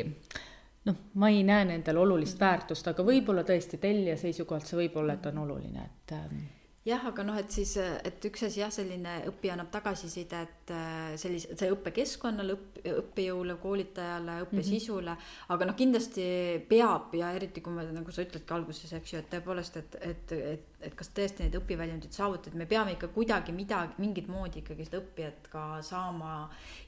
noh, 0.86 0.97
ma 1.13 1.30
ei 1.34 1.43
näe 1.47 1.65
nendel 1.71 1.97
olulist 2.04 2.39
väärtust, 2.39 2.88
aga 2.91 3.06
võib-olla 3.06 3.45
tõesti 3.47 3.80
tellija 3.82 4.17
seisukohalt 4.19 4.67
see 4.67 4.80
võib 4.84 4.99
olla, 5.01 5.15
et 5.15 5.25
on 5.32 5.41
oluline, 5.45 5.86
et 5.86 6.15
ähm, 6.17 6.43
jah, 6.86 7.02
aga 7.10 7.24
noh, 7.26 7.38
et 7.39 7.50
siis, 7.54 7.71
et 7.80 8.26
üks 8.30 8.45
asi 8.45 8.62
jah, 8.62 8.69
selline 8.74 9.15
õppija 9.32 9.56
annab 9.56 9.71
tagasisidet 9.74 10.71
äh, 10.74 11.15
sellise, 11.19 11.56
see 11.58 11.71
õppekeskkonnale, 11.74 12.56
õpp, 12.56 12.80
õppejõule, 12.91 13.56
koolitajale, 13.62 14.38
õppesisule 14.45 15.15
mm, 15.15 15.24
-hmm. 15.24 15.54
aga 15.56 15.67
noh, 15.69 15.78
kindlasti 15.80 16.26
peab 16.69 17.15
ja 17.17 17.32
eriti 17.38 17.63
kui 17.65 17.74
me, 17.74 17.88
nagu 17.89 18.13
sa 18.13 18.26
ütledki 18.26 18.54
alguses, 18.54 18.93
eks 18.93 19.13
ju, 19.13 19.21
et 19.24 19.32
tõepoolest, 19.34 19.80
et, 19.82 19.98
et, 20.02 20.36
et, 20.38 20.67
et 20.89 20.98
kas 21.00 21.10
tõesti 21.10 21.45
neid 21.45 21.58
õpiväljundeid 21.58 22.13
saavutada, 22.13 22.58
me 22.58 22.69
peame 22.69 22.93
ikka 22.93 23.10
kuidagi 23.15 23.56
midagi, 23.56 23.98
mingit 23.98 24.30
moodi 24.30 24.62
ikkagi 24.62 24.86
seda 24.86 25.02
õppijat 25.02 25.50
ka 25.50 25.65
saama 25.86 26.36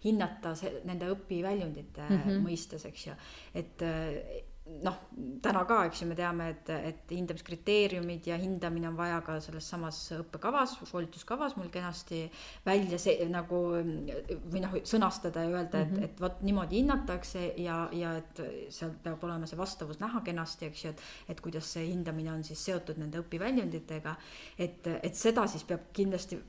hinnata 0.06 0.54
see, 0.60 0.84
nende 0.86 1.10
õpiväljundite 1.16 2.06
mm 2.06 2.22
-hmm. 2.22 2.46
mõistes, 2.46 2.86
eks 2.86 3.08
ju, 3.08 3.18
et 3.58 3.88
noh, 4.84 4.98
täna 5.42 5.64
ka, 5.68 5.80
eks 5.88 6.02
ju, 6.02 6.08
me 6.10 6.16
teame, 6.18 6.50
et, 6.54 6.70
et 6.76 7.14
hindamiskriteeriumid 7.16 8.28
ja 8.30 8.38
hindamine 8.40 8.90
on 8.90 8.98
vaja 8.98 9.20
ka 9.26 9.38
selles 9.44 9.68
samas 9.70 10.00
õppekavas, 10.18 10.76
koolituskavas 10.92 11.56
mul 11.58 11.70
kenasti 11.74 12.26
välja 12.66 13.00
see 13.02 13.26
nagu 13.32 13.62
või 13.78 14.62
noh, 14.64 14.76
sõnastada 14.88 15.46
ja 15.46 15.54
öelda 15.54 15.82
mm, 15.82 15.84
-hmm. 15.84 15.88
et, 15.88 15.92
mhm. 15.94 16.04
et 16.04 16.22
vot 16.22 16.44
niimoodi 16.46 16.82
hinnatakse 16.82 17.46
ja, 17.64 17.78
ja 17.96 18.14
et 18.20 18.42
seal 18.74 18.94
peab 19.04 19.24
olema 19.24 19.50
see 19.50 19.60
vastavus 19.60 20.02
näha 20.04 20.22
kenasti, 20.26 20.70
eks 20.70 20.86
ju, 20.86 20.92
et, 20.92 21.06
et 21.34 21.42
kuidas 21.42 21.72
see 21.78 21.88
hindamine 21.88 22.32
on 22.34 22.44
siis 22.44 22.64
seotud 22.66 23.00
nende 23.02 23.22
õpiväljunditega. 23.24 24.16
et, 24.60 24.88
et 25.04 25.16
seda 25.16 25.48
siis 25.48 25.64
peab 25.64 25.90
kindlasti 25.94 26.40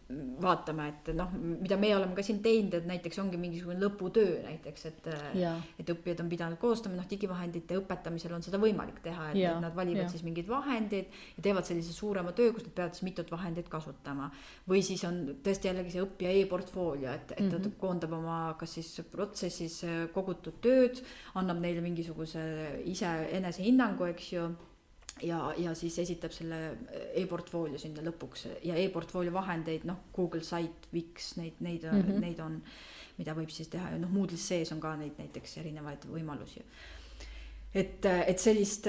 vaatama, 0.42 0.88
et 0.88 1.12
noh, 1.14 1.32
mida 1.32 1.76
me 1.76 1.94
oleme 1.96 2.14
ka 2.14 2.22
siin 2.22 2.42
teinud, 2.42 2.74
et 2.74 2.86
näiteks 2.86 3.18
ongi 3.18 3.36
mingisugune 3.36 3.80
lõputöö 3.80 4.42
näiteks, 4.42 4.86
et, 4.86 5.08
et 5.78 5.90
õppijad 5.96 6.20
on 6.22 6.28
pidanud 6.28 6.58
koostama, 6.58 6.96
noh, 6.98 7.08
digivahendite 7.10 7.78
õpetamine 7.78 8.07
õpetamisel 8.08 8.34
on 8.34 8.44
seda 8.44 8.58
võimalik 8.60 9.00
teha, 9.04 9.30
et, 9.32 9.40
et 9.42 9.60
nad 9.62 9.74
valivad 9.76 10.06
ja. 10.06 10.12
siis 10.12 10.24
mingid 10.26 10.48
vahendid 10.48 11.08
ja 11.36 11.44
teevad 11.44 11.66
sellise 11.68 11.92
suurema 11.92 12.32
töö, 12.36 12.52
kus 12.54 12.66
nad 12.66 12.74
peavad 12.76 12.96
siis 12.96 13.06
mitut 13.06 13.30
vahendit 13.30 13.68
kasutama. 13.68 14.30
või 14.68 14.82
siis 14.82 15.04
on 15.04 15.20
tõesti 15.44 15.68
jällegi 15.68 15.94
see 15.94 16.04
õppija 16.04 16.32
e-portfoolio, 16.42 17.10
et, 17.12 17.32
et 17.36 17.50
ta 17.50 17.58
mm 17.58 17.64
-hmm. 17.64 17.76
koondab 17.78 18.12
oma 18.12 18.38
kas 18.58 18.74
siis 18.78 19.00
protsessis 19.10 19.82
äh, 19.84 20.08
kogutud 20.12 20.60
tööd, 20.60 21.02
annab 21.34 21.60
neile 21.60 21.80
mingisuguse 21.80 22.82
ise 22.84 23.28
enesehinnangu, 23.32 24.04
eks 24.04 24.32
ju 24.32 24.48
ja, 25.22 25.52
ja 25.56 25.74
siis 25.74 25.98
esitab 25.98 26.32
selle 26.32 26.78
e-portfoolio 27.14 27.78
sinna 27.78 28.02
lõpuks 28.02 28.46
ja 28.64 28.76
e-portfoolio 28.76 29.32
vahendeid, 29.32 29.84
noh, 29.84 30.08
Google 30.14 30.42
Site, 30.42 30.88
Wix, 30.92 31.36
neid, 31.36 31.60
neid 31.60 31.84
mm, 31.84 32.02
-hmm. 32.02 32.20
neid 32.20 32.40
on, 32.40 32.62
mida 33.18 33.34
võib 33.34 33.50
siis 33.50 33.68
teha 33.68 33.90
ja 33.90 33.98
noh, 33.98 34.10
Moodle'is 34.10 34.46
sees 34.48 34.72
on 34.72 34.80
ka 34.80 34.96
neid 34.96 35.18
näiteks 35.18 35.58
erinevaid 35.58 36.06
võimalusi 36.06 36.62
et, 37.74 38.04
et 38.06 38.40
sellist, 38.40 38.88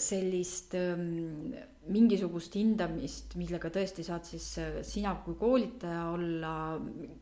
sellist 0.00 0.74
ähm, 0.78 1.54
mingisugust 1.90 2.54
hindamist, 2.58 3.34
millega 3.40 3.70
tõesti 3.72 4.04
saad 4.04 4.26
siis 4.28 4.46
äh, 4.60 4.80
sina 4.86 5.14
kui 5.24 5.36
koolitaja 5.40 6.02
olla, 6.12 6.52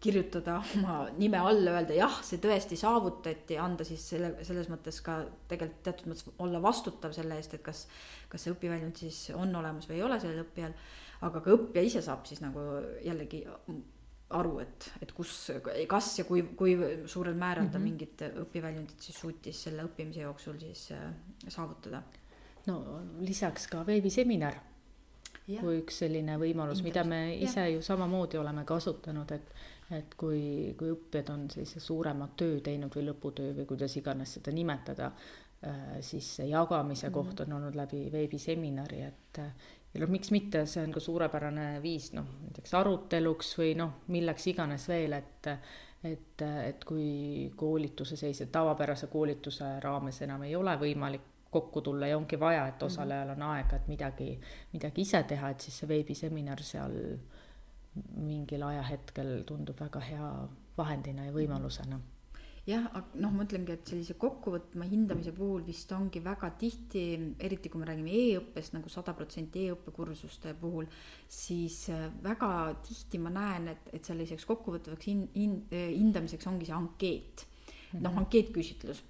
kirjutada 0.02 0.58
oma 0.76 0.98
nime 1.18 1.40
alla, 1.40 1.76
öelda 1.76 1.96
jah, 1.96 2.18
see 2.26 2.40
tõesti 2.42 2.78
saavutati, 2.80 3.58
anda 3.62 3.86
siis 3.86 4.04
selle, 4.14 4.32
selles 4.46 4.70
mõttes 4.72 5.00
ka 5.04 5.20
tegelikult 5.50 5.84
teatud 5.86 6.10
mõttes 6.10 6.26
olla 6.44 6.62
vastutav 6.64 7.14
selle 7.16 7.38
eest, 7.38 7.54
et 7.54 7.64
kas, 7.64 7.84
kas 8.32 8.44
see 8.44 8.54
õpiväljund 8.56 8.98
siis 8.98 9.28
on 9.36 9.54
olemas 9.60 9.88
või 9.88 10.00
ei 10.00 10.08
ole 10.08 10.18
sellel 10.22 10.42
õppijal. 10.44 10.74
aga 11.28 11.44
ka 11.44 11.54
õppija 11.54 11.86
ise 11.86 12.02
saab 12.04 12.26
siis 12.26 12.42
nagu 12.44 12.66
jällegi 13.06 13.44
aru, 14.30 14.58
et, 14.60 14.90
et 15.02 15.12
kus, 15.16 15.50
kas 15.88 16.08
ja 16.18 16.24
kui, 16.28 16.42
kui 16.56 16.74
suurel 17.06 17.34
määral 17.34 17.68
ta 17.68 17.78
mm 17.78 17.84
-hmm. 17.84 17.84
mingit 17.84 18.22
õpiväljundit 18.44 19.00
siis 19.00 19.20
suutis 19.20 19.62
selle 19.62 19.84
õppimise 19.84 20.20
jooksul 20.20 20.58
siis 20.60 20.90
äh, 20.92 21.12
saavutada. 21.48 22.02
no 22.66 23.00
lisaks 23.20 23.66
ka 23.66 23.86
veebiseminar 23.86 24.54
kui 25.56 25.80
üks 25.80 26.02
selline 26.02 26.36
võimalus, 26.36 26.82
mida 26.84 27.04
me 27.04 27.36
ise 27.36 27.60
ja. 27.60 27.68
ju 27.68 27.82
samamoodi 27.82 28.38
oleme 28.38 28.64
kasutanud, 28.64 29.32
et 29.32 29.54
et 29.96 30.14
kui, 30.20 30.74
kui 30.76 30.90
õppijad 30.92 31.30
on 31.32 31.46
sellise 31.48 31.80
suurema 31.80 32.26
töö 32.36 32.58
teinud 32.60 32.92
või 32.92 33.06
lõputöö 33.06 33.54
või 33.56 33.64
kuidas 33.70 33.96
iganes 33.96 34.34
seda 34.36 34.52
nimetada, 34.52 35.06
äh, 35.64 35.94
siis 36.04 36.28
see 36.36 36.48
jagamise 36.50 37.08
mm 37.08 37.14
-hmm. 37.14 37.14
koht 37.14 37.40
on 37.40 37.52
olnud 37.52 37.74
läbi 37.74 38.12
veebiseminari, 38.12 39.00
et 39.02 39.40
ja 39.98 40.06
noh, 40.06 40.12
miks 40.14 40.30
mitte, 40.30 40.62
see 40.70 40.84
on 40.86 40.92
ka 40.94 41.02
suurepärane 41.02 41.66
viis 41.82 42.12
noh, 42.14 42.26
näiteks 42.44 42.74
aruteluks 42.78 43.54
või 43.58 43.74
noh, 43.78 43.96
milleks 44.14 44.46
iganes 44.52 44.88
veel, 44.90 45.18
et 45.18 45.52
et, 46.06 46.42
et 46.46 46.84
kui 46.86 47.50
koolituse 47.58 48.16
sellise 48.16 48.46
tavapärase 48.54 49.08
koolituse 49.10 49.80
raames 49.82 50.20
enam 50.22 50.44
ei 50.46 50.54
ole 50.54 50.76
võimalik 50.78 51.24
kokku 51.50 51.80
tulla 51.82 52.06
ja 52.06 52.18
ongi 52.18 52.38
vaja, 52.38 52.68
et 52.68 52.82
osalejal 52.82 53.32
on 53.34 53.42
aega, 53.48 53.80
et 53.80 53.88
midagi, 53.88 54.28
midagi 54.72 55.02
ise 55.02 55.22
teha, 55.26 55.50
et 55.50 55.64
siis 55.64 55.80
see 55.80 55.88
veebiseminar 55.90 56.62
seal 56.62 56.94
mingil 58.20 58.62
ajahetkel 58.68 59.32
tundub 59.48 59.80
väga 59.80 60.04
hea 60.04 60.30
vahendina 60.78 61.26
ja 61.26 61.34
võimalusena 61.34 61.98
jah, 62.68 62.86
noh, 63.16 63.32
ma 63.32 63.46
ütlengi, 63.46 63.74
et 63.74 63.88
sellise 63.88 64.16
kokkuvõtma 64.20 64.86
hindamise 64.90 65.32
puhul 65.36 65.64
vist 65.66 65.92
ongi 65.96 66.20
väga 66.24 66.50
tihti, 66.60 67.04
eriti 67.40 67.72
kui 67.72 67.80
me 67.80 67.88
räägime 67.88 68.12
e-õppest 68.12 68.76
nagu 68.76 68.92
sada 68.92 69.14
protsenti 69.16 69.66
e-õppekursuste 69.66 70.54
puhul, 70.60 70.88
siis 71.32 71.86
äh, 71.94 72.08
väga 72.24 72.50
tihti 72.84 73.20
ma 73.24 73.32
näen, 73.34 73.70
et, 73.72 73.92
et 73.96 74.08
selliseks 74.08 74.44
kokkuvõtvaks 74.48 75.10
hin-, 75.10 75.28
hin-, 75.36 75.62
hindamiseks 75.72 76.50
ongi 76.50 76.68
see 76.68 76.76
ankeet. 76.76 77.46
noh, 77.94 78.10
mhm. 78.10 78.18
ankeetküsitlus 78.24 79.00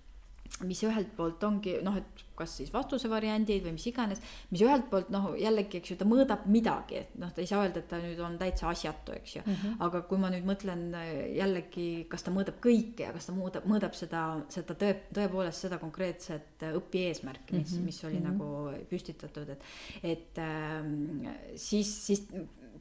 mis 0.67 0.81
ühelt 0.83 1.13
poolt 1.17 1.45
ongi 1.47 1.77
noh, 1.87 1.97
et 1.99 2.25
kas 2.39 2.53
siis 2.61 2.71
vastuse 2.71 3.09
variandid 3.11 3.65
või 3.67 3.75
mis 3.77 3.87
iganes, 3.91 4.21
mis 4.53 4.63
ühelt 4.63 4.87
poolt 4.91 5.11
noh, 5.15 5.31
jällegi, 5.39 5.81
eks 5.81 5.93
ju, 5.93 5.97
ta 5.99 6.07
mõõdab 6.09 6.47
midagi, 6.51 7.01
et 7.03 7.17
noh, 7.19 7.31
ta 7.35 7.43
ei 7.43 7.51
saa 7.51 7.65
öelda, 7.65 7.83
et 7.83 7.89
ta 7.91 7.99
nüüd 8.03 8.21
on 8.23 8.37
täitsa 8.41 8.69
asjatu, 8.71 9.15
eks 9.19 9.37
ju 9.37 9.43
mm. 9.45 9.55
-hmm. 9.55 9.77
aga 9.87 10.03
kui 10.11 10.21
ma 10.23 10.31
nüüd 10.35 10.47
mõtlen 10.49 10.85
äh, 10.99 11.11
jällegi, 11.39 11.89
kas 12.11 12.27
ta 12.27 12.35
mõõdab 12.35 12.61
kõike 12.65 13.07
ja 13.07 13.15
kas 13.15 13.31
ta 13.31 13.35
mõõdab, 13.37 13.67
mõõdab 13.71 13.99
seda, 13.99 14.25
seda 14.55 14.79
tõe, 14.79 14.95
tõepoolest 15.15 15.67
seda 15.67 15.81
konkreetset 15.83 16.67
äh, 16.67 16.75
õpieesmärki, 16.79 17.59
mis 17.59 17.73
mm, 17.73 17.79
-hmm. 17.79 17.85
mis 17.91 18.05
oli 18.05 18.19
mm 18.19 18.27
-hmm. 18.27 18.33
nagu 18.33 18.87
püstitatud, 18.91 19.49
et, 19.49 19.63
et 20.03 20.39
ähm, 20.39 21.27
siis, 21.55 21.95
siis 22.07 22.27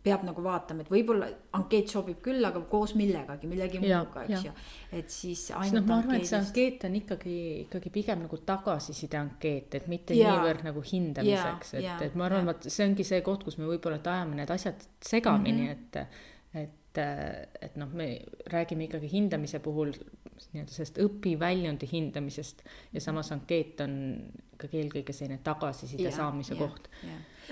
peab 0.08 0.24
nagu 0.28 0.44
vaatama, 0.44 0.84
et 0.86 0.92
võib-olla 0.92 1.28
ankeet 1.58 1.92
sobib 1.92 2.22
küll, 2.26 2.44
aga 2.48 2.62
koos 2.72 2.96
millegagi, 3.00 3.50
millegi 3.52 3.82
muuga, 3.84 4.24
eks 4.26 4.48
ju. 4.48 4.54
et 5.00 5.14
siis 5.14 5.44
ainult 5.58 5.82
no, 5.82 5.86
ma 5.90 6.00
arvan, 6.02 6.20
et 6.20 6.30
see 6.30 6.40
ankeet 6.40 6.88
on 6.88 6.98
ikkagi, 7.02 7.36
ikkagi 7.66 7.94
pigem 8.00 8.24
nagu 8.26 8.40
tagasiside 8.48 9.20
ankeet, 9.20 9.80
et 9.82 9.92
mitte 9.92 10.18
ja. 10.18 10.34
niivõrd 10.34 10.66
nagu 10.68 10.84
hindamiseks, 10.92 11.76
et, 11.82 12.08
et 12.08 12.18
ma 12.20 12.30
arvan, 12.30 12.50
vot 12.50 12.70
see 12.70 12.88
ongi 12.88 13.06
see 13.08 13.22
koht, 13.26 13.46
kus 13.48 13.60
me 13.62 13.70
võib-olla 13.70 14.02
ajame 14.02 14.42
need 14.42 14.52
asjad 14.54 14.88
segamini 15.04 15.68
mm, 15.68 15.72
-hmm. 15.72 16.64
et, 16.64 16.68
et, 16.98 17.02
et 17.68 17.76
noh, 17.78 17.92
me 17.94 18.10
räägime 18.52 18.88
ikkagi 18.88 19.12
hindamise 19.12 19.60
puhul 19.64 19.94
nii-öelda 19.94 20.74
sellest 20.74 21.00
õpiväljundi 21.02 21.90
hindamisest 21.92 22.64
ja 22.94 23.02
samas 23.02 23.32
ankeet 23.36 23.82
on 23.86 23.98
ikkagi 24.54 24.82
eelkõige 24.82 25.14
selline 25.14 25.40
tagasiside 25.44 26.12
saamise 26.14 26.56
ja, 26.56 26.60
koht 26.62 26.90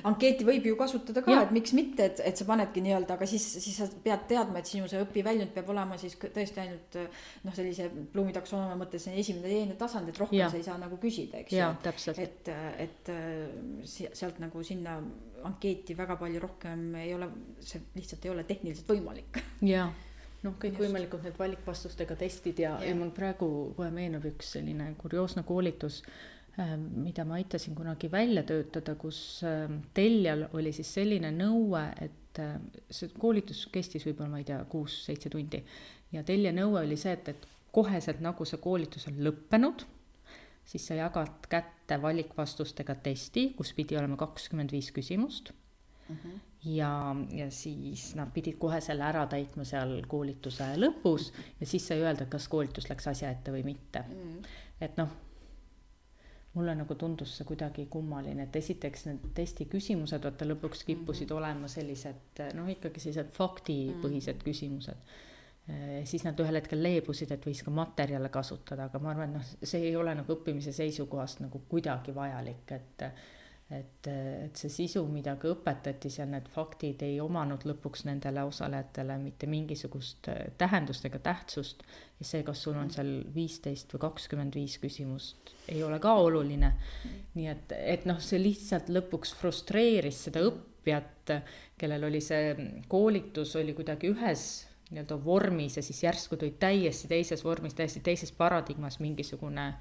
ankeeti 0.04 0.46
võib 0.48 0.66
ju 0.70 0.76
kasutada 0.80 1.24
ka, 1.26 1.36
et 1.46 1.54
miks 1.56 1.74
mitte, 1.78 2.10
et, 2.10 2.22
et 2.32 2.39
sa 2.39 2.48
panedki 2.48 2.84
nii-öelda, 2.84 3.18
aga 3.18 3.28
siis, 3.30 3.46
siis 3.64 3.78
sa 3.80 3.88
pead 4.04 4.26
teadma, 4.30 4.60
et 4.60 4.70
sinu 4.70 4.89
see 4.91 5.02
õpiväljund 5.06 5.54
peab 5.56 5.70
olema 5.74 5.98
siis 6.02 6.18
tõesti 6.22 6.64
ainult 6.64 6.98
noh, 7.46 7.56
sellise 7.56 7.89
Blumi 8.14 8.36
taksonoomia 8.36 8.80
mõttes 8.80 9.08
esimene 9.12 9.52
teine 9.52 9.78
tasand, 9.80 10.10
et 10.12 10.20
rohkem 10.22 10.41
ja. 10.41 10.50
sa 10.52 10.60
ei 10.60 10.68
saa 10.68 10.80
nagu 10.82 11.00
küsida, 11.02 11.43
eks 11.43 11.56
ju. 11.56 12.18
et, 12.26 12.52
et 12.88 13.14
sealt 13.86 14.41
nagu 14.43 14.66
sinna 14.66 14.98
ankeeti 15.46 15.96
väga 15.98 16.18
palju 16.20 16.41
rohkem 16.43 16.89
ei 17.04 17.14
ole, 17.16 17.30
see 17.64 17.84
lihtsalt 17.96 18.26
ei 18.26 18.36
ole 18.36 18.46
tehniliselt 18.48 18.91
võimalik. 18.96 19.41
jaa 19.66 19.89
noh, 20.46 20.54
kõikvõimalikud 20.62 21.24
need 21.26 21.39
valikvastustega 21.39 22.14
testid 22.20 22.60
ja, 22.62 22.76
ja., 22.78 22.91
ja 22.91 22.98
mul 23.00 23.10
praegu 23.16 23.48
kohe 23.74 23.88
meenub 23.89 24.28
üks 24.30 24.52
selline 24.54 24.91
kurioosne 25.00 25.41
koolitus 25.48 26.04
Äh, 26.04 26.35
mida 26.58 27.26
ma 27.28 27.36
aitasin 27.36 27.76
kunagi 27.76 28.08
välja 28.12 28.43
töötada, 28.47 28.95
kus 28.95 29.18
äh, 29.43 29.68
tellijal 29.93 30.45
oli 30.56 30.72
siis 30.76 30.93
selline 30.95 31.32
nõue, 31.36 31.82
et 32.01 32.39
äh, 32.39 32.56
see 32.89 33.12
koolitus 33.20 33.66
kestis 33.74 34.06
võib-olla, 34.08 34.32
ma 34.32 34.39
ei 34.39 34.47
tea, 34.47 34.62
kuus-seitse 34.72 35.30
tundi. 35.34 35.64
ja 36.16 36.24
tellija 36.24 36.53
nõue 36.56 36.86
oli 36.86 36.97
see, 36.97 37.12
et, 37.18 37.34
et 37.34 37.47
koheselt 37.76 38.24
nagu 38.24 38.47
see 38.47 38.62
koolitus 38.64 39.10
on 39.12 39.20
lõppenud, 39.28 39.84
siis 40.66 40.88
sa 40.88 40.95
jagad 40.95 41.49
kätte 41.51 41.99
valikvastustega 42.01 42.95
testi, 43.03 43.49
kus 43.58 43.74
pidi 43.76 43.97
olema 43.99 44.16
kakskümmend 44.18 44.72
viis 44.72 44.93
küsimust 44.95 45.51
mm. 45.51 46.16
-hmm. 46.16 46.39
ja, 46.72 47.16
ja 47.36 47.51
siis 47.51 48.14
nad 48.16 48.32
pidid 48.34 48.56
kohe 48.58 48.80
selle 48.82 49.03
ära 49.03 49.28
täitma 49.28 49.68
seal 49.68 49.97
koolituse 50.08 50.72
lõpus 50.80 51.34
ja 51.60 51.68
siis 51.68 51.88
sai 51.88 51.99
öelda, 51.99 52.26
kas 52.26 52.47
koolitus 52.47 52.89
läks 52.89 53.12
asja 53.12 53.36
ette 53.36 53.51
või 53.51 53.68
mitte 53.68 54.08
mm. 54.08 54.41
et 54.82 54.97
noh 54.97 55.12
mulle 56.56 56.76
nagu 56.76 56.95
tundus 56.95 57.36
see 57.38 57.47
kuidagi 57.47 57.86
kummaline, 57.91 58.47
et 58.47 58.56
esiteks 58.56 59.06
need 59.10 59.30
testi 59.38 59.68
küsimused, 59.72 60.24
vaata 60.24 60.47
lõpuks 60.47 60.84
kippusid 60.88 61.30
mm 61.30 61.36
-hmm. 61.36 61.38
olema 61.38 61.68
sellised 61.72 62.43
noh, 62.58 62.70
ikkagi 62.72 63.03
sellised 63.03 63.32
faktipõhised 63.36 64.36
mm 64.36 64.39
-hmm. 64.39 64.45
küsimused. 64.45 65.16
siis 66.06 66.24
nad 66.24 66.39
ühel 66.39 66.56
hetkel 66.60 66.84
leebusid, 66.84 67.32
et 67.32 67.45
võis 67.45 67.64
ka 67.66 67.72
materjale 67.74 68.30
kasutada, 68.30 68.84
aga 68.84 68.99
ma 68.99 69.10
arvan, 69.10 69.32
noh, 69.34 69.45
see 69.64 69.82
ei 69.88 69.95
ole 69.95 70.14
nagu 70.16 70.34
õppimise 70.34 70.72
seisukohast 70.72 71.39
nagu 71.41 71.62
kuidagi 71.70 72.14
vajalik, 72.16 72.72
et 72.72 73.03
et, 73.74 74.07
et 74.07 74.59
see 74.59 74.70
sisu, 74.70 75.01
mida 75.09 75.34
ka 75.41 75.49
õpetati 75.55 76.11
seal, 76.13 76.30
need 76.30 76.49
faktid 76.53 77.01
ei 77.05 77.16
omanud 77.22 77.63
lõpuks 77.66 78.05
nendele 78.05 78.43
osalejatele 78.45 79.18
mitte 79.24 79.49
mingisugust 79.49 80.30
äh, 80.30 80.43
tähendust 80.57 81.07
ega 81.09 81.20
tähtsust. 81.24 81.82
ja 82.20 82.28
see, 82.28 82.43
kas 82.45 82.61
sul 82.61 82.78
on 82.78 82.91
seal 82.93 83.09
viisteist 83.34 83.95
või 83.95 84.03
kakskümmend 84.05 84.55
viis 84.55 84.78
küsimust, 84.82 85.55
ei 85.68 85.82
ole 85.84 85.99
ka 85.99 86.13
oluline. 86.13 86.76
nii 87.34 87.49
et, 87.49 87.76
et 87.95 88.05
noh, 88.05 88.22
see 88.22 88.39
lihtsalt 88.43 88.93
lõpuks 88.93 89.34
frustreeris 89.39 90.28
seda 90.30 90.45
õppijat, 90.45 91.34
kellel 91.82 92.05
oli 92.05 92.22
see 92.22 92.53
koolitus 92.88 93.55
oli 93.57 93.74
kuidagi 93.74 94.13
ühes 94.13 94.45
nii-öelda 94.91 95.18
vormis 95.26 95.80
ja 95.80 95.84
siis 95.84 96.03
järsku 96.03 96.38
tuli 96.38 96.53
täiesti 96.61 97.09
teises 97.09 97.41
vormis, 97.43 97.74
täiesti 97.74 98.03
teises 98.05 98.30
paradigmas 98.32 98.99
mingisugune 99.01 99.72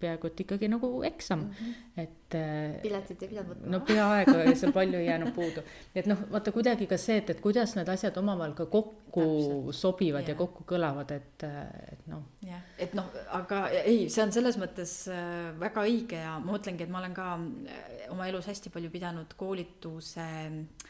peaaegu 0.00 0.30
et 0.30 0.40
ikkagi 0.44 0.68
nagu 0.70 0.90
eksam 1.06 1.44
mm, 1.44 1.50
-hmm. 1.50 2.02
et. 2.02 2.34
Äh, 2.34 2.82
piletit 2.82 3.22
ei 3.22 3.28
pidanud 3.28 3.50
võtma. 3.52 3.70
no 3.74 3.80
peaaegu 3.86 4.36
ja 4.38 4.54
seal 4.56 4.72
palju 4.72 4.98
ei 4.98 5.06
jäänud 5.06 5.32
puudu. 5.38 5.64
et 5.94 6.06
noh, 6.10 6.20
vaata 6.32 6.52
kuidagi 6.52 6.86
ka 6.90 6.98
see, 6.98 7.16
et, 7.22 7.30
et 7.30 7.40
kuidas 7.40 7.74
need 7.76 7.88
asjad 7.88 8.16
omavahel 8.16 8.54
ka 8.58 8.66
kokku 8.66 9.24
Täpselt. 9.24 9.80
sobivad 9.80 10.28
ja. 10.28 10.34
ja 10.34 10.38
kokku 10.38 10.64
kõlavad, 10.74 11.10
et, 11.16 11.46
et 11.92 12.06
noh. 12.06 12.22
jah, 12.46 12.62
et 12.78 12.94
noh, 12.94 13.10
aga 13.40 13.64
ei, 13.82 14.08
see 14.08 14.22
on 14.22 14.32
selles 14.32 14.58
mõttes 14.62 14.94
äh, 15.10 15.50
väga 15.60 15.86
õige 15.88 16.22
ja 16.22 16.38
ma 16.38 16.54
mõtlengi, 16.54 16.86
et 16.86 16.94
ma 16.94 17.02
olen 17.02 17.14
ka 17.14 17.32
äh, 17.34 18.06
oma 18.10 18.28
elus 18.30 18.46
hästi 18.50 18.70
palju 18.70 18.90
pidanud 18.90 19.34
koolituse 19.36 20.26
äh, 20.26 20.89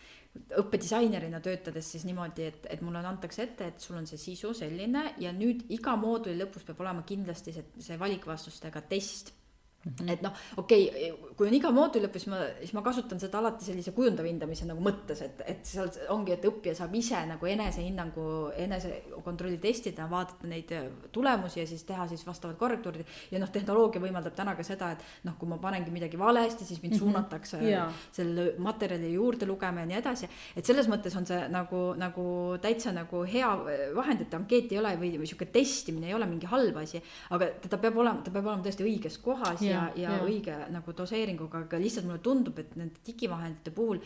õppedisainerina 0.61 1.41
töötades 1.43 1.89
siis 1.91 2.05
niimoodi, 2.07 2.47
et, 2.47 2.67
et 2.71 2.83
mulle 2.87 3.03
antakse 3.07 3.43
ette, 3.43 3.67
et 3.73 3.83
sul 3.83 3.99
on 3.99 4.07
see 4.07 4.21
sisu 4.21 4.53
selline 4.55 5.15
ja 5.19 5.33
nüüd 5.35 5.67
iga 5.75 5.97
mooduli 5.99 6.39
lõpus 6.39 6.67
peab 6.67 6.83
olema 6.85 7.03
kindlasti 7.07 7.55
see, 7.57 7.67
see 7.83 7.99
valikvastustega 7.99 8.85
test 8.91 9.35
-hmm. 9.81 10.09
et 10.13 10.23
noh, 10.23 10.33
okei 10.61 10.89
okay,, 10.89 11.33
kui 11.37 11.49
on 11.49 11.55
iga 11.57 11.71
mooduli 11.73 12.05
lõpus, 12.05 12.27
ma, 12.29 12.41
siis 12.59 12.75
ma 12.77 12.83
kasutan 12.85 13.21
seda 13.21 13.39
alati 13.41 13.65
sellise 13.65 13.95
kujundava 13.97 14.29
hindamise 14.29 14.67
nagu 14.69 14.83
mõttes, 14.85 15.23
et, 15.25 15.41
et 15.49 15.65
seal 15.65 15.89
ongi, 16.13 16.35
et 16.35 16.45
õppija 16.45 16.75
saab 16.77 16.95
ise 16.99 17.21
nagu 17.29 17.49
enesehinnangu, 17.49 18.25
enesekontrolli 18.61 19.57
testida, 19.63 20.09
vaadata 20.11 20.51
neid 20.51 20.75
tulemusi 21.13 21.63
ja 21.63 21.67
siis 21.67 21.85
teha 21.89 22.07
siis 22.11 22.27
vastavad 22.27 22.59
korrektuurid. 22.61 23.07
ja 23.31 23.41
noh, 23.41 23.49
tehnoloogia 23.49 24.03
võimaldab 24.03 24.37
täna 24.37 24.55
ka 24.59 24.67
seda, 24.67 24.91
et 24.93 25.25
noh, 25.25 25.39
kui 25.41 25.49
ma 25.49 25.57
panengi 25.63 25.95
midagi 25.95 26.19
valesti, 26.21 26.65
siis 26.69 26.83
mind 26.83 26.95
mm 26.95 26.99
-hmm. 26.99 27.05
suunatakse 27.07 27.63
yeah. 27.65 27.93
selle 28.13 28.55
materjali 28.59 29.15
juurde 29.15 29.47
lugema 29.47 29.81
ja 29.81 29.87
nii 29.87 29.97
edasi. 29.97 30.29
et 30.57 30.65
selles 30.65 30.89
mõttes 30.89 31.17
on 31.17 31.27
see 31.27 31.49
nagu, 31.49 31.95
nagu 31.97 32.59
täitsa 32.61 32.93
nagu 32.93 33.25
hea 33.25 33.57
vahend, 33.95 34.21
et 34.21 34.35
ankeet 34.35 34.73
ei 34.73 34.79
ole 34.79 34.97
või, 34.97 35.17
või 35.19 35.27
sihuke 35.27 35.47
testimine 35.47 36.07
ei 36.07 36.15
ole 36.15 36.27
mingi 36.27 36.47
halb 36.47 36.77
asi, 36.77 37.03
aga 37.31 37.49
ta 37.69 37.79
peab 37.79 37.97
olema, 37.97 38.21
ta 38.23 38.31
peab 38.31 38.47
olema 38.47 38.63
tõesti 38.63 38.85
õiges 38.85 39.19
kohas 39.23 39.70
ja, 39.71 39.87
ja, 39.97 40.17
ja 40.19 40.27
õige 40.27 40.59
nagu 40.75 40.97
doseeringuga, 40.97 41.65
aga 41.67 41.81
lihtsalt 41.81 42.07
mulle 42.09 42.23
tundub, 42.25 42.59
et 42.59 42.77
nende 42.81 43.03
digivahendite 43.07 43.75
puhul 43.75 44.03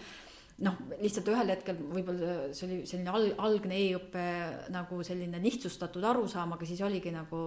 noh, 0.63 0.75
lihtsalt 1.01 1.27
ühel 1.33 1.51
hetkel 1.51 1.79
võib-olla 1.81 2.35
see 2.55 2.67
oli 2.69 2.77
selline 2.87 3.11
al-, 3.11 3.33
algne 3.43 3.79
e-õpe 3.89 4.25
nagu 4.71 5.01
selline 5.07 5.41
lihtsustatud 5.43 6.05
arusaam, 6.07 6.53
aga 6.55 6.69
siis 6.69 6.83
oligi 6.87 7.11
nagu 7.15 7.41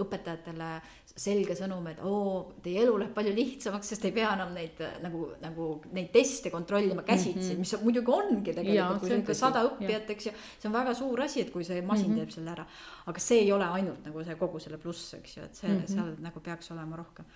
õpetajatele 0.00 0.68
selge 1.12 1.56
sõnum, 1.58 1.84
et 1.90 2.00
oo, 2.08 2.54
teie 2.64 2.80
elu 2.86 2.94
läheb 3.02 3.12
palju 3.16 3.34
lihtsamaks, 3.36 3.90
sest 3.92 4.06
ei 4.08 4.14
pea 4.16 4.30
enam 4.32 4.54
neid 4.56 4.80
nagu, 5.04 5.26
nagu 5.42 5.68
neid 5.94 6.08
teste 6.14 6.52
kontrollima 6.54 7.04
käsitsi 7.04 7.52
mm, 7.52 7.58
-hmm. 7.58 7.66
mis 7.66 7.74
muidugi 7.84 8.14
ongi 8.16 8.56
tegelikult, 8.56 9.02
kui 9.02 9.10
sul 9.10 9.18
on 9.18 9.26
ikka 9.26 9.36
sada 9.38 9.64
õppijat, 9.68 10.14
eks 10.16 10.30
ju. 10.30 10.32
see 10.62 10.70
on 10.70 10.78
väga 10.78 10.94
suur 10.96 11.20
asi, 11.26 11.44
et 11.44 11.52
kui 11.52 11.64
see 11.68 11.82
masin 11.82 12.08
mm 12.08 12.14
-hmm. 12.14 12.24
teeb 12.24 12.30
selle 12.38 12.54
ära, 12.56 12.64
aga 13.12 13.20
see 13.20 13.44
ei 13.44 13.52
ole 13.52 13.68
ainult 13.76 14.08
nagu 14.08 14.24
see 14.24 14.40
kogu 14.40 14.58
selle 14.58 14.78
pluss, 14.78 15.14
eks 15.20 15.36
ju, 15.36 15.44
et 15.44 15.54
see 15.54 15.68
mm, 15.68 15.80
-hmm. 15.82 15.94
seal 15.94 16.16
nagu 16.18 16.40
peaks 16.40 16.70
olema 16.70 16.96
rohkem 16.96 17.28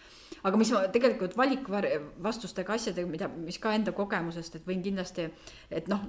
aga 0.43 0.61
mis 0.61 0.72
ma 0.74 0.87
tegelikult 0.95 1.37
valikvastustega 1.39 2.74
asjadega, 2.74 3.11
mida, 3.11 3.29
mis 3.29 3.59
ka 3.62 3.74
enda 3.76 3.95
kogemusest, 3.97 4.59
et 4.59 4.66
võin 4.68 4.83
kindlasti, 4.85 5.29
et 5.70 5.89
noh, 5.89 6.05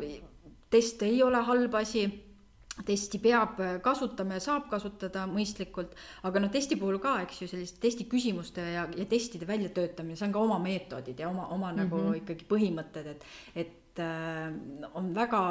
test 0.69 1.03
ei 1.07 1.21
ole 1.25 1.41
halb 1.47 1.77
asi 1.79 2.07
testi 2.85 3.19
peab 3.19 3.57
kasutama 3.83 4.37
ja 4.37 4.43
saab 4.43 4.69
kasutada 4.71 5.25
mõistlikult, 5.27 5.95
aga 6.27 6.43
noh, 6.43 6.51
testi 6.53 6.77
puhul 6.79 6.99
ka, 7.03 7.17
eks 7.25 7.43
ju, 7.43 7.49
selliste 7.51 7.81
testi 7.83 8.07
küsimuste 8.09 8.63
ja, 8.75 8.85
ja 8.95 9.07
testide 9.09 9.47
väljatöötamine, 9.49 10.15
see 10.15 10.29
on 10.29 10.35
ka 10.35 10.43
oma 10.43 10.59
meetodid 10.63 11.19
ja 11.19 11.29
oma, 11.29 11.47
oma 11.47 11.71
mm 11.71 11.73
-hmm. 11.73 11.83
nagu 11.83 11.97
mhm. 11.97 12.19
ikkagi 12.21 12.47
põhimõtted, 12.49 13.09
et, 13.15 13.25
et 13.55 13.99
äh, 13.99 14.53
on 14.93 15.15
väga 15.15 15.41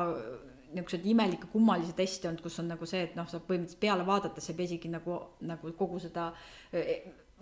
niisuguseid 0.68 1.06
imelikke 1.06 1.48
kummalisi 1.52 1.92
teste 1.96 2.28
olnud, 2.28 2.42
kus 2.44 2.58
on 2.60 2.68
nagu 2.68 2.86
see, 2.86 3.02
et 3.02 3.16
noh, 3.16 3.28
sa 3.28 3.40
põhimõtteliselt 3.40 3.80
peale 3.80 4.06
vaadates 4.06 4.50
ei 4.50 4.56
pea 4.56 4.64
isegi 4.64 4.88
nagu, 4.92 5.20
nagu 5.40 5.72
kogu 5.72 5.98
seda 5.98 6.32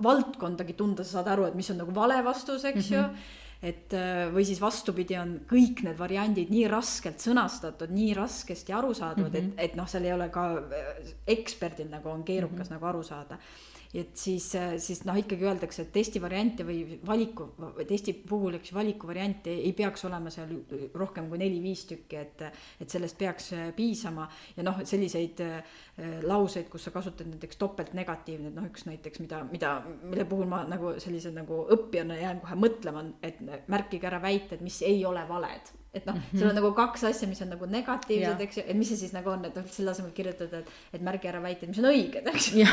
valdkondagi 0.03 0.76
tunda, 0.76 1.05
sa 1.05 1.18
saad 1.18 1.32
aru, 1.34 1.49
et 1.49 1.59
mis 1.59 1.70
on 1.72 1.82
nagu 1.82 1.94
vale 1.94 2.18
vastus, 2.24 2.64
eks 2.64 2.74
mm 2.74 2.80
-hmm. 2.80 2.94
ju 2.94 3.03
mhm. 3.03 3.44
et 3.62 3.94
äh, 3.94 4.34
või 4.34 4.44
siis 4.44 4.61
vastupidi, 4.61 5.16
on 5.16 5.40
kõik 5.49 5.82
need 5.82 5.99
variandid 5.99 6.51
nii 6.51 6.66
raskelt 6.68 7.18
sõnastatud, 7.18 7.90
nii 7.90 8.14
raskesti 8.14 8.72
arusaadavad 8.72 9.32
mm, 9.32 9.38
-hmm. 9.38 9.53
et, 9.57 9.70
et 9.70 9.76
noh, 9.76 9.88
seal 9.88 10.05
ei 10.05 10.12
ole 10.12 10.28
ka 10.28 10.59
äh, 10.59 11.14
eksperdil 11.26 11.88
nagu 11.90 12.09
on 12.09 12.24
keerukas 12.24 12.59
mm 12.59 12.62
-hmm. 12.62 12.70
nagu 12.70 12.86
aru 12.86 13.03
saada 13.03 13.38
et 14.01 14.16
siis, 14.18 14.47
siis 14.82 15.03
noh, 15.07 15.16
ikkagi 15.18 15.47
öeldakse, 15.47 15.86
et 15.86 15.92
testivariante 15.94 16.64
või 16.66 16.99
valiku, 17.07 17.49
testi 17.88 18.12
puhul, 18.28 18.59
eks 18.59 18.72
valikuvariante 18.74 19.53
ei 19.55 19.72
peaks 19.76 20.05
olema 20.09 20.32
seal 20.32 20.53
rohkem 20.97 21.30
kui 21.30 21.40
neli-viis 21.40 21.86
tükki, 21.88 22.20
et, 22.20 22.44
et 22.80 22.92
sellest 22.92 23.18
peaks 23.18 23.53
piisama. 23.76 24.28
ja 24.57 24.66
noh, 24.66 24.82
selliseid 24.84 25.42
äh, 25.44 25.78
lauseid, 26.22 26.68
kus 26.68 26.84
sa 26.84 26.90
kasutad 26.92 27.28
näiteks 27.30 27.57
topeltnegatiivne, 27.57 28.51
noh, 28.53 28.66
üks 28.68 28.84
näiteks, 28.84 29.22
mida, 29.24 29.40
mida 29.49 29.78
mille 30.03 30.26
puhul 30.28 30.49
ma 30.51 30.59
nagu 30.68 30.92
sellise 31.01 31.32
nagu 31.32 31.62
õppijana 31.72 32.18
jään 32.20 32.42
kohe 32.42 32.59
mõtlema, 32.66 33.05
et 33.24 33.40
märkige 33.72 34.11
ära 34.11 34.20
väited, 34.22 34.61
mis 34.61 34.82
ei 34.84 35.05
ole 35.09 35.24
valed 35.28 35.72
et 35.97 36.07
noh 36.07 36.14
mm 36.14 36.20
-hmm., 36.20 36.38
sul 36.38 36.49
on 36.49 36.55
nagu 36.55 36.72
kaks 36.72 37.05
asja, 37.05 37.28
mis 37.28 37.42
on 37.42 37.49
nagu 37.49 37.66
negatiivsed, 37.66 38.40
eks 38.40 38.57
ju, 38.57 38.64
et 38.66 38.76
mis 38.76 38.88
see 38.88 38.99
siis 39.03 39.12
nagu 39.16 39.30
on, 39.30 39.44
et 39.49 39.55
noh, 39.57 39.68
selle 39.76 39.90
asemel 39.90 40.12
kirjutada, 40.16 40.59
et, 40.59 40.72
et 40.99 41.05
märgi 41.09 41.30
ära 41.30 41.40
väited, 41.42 41.70
mis 41.72 41.80
on 41.80 41.88
õiged, 41.90 42.28
eks 42.32 42.51
ju. 42.53 42.66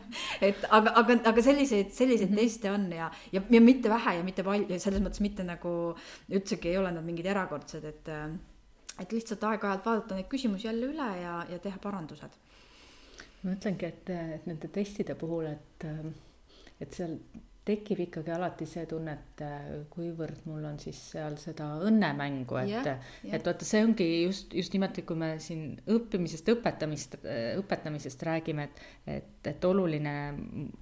et 0.48 0.66
aga, 0.68 0.92
aga, 1.00 1.18
aga 1.32 1.42
selliseid, 1.42 1.92
selliseid 1.92 2.30
mm 2.30 2.36
-hmm. 2.36 2.40
teste 2.40 2.70
on 2.70 2.92
ja, 2.92 3.10
ja, 3.32 3.42
ja 3.50 3.60
mitte 3.60 3.88
vähe 3.88 4.16
ja 4.18 4.24
mitte 4.24 4.44
palju, 4.44 4.78
selles 4.78 5.00
mõttes 5.00 5.24
mitte 5.24 5.44
nagu 5.44 5.72
üldsegi 6.28 6.68
ei 6.68 6.78
ole 6.78 6.92
nad 6.92 7.04
mingid 7.04 7.26
erakordsed, 7.26 7.84
et 7.84 8.12
et 8.98 9.12
lihtsalt 9.12 9.44
aeg-ajalt 9.44 9.84
vaadata 9.86 10.14
neid 10.14 10.26
küsimusi 10.28 10.66
jälle 10.66 10.86
üle 10.86 11.08
ja, 11.22 11.46
ja 11.48 11.58
teha 11.58 11.78
parandused 11.78 12.34
ma 13.42 13.54
ütlengi, 13.54 13.86
et, 13.86 14.10
et 14.38 14.46
nende 14.48 14.70
testide 14.74 15.14
puhul, 15.18 15.46
et, 15.50 15.86
et 16.80 16.94
seal 16.94 17.18
tekib 17.68 18.00
ikkagi 18.06 18.32
alati 18.34 18.66
see 18.68 18.86
tunne, 18.88 19.14
et 19.14 19.42
äh, 19.44 19.66
kuivõrd 19.92 20.46
mul 20.48 20.64
on 20.68 20.78
siis 20.80 20.98
seal 21.12 21.36
seda 21.40 21.68
õnnemängu, 21.84 22.58
et 22.62 22.70
yeah,, 22.70 22.88
yeah. 23.22 23.36
et 23.36 23.46
vaata, 23.46 23.66
see 23.68 23.82
ongi 23.84 24.06
just, 24.24 24.54
just 24.56 24.74
nimelt, 24.76 24.98
kui 25.08 25.18
me 25.18 25.34
siin 25.42 25.76
õppimisest, 25.94 26.48
õpetamist, 26.54 27.18
õpetamisest 27.60 28.24
räägime, 28.28 28.68
et, 28.68 28.82
et, 29.18 29.50
et 29.52 29.68
oluline 29.68 30.14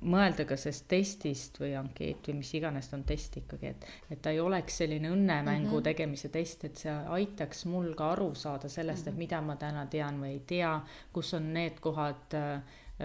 mõelda 0.07 0.47
ka 0.49 0.59
sellest 0.61 0.87
testist 0.91 1.61
või 1.63 1.75
ankeet 1.79 2.31
või 2.31 2.41
mis 2.41 2.55
iganes 2.59 2.91
on 2.97 3.05
test 3.09 3.41
ikkagi, 3.43 3.75
et, 3.75 3.87
et 4.11 4.23
ta 4.23 4.35
ei 4.35 4.41
oleks 4.43 4.81
selline 4.83 5.11
õnnemängu 5.13 5.69
mm 5.69 5.75
-hmm. 5.75 5.89
tegemise 5.91 6.33
test, 6.35 6.65
et 6.65 6.87
see 6.87 6.97
aitaks 7.19 7.67
mul 7.71 7.93
ka 7.99 8.13
aru 8.15 8.33
saada 8.35 8.69
sellest 8.69 9.07
mm, 9.07 9.09
-hmm. 9.09 9.09
et 9.09 9.15
mhm. 9.15 9.19
mida 9.19 9.41
ma 9.41 9.57
täna 9.57 9.87
tean 9.87 10.21
või 10.23 10.37
ei 10.37 10.43
tea, 10.47 10.81
kus 11.13 11.35
on 11.35 11.53
need 11.53 11.81
kohad 11.81 12.35
äh, 12.35 12.63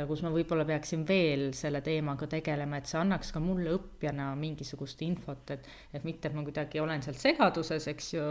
kus 0.08 0.22
ma 0.24 0.30
võib-olla 0.32 0.64
peaksin 0.68 1.02
veel 1.08 1.50
selle 1.58 1.82
teemaga 1.84 2.28
tegelema, 2.32 2.80
et 2.80 2.88
see 2.88 3.00
annaks 3.02 3.34
ka 3.36 3.42
mulle 3.44 3.74
õppijana 3.76 4.30
mingisugust 4.40 5.04
infot, 5.04 5.52
et, 5.52 5.68
et 5.92 6.06
mitte, 6.08 6.30
et 6.30 6.38
ma 6.38 6.46
kuidagi 6.48 6.80
olen 6.80 7.04
seal 7.04 7.18
segaduses, 7.20 7.90
eks 7.92 8.10
ju, 8.14 8.30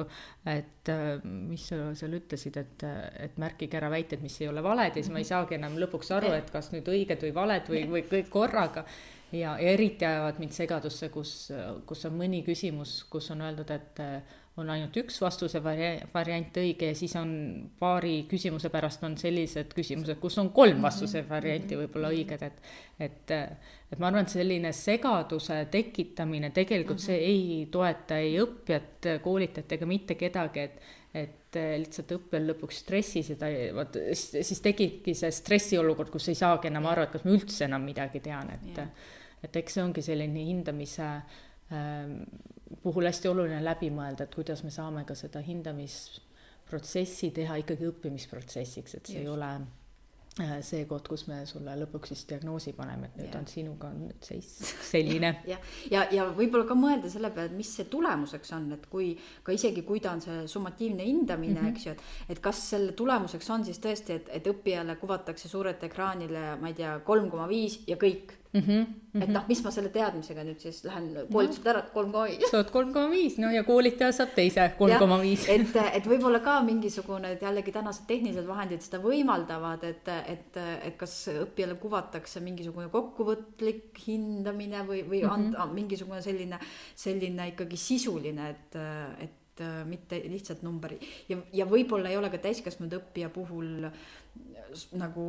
et 0.49 0.93
mis 1.29 1.69
sa 1.69 1.93
seal 1.99 2.17
ütlesid, 2.17 2.57
et, 2.63 2.87
et 3.29 3.39
märkige 3.41 3.77
ära 3.77 3.93
väited, 3.93 4.25
mis 4.25 4.41
ei 4.41 4.49
ole 4.49 4.65
valed 4.65 4.97
ja 4.97 5.03
siis 5.03 5.13
ma 5.13 5.21
ei 5.21 5.29
saagi 5.29 5.59
enam 5.59 5.77
lõpuks 5.83 6.13
aru, 6.17 6.33
et 6.39 6.49
kas 6.53 6.73
nüüd 6.73 6.89
õiged 6.89 7.29
või 7.29 7.35
valed 7.37 7.73
või, 7.73 7.85
või 7.93 8.07
kõik 8.09 8.33
korraga. 8.33 8.87
ja, 9.33 9.59
ja 9.61 9.75
eriti 9.77 10.09
ajavad 10.09 10.41
mind 10.41 10.57
segadusse, 10.57 11.13
kus, 11.13 11.35
kus 11.87 12.09
on 12.09 12.17
mõni 12.17 12.41
küsimus, 12.47 13.03
kus 13.13 13.31
on 13.37 13.45
öeldud, 13.45 13.77
et 13.77 14.01
on 14.61 14.71
ainult 14.73 14.97
üks 15.01 15.19
vastuse 15.23 15.63
vari-, 15.65 16.05
variant 16.13 16.61
õige 16.63 16.91
ja 16.93 16.99
siis 16.99 17.15
on 17.19 17.33
paari 17.81 18.25
küsimuse 18.31 18.71
pärast 18.73 19.05
on 19.07 19.17
sellised 19.21 19.75
küsimused, 19.77 20.19
kus 20.23 20.39
on 20.43 20.53
kolm 20.57 20.77
mhm. 20.79 20.87
vastuse 20.87 21.25
varianti 21.29 21.79
võib-olla 21.81 22.13
õiged, 22.15 22.47
et 22.47 22.63
et, 23.01 23.33
et 23.33 23.99
ma 23.99 24.11
arvan, 24.11 24.27
et 24.27 24.33
selline 24.33 24.73
segaduse 24.77 25.57
tekitamine 25.73 26.51
tegelikult 26.57 27.01
see 27.01 27.17
mhm. 27.17 27.29
ei 27.33 27.69
toeta 27.73 28.21
ei 28.21 28.35
õppijat, 28.43 29.13
koolitajat 29.25 29.79
ega 29.79 29.89
mitte 29.89 30.19
kedagi, 30.21 30.67
et 30.69 30.97
et 31.11 31.57
lihtsalt 31.59 32.13
õppijal 32.15 32.45
lõpuks 32.53 32.85
stressis 32.85 33.33
ja 33.33 33.35
ta 33.41 33.49
ei, 33.51 33.73
vot 33.75 33.97
siis 34.15 34.61
tekibki 34.63 35.17
see 35.19 35.33
stressiolukord, 35.35 36.13
kus 36.15 36.29
ei 36.31 36.39
saagi 36.39 36.71
enam 36.71 36.87
aru, 36.87 37.03
et 37.03 37.15
kas 37.17 37.25
ma 37.27 37.35
üldse 37.35 37.65
enam 37.67 37.83
midagi 37.83 38.23
tean, 38.23 38.53
et 38.55 38.79
et 39.41 39.57
eks 39.57 39.75
see 39.75 39.83
ongi 39.83 40.05
selline 40.05 40.45
hindamise 40.47 41.09
ähm, 41.73 42.21
puhul 42.83 43.09
hästi 43.09 43.29
oluline 43.31 43.61
läbi 43.65 43.91
mõelda, 43.95 44.27
et 44.27 44.35
kuidas 44.35 44.63
me 44.67 44.71
saame 44.75 45.05
ka 45.09 45.17
seda 45.19 45.43
hindamisprotsessi 45.45 47.33
teha 47.35 47.61
ikkagi 47.65 47.89
õppimisprotsessiks, 47.91 48.97
et 48.97 49.11
see 49.11 49.19
Just. 49.19 49.27
ei 49.27 49.33
ole 49.33 49.51
äh, 50.45 50.57
see 50.67 50.85
koht, 50.89 51.09
kus 51.11 51.27
me 51.29 51.41
sulle 51.51 51.75
lõpuks 51.83 52.13
siis 52.15 52.23
diagnoosi 52.31 52.73
paneme, 52.77 53.11
et 53.11 53.19
nüüd 53.19 53.35
ja. 53.35 53.43
on 53.43 53.51
sinuga 53.51 53.91
on 53.91 54.05
nüüd 54.07 54.27
seis 54.31 54.49
selline. 54.93 55.35
ja, 55.53 55.59
ja, 55.59 55.61
ja, 55.91 56.07
ja 56.21 56.27
võib-olla 56.37 56.69
ka 56.71 56.79
mõelda 56.79 57.11
selle 57.13 57.33
peale, 57.35 57.51
et 57.51 57.59
mis 57.59 57.75
see 57.81 57.89
tulemuseks 57.91 58.55
on, 58.57 58.71
et 58.79 58.87
kui 58.93 59.13
ka 59.47 59.55
isegi, 59.57 59.85
kui 59.87 60.03
ta 60.05 60.15
on 60.15 60.25
see 60.25 60.47
summatiivne 60.51 61.07
hindamine 61.07 61.59
mm, 61.59 61.67
-hmm. 61.67 61.75
eks 61.75 61.87
ju, 61.87 61.97
et 61.99 62.37
et 62.37 62.43
kas 62.45 62.63
selle 62.71 62.95
tulemuseks 62.99 63.51
on 63.51 63.67
siis 63.67 63.83
tõesti, 63.83 64.21
et, 64.21 64.31
et 64.41 64.53
õppijale 64.55 64.97
kuvatakse 65.03 65.51
suurelt 65.51 65.83
ekraanile, 65.91 66.55
ma 66.61 66.71
ei 66.71 66.79
tea, 66.79 67.01
kolm 67.05 67.31
koma 67.31 67.49
viis 67.51 67.83
ja 67.91 67.99
kõik 67.99 68.40
Mm 68.53 68.61
-hmm, 68.61 68.73
mm 68.73 68.87
-hmm. 69.15 69.23
et 69.23 69.29
noh, 69.29 69.45
mis 69.49 69.63
ma 69.65 69.71
selle 69.71 69.89
teadmisega 69.95 70.43
nüüd 70.43 70.59
siis 70.59 70.81
lähen 70.85 71.05
koolituselt 71.33 71.67
ära, 71.67 71.79
et 71.85 71.93
kolm 71.95 72.13
koma 72.13 72.25
viis. 72.27 72.51
saad 72.51 72.71
kolm 72.71 72.93
koma 72.93 73.11
viis, 73.11 73.39
no 73.39 73.51
ja 73.51 73.63
koolitaja 73.63 74.13
saab 74.13 74.33
teise 74.35 74.65
kolm 74.79 74.99
koma 74.99 75.21
viis. 75.23 75.49
et, 75.49 75.77
et 75.93 76.07
võib-olla 76.13 76.41
ka 76.43 76.57
mingisugune, 76.67 77.31
et 77.33 77.43
jällegi 77.43 77.73
tänased 77.73 78.09
tehnilised 78.09 78.47
vahendid 78.47 78.83
seda 78.83 78.99
võimaldavad, 78.99 79.85
et, 79.85 80.09
et, 80.35 80.57
et 80.83 80.97
kas 80.97 81.29
õppijale 81.29 81.75
kuvatakse 81.75 82.41
mingisugune 82.41 82.89
kokkuvõtlik 82.89 84.03
hindamine 84.07 84.83
või, 84.83 85.05
või 85.09 85.23
mm 85.23 85.29
-hmm. 85.29 85.35
anda 85.35 85.67
mingisugune 85.73 86.23
selline, 86.23 86.59
selline 86.95 87.49
ikkagi 87.55 87.77
sisuline, 87.77 88.51
et, 88.51 88.81
et 89.21 89.65
mitte 89.87 90.23
lihtsalt 90.25 90.63
number 90.63 90.95
ja, 91.29 91.37
ja 91.53 91.67
võib-olla 91.67 92.09
ei 92.09 92.17
ole 92.17 92.31
ka 92.31 92.39
täiskasvanud 92.39 92.95
õppija 92.97 93.29
puhul 93.29 93.85
äh, 93.85 93.93
nagu 94.99 95.25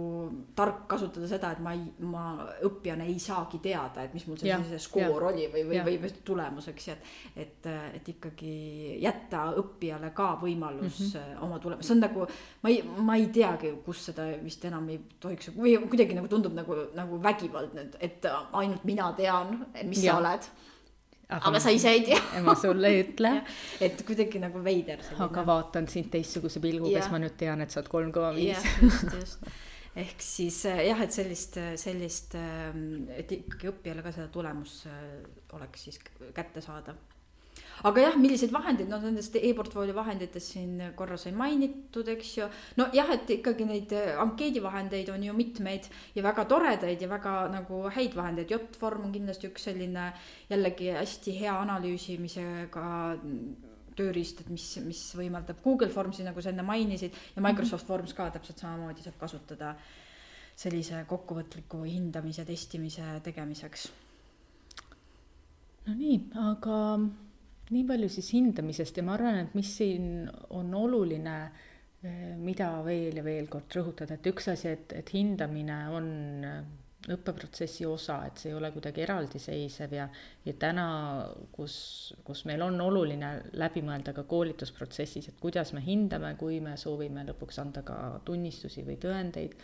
tark 0.55 0.85
kasutada 0.91 1.27
seda, 1.29 1.51
et 1.55 1.61
ma 1.63 1.73
ei, 1.75 1.83
ma 2.07 2.23
õppijana 2.67 3.05
ei 3.09 3.17
saagi 3.21 3.59
teada, 3.63 4.05
et 4.05 4.15
mis 4.15 4.25
mul 4.27 4.39
see, 4.41 4.57
see 4.69 4.79
skoor 4.81 5.27
oli 5.31 5.47
või, 5.51 5.65
või, 5.69 5.81
või, 5.85 5.97
või 6.03 6.13
tulemus, 6.27 6.67
eks 6.71 6.87
ju, 6.87 6.95
et. 7.35 7.45
et, 7.45 7.69
et 8.01 8.09
ikkagi 8.15 8.55
jätta 9.01 9.45
õppijale 9.59 10.11
ka 10.15 10.31
võimalus 10.41 10.99
mm 10.99 11.11
-hmm. 11.11 11.43
oma 11.45 11.59
tulemust, 11.59 11.87
see 11.87 11.95
on 11.95 12.03
nagu, 12.05 12.27
ma 12.63 12.69
ei, 12.69 12.81
ma 12.97 13.15
ei 13.19 13.27
teagi, 13.33 13.73
kus 13.85 14.05
seda 14.09 14.27
vist 14.43 14.65
enam 14.65 14.89
ei 14.89 14.99
tohiks 15.19 15.51
või 15.55 15.77
kuidagi 15.85 16.17
nagu 16.17 16.27
tundub 16.27 16.53
nagu, 16.57 16.75
nagu 16.95 17.21
vägivaldne, 17.23 17.89
et 17.99 18.25
ainult 18.51 18.83
mina 18.83 19.13
tean, 19.13 19.65
mis 19.83 20.03
ja. 20.03 20.13
sa 20.13 20.19
oled 20.19 20.51
aga, 21.37 21.61
sa 21.63 21.73
ise 21.73 21.91
ei 21.95 22.05
tea. 22.05 22.19
Ma 22.45 22.55
sulle 22.59 22.91
ei 22.91 23.03
ütle. 23.05 23.33
Et 23.83 24.05
kuidagi 24.07 24.41
nagu 24.43 24.61
veider. 24.65 25.03
aga 25.25 25.45
vaatan 25.47 25.89
sind 25.91 26.11
teistsuguse 26.13 26.63
pilguga, 26.63 26.97
siis 26.99 27.11
ma 27.13 27.21
nüüd 27.23 27.37
tean, 27.39 27.63
et 27.63 27.73
sa 27.73 27.81
oled 27.81 27.91
kolm 27.91 28.15
koma 28.15 28.33
viis. 28.37 28.65
just, 28.81 29.13
just. 29.17 29.51
Ehk 30.01 30.23
siis 30.23 30.61
äh, 30.71 30.85
jah, 30.87 31.01
et 31.03 31.11
sellist, 31.11 31.57
sellist, 31.75 32.37
ähm, 32.39 33.09
et 33.11 33.31
ikkagi 33.35 33.67
õppijale 33.73 34.05
ka 34.05 34.13
seda 34.15 34.29
tulemus 34.31 34.85
äh, 34.87 35.17
oleks 35.57 35.89
siis 35.89 35.99
kättesaadav 36.31 36.95
aga 37.87 38.05
jah, 38.05 38.17
milliseid 38.21 38.53
vahendeid, 38.53 38.89
no 38.91 38.99
nendest 39.01 39.35
e-portfoolio 39.39 39.95
vahenditest 39.97 40.53
siin 40.55 40.75
korra 40.97 41.17
sai 41.17 41.33
mainitud, 41.37 42.07
eks 42.15 42.35
ju. 42.37 42.49
nojah, 42.77 43.15
et 43.15 43.33
ikkagi 43.37 43.67
neid 43.69 43.95
äh, 43.97 44.13
ankeedivahendeid 44.21 45.09
on 45.13 45.23
ju 45.25 45.35
mitmeid 45.37 45.89
ja 46.15 46.25
väga 46.25 46.45
toredaid 46.49 47.01
ja 47.01 47.09
väga 47.09 47.35
nagu 47.53 47.83
häid 47.89 48.15
vahendeid, 48.17 48.51
J-Form 48.51 49.09
on 49.09 49.15
kindlasti 49.15 49.49
üks 49.49 49.67
selline 49.69 50.11
jällegi 50.51 50.91
hästi 50.95 51.35
hea 51.39 51.57
analüüsimisega 51.63 52.87
tööriist, 53.97 54.43
et 54.43 54.51
mis, 54.51 54.67
mis 54.85 55.01
võimaldab 55.17 55.59
Google 55.63 55.89
Formsi, 55.91 56.23
nagu 56.25 56.41
sa 56.41 56.51
enne 56.53 56.65
mainisid, 56.65 57.17
ja 57.35 57.43
Microsoft 57.43 57.89
Forms 57.89 58.15
ka 58.17 58.29
täpselt 58.33 58.61
samamoodi 58.61 59.03
saab 59.03 59.17
kasutada 59.19 59.73
sellise 60.61 61.01
kokkuvõtliku 61.09 61.81
hindamise, 61.87 62.45
testimise 62.45 63.07
tegemiseks. 63.25 63.89
no 65.87 65.97
nii, 65.97 66.17
aga 66.37 66.77
nii 67.71 67.85
palju 67.87 68.09
siis 68.11 68.31
hindamisest 68.35 68.99
ja 68.99 69.05
ma 69.07 69.15
arvan, 69.15 69.41
et 69.45 69.55
mis 69.57 69.71
siin 69.79 70.27
on 70.57 70.73
oluline, 70.75 71.37
eh, 72.03 72.35
mida 72.37 72.73
veel 72.85 73.21
ja 73.21 73.25
veel 73.25 73.47
kord 73.51 73.79
rõhutada, 73.79 74.17
et 74.17 74.31
üks 74.31 74.51
asi, 74.51 74.73
et, 74.75 74.93
et 74.97 75.13
hindamine 75.15 75.77
on 75.95 76.07
eh, 76.47 76.61
õppeprotsessi 77.09 77.85
osa, 77.89 78.19
et 78.27 78.37
see 78.37 78.51
ei 78.51 78.57
ole 78.57 78.69
kuidagi 78.75 79.01
eraldiseisev 79.01 79.93
ja, 79.95 80.05
ja 80.45 80.53
täna, 80.61 80.85
kus, 81.53 81.75
kus 82.23 82.43
meil 82.45 82.61
on 82.61 82.77
oluline 82.83 83.31
läbi 83.57 83.81
mõelda 83.85 84.13
ka 84.13 84.27
koolitusprotsessis, 84.29 85.31
et 85.31 85.39
kuidas 85.41 85.73
me 85.73 85.81
hindame, 85.85 86.35
kui 86.37 86.59
me 86.61 86.75
soovime 86.77 87.25
lõpuks 87.31 87.57
anda 87.63 87.81
ka 87.87 87.97
tunnistusi 88.25 88.85
või 88.85 88.99
tõendeid. 89.01 89.55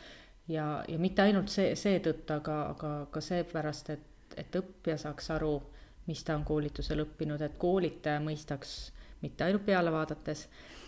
ja, 0.49 0.83
ja 0.87 0.97
mitte 0.97 1.27
ainult 1.27 1.53
see, 1.53 1.75
seetõttu, 1.75 2.39
aga, 2.39 2.57
aga 2.73 2.93
ka 3.13 3.21
seepärast, 3.21 3.93
et, 3.93 4.33
et 4.37 4.61
õppija 4.61 4.97
saaks 5.05 5.29
aru 5.37 5.59
mis 6.07 6.23
ta 6.23 6.35
on 6.37 6.45
koolitusel 6.47 7.03
õppinud, 7.03 7.41
et 7.43 7.57
koolitaja 7.59 8.21
mõistaks 8.23 8.77
mitte 9.21 9.43
ainult 9.43 9.65
peale 9.65 9.91
vaadates, 9.91 10.47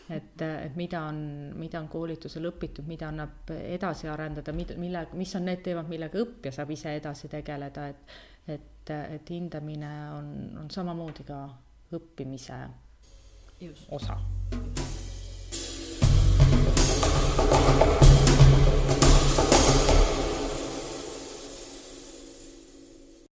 et, 0.09 0.41
et 0.41 0.75
mida 0.77 1.01
on, 1.09 1.19
mida 1.59 1.81
on 1.81 1.87
koolitusel 1.91 2.49
õpitud, 2.49 2.87
mida 2.87 3.09
annab 3.09 3.51
edasi 3.57 4.09
arendada, 4.09 4.53
mida, 4.55 4.77
mille, 4.79 5.05
mis 5.19 5.35
on 5.35 5.45
need 5.49 5.63
teemad, 5.65 5.89
millega 5.91 6.21
õppija 6.23 6.55
saab 6.55 6.73
ise 6.75 6.95
edasi 7.01 7.31
tegeleda, 7.31 7.87
et 7.93 8.19
et, 8.49 8.89
et 8.89 9.29
hindamine 9.29 9.91
on, 10.17 10.29
on 10.63 10.71
samamoodi 10.73 11.27
ka 11.27 11.43
õppimise 11.93 12.61
Just. 13.61 13.89
osa 13.91 14.17